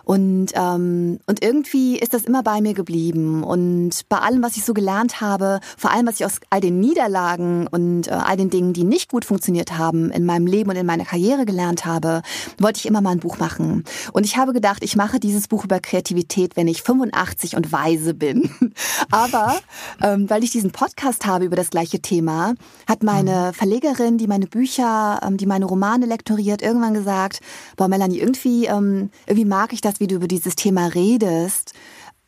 Und, 0.03 0.49
ähm, 0.53 1.19
und 1.25 1.43
irgendwie 1.43 1.97
ist 1.97 2.13
das 2.13 2.23
immer 2.23 2.43
bei 2.43 2.61
mir 2.61 2.73
geblieben. 2.73 3.43
Und 3.43 4.07
bei 4.07 4.19
allem, 4.19 4.43
was 4.43 4.55
ich 4.55 4.63
so 4.63 4.73
gelernt 4.73 5.19
habe, 5.19 5.59
vor 5.77 5.91
allem, 5.91 6.05
was 6.05 6.19
ich 6.19 6.25
aus 6.25 6.39
all 6.49 6.61
den 6.61 6.79
Niederlagen 6.79 7.67
und 7.67 8.07
äh, 8.07 8.11
all 8.11 8.37
den 8.37 8.49
Dingen, 8.49 8.73
die 8.73 8.83
nicht 8.83 9.11
gut 9.11 9.25
funktioniert 9.25 9.77
haben, 9.77 10.11
in 10.11 10.25
meinem 10.25 10.47
Leben 10.47 10.69
und 10.69 10.75
in 10.75 10.85
meiner 10.85 11.05
Karriere 11.05 11.45
gelernt 11.45 11.85
habe, 11.85 12.21
wollte 12.59 12.79
ich 12.79 12.85
immer 12.85 13.01
mal 13.01 13.11
ein 13.11 13.19
Buch 13.19 13.39
machen. 13.39 13.83
Und 14.13 14.25
ich 14.25 14.37
habe 14.37 14.53
gedacht, 14.53 14.83
ich 14.83 14.95
mache 14.95 15.19
dieses 15.19 15.47
Buch 15.47 15.65
über 15.65 15.79
Kreativität, 15.79 16.55
wenn 16.55 16.67
ich 16.67 16.83
85 16.83 17.55
und 17.55 17.71
weise 17.71 18.13
bin. 18.13 18.49
Aber 19.11 19.57
ähm, 20.01 20.29
weil 20.29 20.43
ich 20.43 20.51
diesen 20.51 20.71
Podcast 20.71 21.25
habe 21.25 21.45
über 21.45 21.55
das 21.55 21.71
gleiche 21.71 21.99
Thema, 21.99 22.53
hat 22.87 23.01
meine 23.03 23.47
mhm. 23.47 23.53
Verlegerin, 23.53 24.17
die 24.17 24.27
meine 24.27 24.45
Bücher, 24.45 25.19
ähm, 25.25 25.37
die 25.37 25.47
meine 25.47 25.65
Romane 25.65 26.05
lektoriert, 26.27 26.61
irgendwann 26.61 26.93
gesagt, 26.93 27.39
boah, 27.75 27.87
Melanie, 27.87 28.19
irgendwie, 28.19 28.65
ähm, 28.65 29.09
irgendwie 29.25 29.45
mag 29.45 29.73
ich 29.73 29.81
das 29.81 29.99
wie 29.99 30.07
du 30.07 30.15
über 30.15 30.27
dieses 30.27 30.55
Thema 30.55 30.87
redest, 30.87 31.73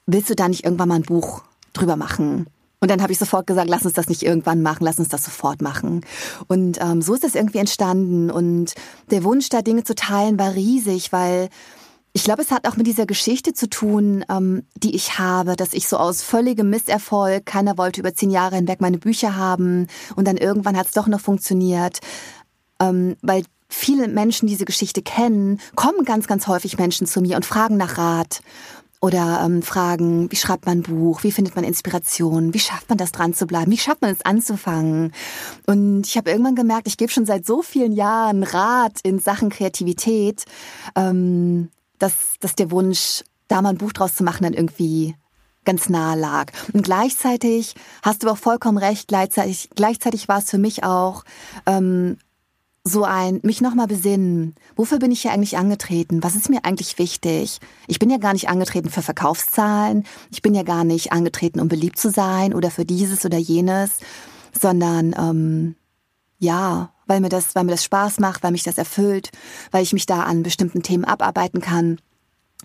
willst 0.06 0.30
du 0.30 0.36
da 0.36 0.48
nicht 0.48 0.64
irgendwann 0.64 0.90
mal 0.90 0.96
ein 0.96 1.04
Buch 1.04 1.44
drüber 1.74 1.96
machen? 1.96 2.48
Und 2.82 2.90
dann 2.90 3.02
habe 3.02 3.12
ich 3.12 3.20
sofort 3.20 3.46
gesagt, 3.46 3.70
lass 3.70 3.84
uns 3.84 3.94
das 3.94 4.08
nicht 4.08 4.24
irgendwann 4.24 4.62
machen, 4.62 4.86
lass 4.86 5.00
uns 5.00 5.10
das 5.10 5.26
sofort 5.26 5.62
machen. 5.62 6.06
Und 6.48 6.80
ähm, 6.82 7.02
so 7.02 7.14
ist 7.14 7.26
das 7.26 7.36
irgendwie 7.36 7.58
entstanden. 7.58 8.32
Und 8.32 8.74
der 9.12 9.26
Wunsch, 9.26 9.50
da 9.50 9.62
Dinge 9.62 9.84
zu 9.84 9.96
teilen, 9.96 10.40
war 10.40 10.56
riesig, 10.56 11.12
weil 11.12 11.50
ich 12.14 12.24
glaube, 12.24 12.42
es 12.42 12.52
hat 12.52 12.68
auch 12.68 12.78
mit 12.78 12.88
dieser 12.88 13.06
Geschichte 13.06 13.54
zu 13.54 13.70
tun, 13.70 14.24
ähm, 14.30 14.64
die 14.78 14.96
ich 14.96 15.20
habe, 15.20 15.58
dass 15.58 15.74
ich 15.74 15.90
so 15.90 15.98
aus 15.98 16.24
völligem 16.24 16.70
Misserfolg, 16.70 17.46
keiner 17.46 17.78
wollte 17.78 18.00
über 18.00 18.14
zehn 18.14 18.32
Jahre 18.32 18.56
hinweg 18.56 18.80
meine 18.80 18.98
Bücher 18.98 19.36
haben 19.36 19.88
und 20.16 20.26
dann 20.26 20.38
irgendwann 20.38 20.78
hat 20.78 20.88
es 20.88 20.94
doch 20.94 21.08
noch 21.08 21.20
funktioniert, 21.20 22.00
ähm, 22.80 23.18
weil 23.22 23.44
viele 23.69 24.08
Menschen 24.08 24.47
diese 24.47 24.65
Geschichte 24.65 25.01
kennen, 25.01 25.62
kommen 25.75 26.03
ganz, 26.03 26.27
ganz 26.27 26.47
häufig 26.47 26.77
Menschen 26.77 27.08
zu 27.08 27.21
mir 27.21 27.36
und 27.38 27.45
fragen 27.45 27.77
nach 27.77 27.97
Rat. 27.97 28.41
oder 29.01 29.41
ähm, 29.45 29.62
fragen, 29.62 30.29
wie 30.29 30.36
schreibt 30.36 30.65
man 30.65 30.79
ein 30.79 30.84
Buch, 30.84 31.23
wie 31.23 31.32
findet 31.32 31.55
man 31.55 31.63
Inspiration, 31.63 32.53
wie 32.53 32.60
schafft 32.60 32.89
man 32.89 32.97
das 32.97 33.13
dran 33.13 33.34
zu 33.34 33.47
bleiben, 33.47 33.71
wie 33.71 33.77
schafft 33.77 34.01
man 34.01 34.12
es 34.12 34.25
anzufangen. 34.25 35.13
Und 35.67 36.05
ich 36.05 36.17
habe 36.17 36.29
irgendwann 36.29 36.55
gemerkt, 36.55 36.88
ich 36.88 36.97
gebe 36.97 37.12
schon 37.12 37.25
seit 37.25 37.45
so 37.45 37.62
vielen 37.62 37.93
Jahren 37.93 38.43
Rat 38.43 38.99
in 39.03 39.19
Sachen 39.19 39.49
Kreativität, 39.49 40.43
ähm, 40.95 41.69
dass, 41.97 42.13
dass 42.41 42.55
der 42.55 42.71
Wunsch, 42.71 43.23
da 43.47 43.62
mal 43.62 43.69
ein 43.69 43.77
Buch 43.77 43.93
draus 43.93 44.15
zu 44.15 44.23
machen, 44.23 44.43
dann 44.43 44.53
irgendwie 44.53 45.15
ganz 45.63 45.88
nahe 45.88 46.19
lag. 46.19 46.51
Und 46.73 46.84
gleichzeitig 46.84 47.75
hast 48.01 48.23
du 48.23 48.29
auch 48.29 48.38
vollkommen 48.38 48.77
recht, 48.77 49.08
gleichzeitig, 49.08 49.69
gleichzeitig 49.75 50.27
war 50.27 50.39
es 50.39 50.49
für 50.49 50.58
mich 50.58 50.84
auch 50.84 51.23
ähm, 51.65 52.17
so 52.84 53.04
ein, 53.04 53.39
mich 53.44 53.62
nochmal 53.62 53.88
besinnen. 53.88 54.56
Wofür 54.76 55.00
bin 55.00 55.12
ich 55.12 55.22
hier 55.22 55.32
eigentlich 55.32 55.58
angetreten? 55.58 56.24
Was 56.24 56.36
ist 56.36 56.50
mir 56.50 56.63
eigentlich 56.63 56.98
wichtig? 56.98 57.60
Ich 57.88 58.00
bin 58.00 58.10
ja 58.10 58.18
gar 58.18 58.34
nicht 58.34 58.50
angetreten 58.50 58.89
für 58.89 59.02
Verkaufszahlen. 59.02 60.06
Ich 60.32 60.42
bin 60.42 60.56
ja 60.56 60.63
gar 60.63 60.84
nicht 60.84 61.12
angetreten, 61.12 61.60
um 61.60 61.68
beliebt 61.68 61.98
zu 61.98 62.10
sein 62.10 62.54
oder 62.54 62.72
für 62.72 62.86
dieses 62.86 63.26
oder 63.26 63.38
jenes, 63.38 64.00
sondern, 64.60 65.13
ähm, 65.18 65.76
ja, 66.39 66.94
weil 67.06 67.20
mir 67.20 67.30
das, 67.30 67.54
weil 67.56 67.65
mir 67.65 67.72
das 67.72 67.84
Spaß 67.84 68.20
macht, 68.20 68.44
weil 68.44 68.52
mich 68.52 68.63
das 68.63 68.78
erfüllt, 68.78 69.32
weil 69.72 69.84
ich 69.84 69.94
mich 69.94 70.06
da 70.06 70.24
an 70.24 70.44
bestimmten 70.44 70.84
Themen 70.84 71.04
abarbeiten 71.04 71.60
kann. 71.60 72.00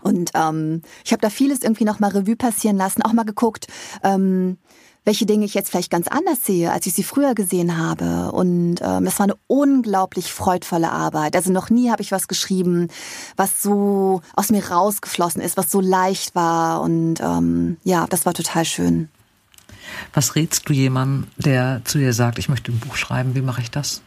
Und 0.03 0.31
ähm, 0.35 0.83
ich 1.05 1.13
habe 1.13 1.23
da 1.23 1.31
vieles 1.31 1.63
irgendwie 1.63 1.85
noch 1.85 1.99
mal 1.99 2.11
Revue 2.11 2.37
passieren 2.37 2.77
lassen, 2.77 3.03
auch 3.03 3.13
mal 3.13 3.25
geguckt, 3.25 3.67
ähm, 4.03 4.59
welche 5.05 5.27
Dinge 5.27 5.45
ich 5.45 5.55
jetzt 5.55 5.71
vielleicht 5.71 5.91
ganz 5.91 6.09
anders 6.09 6.45
sehe, 6.45 6.73
als 6.73 6.87
ich 6.87 6.95
sie 6.95 7.03
früher 7.03 7.35
gesehen 7.35 7.77
habe. 7.77 8.33
Und 8.33 8.77
ähm, 8.81 9.05
das 9.05 9.19
war 9.19 9.25
eine 9.25 9.37
unglaublich 9.47 10.33
freudvolle 10.33 10.91
Arbeit. 10.91 11.37
Also 11.37 11.53
noch 11.53 11.71
nie 11.71 11.91
habe 11.91 12.03
ich 12.03 12.11
was 12.11 12.27
geschrieben, 12.27 12.89
was 13.37 13.63
so 13.63 14.23
aus 14.35 14.51
mir 14.51 14.71
rausgeflossen 14.71 15.43
ist, 15.43 15.57
was 15.57 15.71
so 15.71 15.81
leicht 15.81 16.35
war. 16.35 16.81
Und 16.81 17.21
ähm, 17.21 17.77
ja, 17.85 18.07
das 18.09 18.25
war 18.25 18.35
total 18.35 18.65
schön. 18.65 19.09
Was 20.15 20.35
rätst 20.35 20.69
du 20.69 20.73
jemandem, 20.73 21.29
der 21.37 21.83
zu 21.85 21.99
dir 21.99 22.13
sagt, 22.13 22.39
ich 22.39 22.49
möchte 22.49 22.73
ein 22.73 22.81
Buch 22.81 22.97
schreiben? 22.97 23.35
Wie 23.35 23.43
mache 23.43 23.61
ich 23.61 23.71
das? 23.71 24.01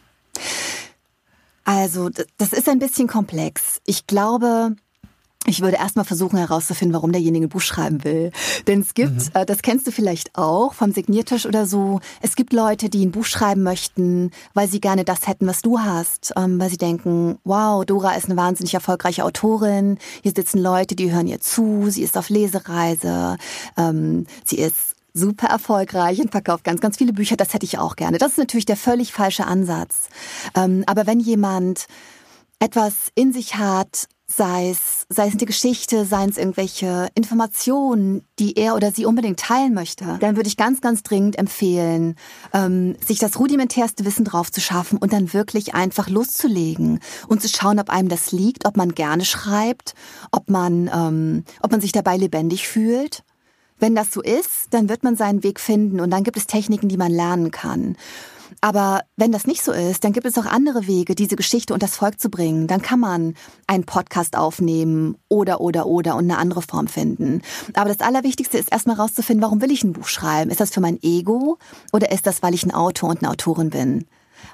Also, 1.64 2.10
das 2.38 2.54
ist 2.54 2.70
ein 2.70 2.80
bisschen 2.80 3.08
komplex. 3.08 3.82
Ich 3.86 4.08
glaube, 4.08 4.76
ich 5.48 5.62
würde 5.62 5.78
erstmal 5.78 6.06
versuchen 6.06 6.38
herauszufinden, 6.38 6.94
warum 6.94 7.12
derjenige 7.12 7.48
ein 7.48 7.50
Buch 7.50 7.62
schreiben 7.62 8.04
will. 8.04 8.32
Denn 8.68 8.82
es 8.82 8.94
gibt, 8.94 9.16
mhm. 9.16 9.30
äh, 9.34 9.46
das 9.46 9.62
kennst 9.62 9.88
du 9.88 9.92
vielleicht 9.92 10.38
auch 10.38 10.74
vom 10.74 10.92
Signiertisch 10.92 11.46
oder 11.46 11.66
so, 11.66 12.02
es 12.22 12.36
gibt 12.36 12.54
Leute, 12.54 12.90
die 12.90 13.06
ein 13.06 13.12
Buch 13.12 13.26
schreiben 13.26 13.64
möchten, 13.64 14.32
weil 14.54 14.68
sie 14.68 14.82
gerne 14.82 15.06
das 15.06 15.28
hätten, 15.28 15.48
was 15.48 15.62
du 15.62 15.80
hast. 15.80 16.34
Ähm, 16.36 16.60
weil 16.60 16.70
sie 16.70 16.78
denken, 16.78 17.40
wow, 17.46 17.86
Dora 17.86 18.16
ist 18.16 18.26
eine 18.26 18.36
wahnsinnig 18.36 18.74
erfolgreiche 18.74 19.24
Autorin, 19.24 19.98
hier 20.22 20.34
sitzen 20.36 20.60
Leute, 20.60 20.96
die 20.96 21.12
hören 21.12 21.28
ihr 21.28 21.40
zu, 21.40 21.90
sie 21.90 22.04
ist 22.04 22.18
auf 22.18 22.30
Lesereise, 22.30 23.38
ähm, 23.78 24.28
sie 24.44 24.58
ist 24.58 24.96
super 25.14 25.48
erfolgreich 25.48 26.20
und 26.20 26.32
verkauft 26.32 26.64
ganz, 26.64 26.82
ganz 26.82 26.98
viele 26.98 27.14
Bücher. 27.14 27.38
Das 27.38 27.54
hätte 27.54 27.66
ich 27.66 27.80
auch 27.80 27.96
gerne. 27.96 28.18
Das 28.18 28.32
ist 28.32 28.38
natürlich 28.38 28.66
der 28.66 28.78
völlig 28.78 29.14
falsche 29.14 29.46
Ansatz. 29.48 30.10
Ähm, 30.56 30.84
aber 30.88 31.08
wenn 31.08 31.20
jemand 31.20 31.88
etwas 32.60 33.12
in 33.16 33.34
sich 33.34 33.56
hat, 33.56 34.08
sei 34.30 34.70
es, 34.70 35.06
sei 35.10 35.28
es 35.28 35.34
eine 35.34 35.46
Geschichte, 35.46 36.06
seien 36.06 36.30
es 36.30 36.38
irgendwelche 36.38 37.08
Informationen, 37.16 38.26
die 38.40 38.58
er 38.58 38.76
oder 38.76 38.92
sie 38.92 39.06
unbedingt 39.06 39.40
teilen 39.40 39.74
möchte, 39.74 40.18
dann 40.20 40.36
würde 40.36 40.50
ich 40.50 40.58
ganz, 40.58 40.82
ganz 40.82 41.02
dringend 41.02 41.40
empfehlen, 41.40 42.16
ähm, 42.54 42.98
sich 43.06 43.20
das 43.20 43.40
rudimentärste 43.40 44.04
Wissen 44.04 44.26
drauf 44.26 44.52
zu 44.52 44.60
schaffen 44.60 44.98
und 44.98 45.14
dann 45.14 45.34
wirklich 45.34 45.76
einfach 45.76 46.10
loszulegen 46.10 47.00
und 47.30 47.42
zu 47.42 47.48
schauen, 47.48 47.80
ob 47.80 47.90
einem 47.90 48.10
das 48.10 48.34
liegt, 48.34 48.66
ob 48.66 48.76
man 48.76 48.96
gerne 48.96 49.24
schreibt, 49.24 49.96
ob 50.32 50.50
man, 50.50 50.90
ähm, 50.94 51.44
ob 51.62 51.72
man 51.72 51.80
sich 51.80 51.94
dabei 51.94 52.18
lebendig 52.18 52.68
fühlt. 52.68 53.24
Wenn 53.80 53.96
das 53.96 54.12
so 54.12 54.22
ist, 54.22 54.68
dann 54.72 54.90
wird 54.90 55.04
man 55.04 55.16
seinen 55.16 55.44
Weg 55.44 55.60
finden 55.60 56.02
und 56.02 56.10
dann 56.10 56.24
gibt 56.24 56.36
es 56.36 56.48
Techniken, 56.48 56.90
die 56.90 56.98
man 56.98 57.12
lernen 57.12 57.52
kann. 57.52 57.96
Aber 58.62 59.02
wenn 59.16 59.32
das 59.32 59.48
nicht 59.48 59.64
so 59.64 59.72
ist, 59.72 60.04
dann 60.04 60.14
gibt 60.14 60.26
es 60.26 60.38
auch 60.38 60.46
andere 60.46 60.88
Wege, 60.88 61.16
diese 61.16 61.36
Geschichte 61.36 61.74
unters 61.74 61.96
Volk 61.96 62.20
zu 62.20 62.30
bringen. 62.30 62.68
Dann 62.68 62.82
kann 62.82 63.00
man 63.00 63.36
einen 63.68 63.84
Podcast 63.84 64.38
aufnehmen 64.38 65.18
oder, 65.28 65.62
oder, 65.62 65.86
oder 65.86 66.16
und 66.16 66.26
eine 66.26 66.38
andere 66.38 66.62
Form 66.62 66.88
finden. 66.88 67.42
Aber 67.74 67.90
das 67.90 68.00
Allerwichtigste 68.00 68.58
ist 68.58 68.72
erstmal 68.72 68.96
rauszufinden, 68.96 69.44
warum 69.44 69.62
will 69.62 69.72
ich 69.72 69.84
ein 69.84 69.94
Buch 69.94 70.08
schreiben? 70.08 70.52
Ist 70.52 70.60
das 70.60 70.72
für 70.72 70.82
mein 70.82 71.02
Ego 71.02 71.58
oder 71.92 72.12
ist 72.12 72.28
das, 72.28 72.44
weil 72.44 72.54
ich 72.54 72.66
ein 72.66 72.74
Autor 72.74 73.10
und 73.10 73.20
eine 73.20 73.32
Autorin 73.32 73.70
bin? 73.70 74.06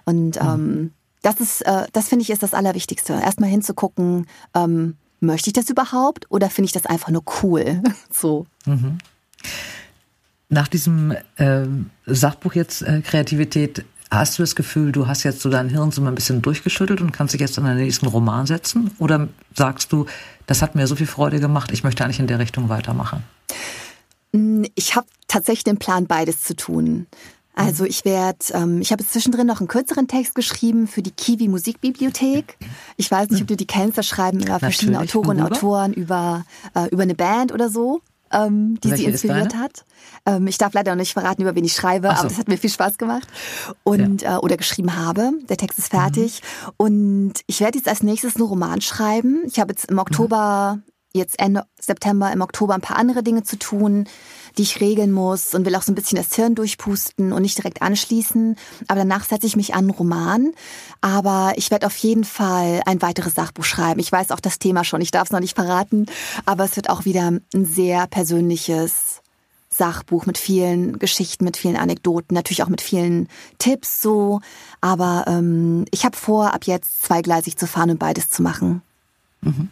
Und 0.06 0.42
mhm. 0.42 0.48
ähm, 0.48 0.92
das 1.22 1.40
ist, 1.40 1.62
äh, 1.62 1.88
das 1.94 2.10
finde 2.10 2.24
ich 2.24 2.30
ist 2.30 2.44
das 2.44 2.54
Allerwichtigste. 2.54 3.14
Erstmal 3.14 3.50
hinzugucken, 3.50 4.28
ähm, 4.54 4.98
möchte 5.20 5.50
ich 5.50 5.54
das 5.54 5.70
überhaupt 5.70 6.30
oder 6.30 6.50
finde 6.50 6.68
ich 6.68 6.74
das 6.74 6.86
einfach 6.86 7.10
nur 7.10 7.24
cool? 7.42 7.82
so. 8.12 8.46
Mhm. 8.66 8.98
Nach 10.50 10.68
diesem 10.68 11.16
äh, 11.38 11.66
Sachbuch 12.06 12.54
jetzt 12.54 12.82
äh, 12.84 13.02
Kreativität, 13.02 13.86
hast 14.12 14.38
du 14.38 14.44
das 14.44 14.56
Gefühl, 14.56 14.92
du 14.92 15.08
hast 15.08 15.24
jetzt 15.24 15.42
so 15.42 15.50
dein 15.50 15.70
Hirn 15.70 15.92
so 15.92 16.02
mal 16.02 16.10
ein 16.10 16.16
bisschen 16.16 16.42
durchgeschüttelt 16.42 17.02
und 17.02 17.12
kannst 17.12 17.34
dich 17.34 17.42
jetzt 17.42 17.58
an 17.58 17.66
den 17.66 17.78
nächsten 17.78 18.06
Roman 18.08 18.46
setzen? 18.46 18.92
Oder 19.00 19.30
sagst 19.56 19.92
du, 19.92 20.06
das 20.46 20.62
hat 20.62 20.76
mir 20.76 20.88
so 20.88 20.96
viel 20.96 21.08
Freude 21.08 21.40
gemacht, 21.40 21.72
ich 21.72 21.84
möchte 21.84 22.04
eigentlich 22.04 22.20
in 22.20 22.28
der 22.28 22.40
Richtung 22.40 22.70
weitermachen? 22.70 23.24
Hm, 24.34 24.66
ich 24.76 24.96
habe 24.96 25.08
tatsächlich 25.28 25.64
den 25.64 25.78
Plan, 25.78 26.08
beides 26.08 26.44
zu 26.44 26.56
tun. 26.56 27.08
Also 27.56 27.86
ich 27.86 28.04
werde, 28.04 28.40
ähm, 28.54 28.82
ich 28.82 28.92
habe 28.92 29.06
zwischendrin 29.06 29.46
noch 29.46 29.60
einen 29.60 29.68
kürzeren 29.68 30.08
Text 30.08 30.34
geschrieben 30.34 30.88
für 30.88 31.04
die 31.04 31.12
Kiwi 31.12 31.48
Musikbibliothek. 31.48 32.58
Ich 32.98 33.12
weiß 33.12 33.30
nicht, 33.30 33.44
ob 33.44 33.48
du 33.48 33.56
die 33.56 33.68
kennst, 33.68 33.98
da 33.98 34.04
schreiben 34.04 34.40
immer 34.40 34.60
verschiedene 34.60 35.00
Autorinnen 35.00 35.46
und 35.46 35.52
Autoren 35.52 35.94
über, 35.94 36.46
äh, 36.74 36.88
über 36.90 37.04
eine 37.04 37.14
Band 37.14 37.52
oder 37.52 37.70
so 37.70 38.02
ähm, 38.34 38.80
die 38.82 38.92
sie 38.94 39.06
inspiriert 39.06 39.56
hat. 39.56 39.86
Ähm, 40.26 40.48
ich 40.48 40.58
darf 40.58 40.74
leider 40.74 40.92
noch 40.92 41.00
nicht 41.00 41.14
verraten, 41.14 41.42
über 41.42 41.56
wen 41.56 41.64
ich 41.64 41.74
schreibe, 41.74 42.08
so. 42.08 42.14
aber 42.14 42.30
das 42.30 42.38
hat 42.38 42.48
mir 42.48 42.58
viel 42.58 42.70
Spaß 42.70 42.98
gemacht. 42.98 43.28
Und 43.84 44.22
ja. 44.22 44.38
äh, 44.38 44.40
oder 44.40 44.58
geschrieben 44.58 44.96
habe. 44.96 45.32
Der 45.50 45.58
Text 45.58 45.80
ist 45.80 45.90
fertig. 45.90 46.42
Mhm. 46.42 46.72
Und 46.78 47.34
ich 47.48 47.60
werde 47.60 47.78
jetzt 47.78 47.88
als 47.88 48.04
nächstes 48.04 48.36
einen 48.36 48.46
Roman 48.46 48.82
schreiben. 48.82 49.44
Ich 49.46 49.60
habe 49.60 49.72
jetzt 49.74 49.90
im 49.90 50.00
Oktober 50.00 50.76
mhm 50.78 50.93
jetzt 51.14 51.40
Ende 51.40 51.64
September, 51.80 52.32
im 52.32 52.42
Oktober 52.42 52.74
ein 52.74 52.82
paar 52.82 52.98
andere 52.98 53.24
Dinge 53.24 53.44
zu 53.44 53.58
tun, 53.58 54.06
die 54.58 54.64
ich 54.64 54.82
regeln 54.82 55.12
muss 55.12 55.54
und 55.54 55.66
will 55.66 55.76
auch 55.76 55.82
so 55.82 55.92
ein 55.92 55.96
bisschen 55.96 56.18
das 56.18 56.34
Hirn 56.36 56.56
durchpusten 56.56 57.32
und 57.32 57.42
nicht 57.42 57.58
direkt 57.58 57.82
anschließen. 57.82 58.56
Aber 58.88 59.00
danach 59.00 59.24
setze 59.24 59.48
ich 59.48 59.56
mich 59.56 59.74
an 59.74 59.86
einen 59.86 59.90
Roman. 59.92 60.52
Aber 61.02 61.54
ich 61.56 61.72
werde 61.72 61.86
auf 61.86 61.96
jeden 61.98 62.24
Fall 62.24 62.82
ein 62.86 63.02
weiteres 63.02 63.36
Sachbuch 63.36 63.64
schreiben. 63.64 64.00
Ich 64.00 64.12
weiß 64.12 64.32
auch 64.32 64.40
das 64.40 64.60
Thema 64.60 64.84
schon, 64.84 65.02
ich 65.02 65.12
darf 65.12 65.26
es 65.26 65.32
noch 65.32 65.40
nicht 65.40 65.56
verraten, 65.56 66.08
aber 66.46 66.66
es 66.66 66.76
wird 66.76 66.90
auch 66.90 67.06
wieder 67.06 67.28
ein 67.28 67.66
sehr 67.66 68.08
persönliches 68.08 69.22
Sachbuch 69.70 70.26
mit 70.26 70.38
vielen 70.38 71.00
Geschichten, 71.00 71.46
mit 71.46 71.58
vielen 71.58 71.78
Anekdoten, 71.78 72.36
natürlich 72.36 72.64
auch 72.64 72.70
mit 72.70 72.82
vielen 72.82 73.28
Tipps 73.58 74.02
so. 74.02 74.42
Aber 74.82 75.26
ähm, 75.28 75.86
ich 75.92 76.06
habe 76.06 76.16
vor, 76.16 76.54
ab 76.54 76.66
jetzt 76.66 77.04
zweigleisig 77.04 77.58
zu 77.58 77.68
fahren 77.68 77.92
und 77.92 78.00
beides 78.00 78.30
zu 78.30 78.44
machen. 78.44 78.82
Mhm. 79.42 79.70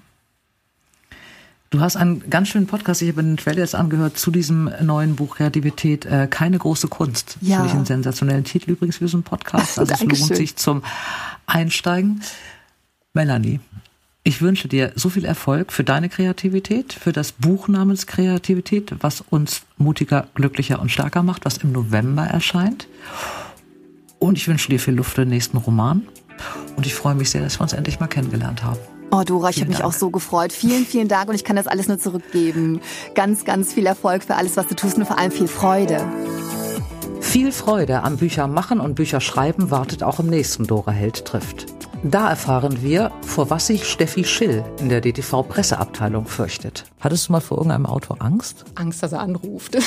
Du 1.71 1.79
hast 1.79 1.95
einen 1.95 2.29
ganz 2.29 2.49
schönen 2.49 2.67
Podcast, 2.67 3.01
ich 3.01 3.07
habe 3.07 3.23
den 3.23 3.37
Trailer 3.37 3.59
jetzt 3.59 3.75
angehört, 3.75 4.17
zu 4.17 4.29
diesem 4.29 4.69
neuen 4.81 5.15
Buch 5.15 5.37
Kreativität, 5.37 6.05
äh, 6.05 6.27
keine 6.29 6.57
große 6.57 6.89
Kunst. 6.89 7.37
Ja. 7.39 7.55
Finde 7.55 7.67
ich 7.69 7.73
einen 7.75 7.85
sensationellen 7.85 8.43
Titel 8.43 8.71
übrigens 8.71 8.97
für 8.97 9.07
so 9.07 9.15
einen 9.15 9.23
Podcast. 9.23 9.79
Also 9.79 9.93
es 9.93 10.01
lohnt 10.19 10.35
sich 10.35 10.57
zum 10.57 10.83
Einsteigen. 11.45 12.21
Melanie, 13.13 13.61
ich 14.23 14.41
wünsche 14.41 14.67
dir 14.67 14.91
so 14.95 15.07
viel 15.07 15.23
Erfolg 15.23 15.71
für 15.71 15.85
deine 15.85 16.09
Kreativität, 16.09 16.91
für 16.91 17.13
das 17.13 17.31
Buch 17.31 17.69
namens 17.69 18.05
Kreativität, 18.05 18.93
was 18.99 19.21
uns 19.21 19.61
mutiger, 19.77 20.27
glücklicher 20.35 20.81
und 20.81 20.91
stärker 20.91 21.23
macht, 21.23 21.45
was 21.45 21.57
im 21.59 21.71
November 21.71 22.25
erscheint. 22.25 22.89
Und 24.19 24.37
ich 24.37 24.45
wünsche 24.49 24.69
dir 24.69 24.79
viel 24.79 24.95
Luft 24.95 25.13
für 25.13 25.21
den 25.21 25.29
nächsten 25.29 25.55
Roman. 25.55 26.01
Und 26.75 26.85
ich 26.85 26.95
freue 26.95 27.15
mich 27.15 27.29
sehr, 27.29 27.41
dass 27.41 27.59
wir 27.59 27.63
uns 27.63 27.71
endlich 27.71 28.01
mal 28.01 28.07
kennengelernt 28.07 28.61
haben. 28.61 28.79
Oh, 29.13 29.23
Dora, 29.25 29.49
ich 29.49 29.59
habe 29.59 29.69
mich 29.69 29.83
auch 29.83 29.91
so 29.91 30.09
gefreut. 30.09 30.53
Vielen, 30.53 30.85
vielen 30.85 31.09
Dank 31.09 31.27
und 31.27 31.35
ich 31.35 31.43
kann 31.43 31.57
das 31.57 31.67
alles 31.67 31.89
nur 31.89 31.99
zurückgeben. 31.99 32.79
Ganz, 33.13 33.43
ganz 33.43 33.73
viel 33.73 33.85
Erfolg 33.85 34.23
für 34.23 34.35
alles, 34.35 34.55
was 34.55 34.67
du 34.67 34.75
tust 34.75 34.97
und 34.97 35.05
vor 35.05 35.19
allem 35.19 35.31
viel 35.31 35.49
Freude. 35.49 36.01
Viel 37.19 37.51
Freude 37.51 38.03
am 38.03 38.17
Büchermachen 38.17 38.79
und 38.79 38.95
Bücherschreiben 38.95 39.69
wartet 39.69 40.01
auch 40.01 40.19
im 40.19 40.27
nächsten 40.27 40.65
Dora 40.65 40.91
Held 40.91 41.25
trifft. 41.25 41.70
Da 42.03 42.31
erfahren 42.31 42.81
wir, 42.81 43.11
vor 43.21 43.51
was 43.51 43.67
sich 43.67 43.85
Steffi 43.85 44.23
Schill 44.23 44.63
in 44.79 44.89
der 44.89 45.01
DTV-Presseabteilung 45.01 46.25
fürchtet. 46.25 46.85
Hattest 46.99 47.27
du 47.27 47.33
mal 47.33 47.41
vor 47.41 47.57
irgendeinem 47.57 47.85
Autor 47.85 48.17
Angst? 48.21 48.65
Angst, 48.73 49.03
dass 49.03 49.11
er 49.11 49.19
anruft. 49.19 49.77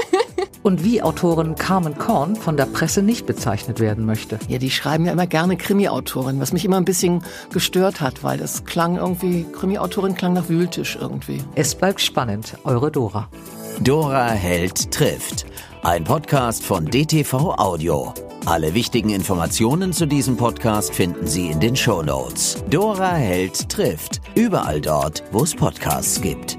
und 0.62 0.84
wie 0.84 1.00
Autorin 1.00 1.54
Carmen 1.54 1.96
Korn 1.96 2.36
von 2.36 2.58
der 2.58 2.66
Presse 2.66 3.00
nicht 3.00 3.24
bezeichnet 3.24 3.80
werden 3.80 4.04
möchte. 4.04 4.38
Ja, 4.48 4.58
die 4.58 4.70
schreiben 4.70 5.06
ja 5.06 5.12
immer 5.12 5.26
gerne 5.26 5.56
Krimi-Autorin, 5.56 6.40
was 6.40 6.52
mich 6.52 6.66
immer 6.66 6.76
ein 6.76 6.84
bisschen 6.84 7.22
gestört 7.50 8.02
hat, 8.02 8.22
weil 8.22 8.36
das 8.36 8.66
klang 8.66 8.96
irgendwie, 8.96 9.46
Krimi-Autorin 9.50 10.14
klang 10.14 10.34
nach 10.34 10.50
Wühltisch 10.50 10.98
irgendwie. 11.00 11.42
Es 11.54 11.74
bleibt 11.74 12.02
spannend, 12.02 12.58
eure 12.64 12.90
Dora. 12.90 13.30
Dora 13.80 14.28
Held 14.28 14.90
trifft. 14.90 15.46
Ein 15.82 16.04
Podcast 16.04 16.62
von 16.62 16.84
DTV 16.84 17.54
Audio. 17.56 18.12
Alle 18.46 18.74
wichtigen 18.74 19.10
Informationen 19.10 19.92
zu 19.92 20.06
diesem 20.06 20.36
Podcast 20.36 20.94
finden 20.94 21.26
Sie 21.26 21.48
in 21.48 21.58
den 21.58 21.74
Show 21.74 22.00
Notes. 22.02 22.62
Dora 22.70 23.14
Held 23.14 23.68
trifft. 23.68 24.20
Überall 24.36 24.80
dort, 24.80 25.24
wo 25.32 25.42
es 25.42 25.52
Podcasts 25.52 26.20
gibt. 26.20 26.56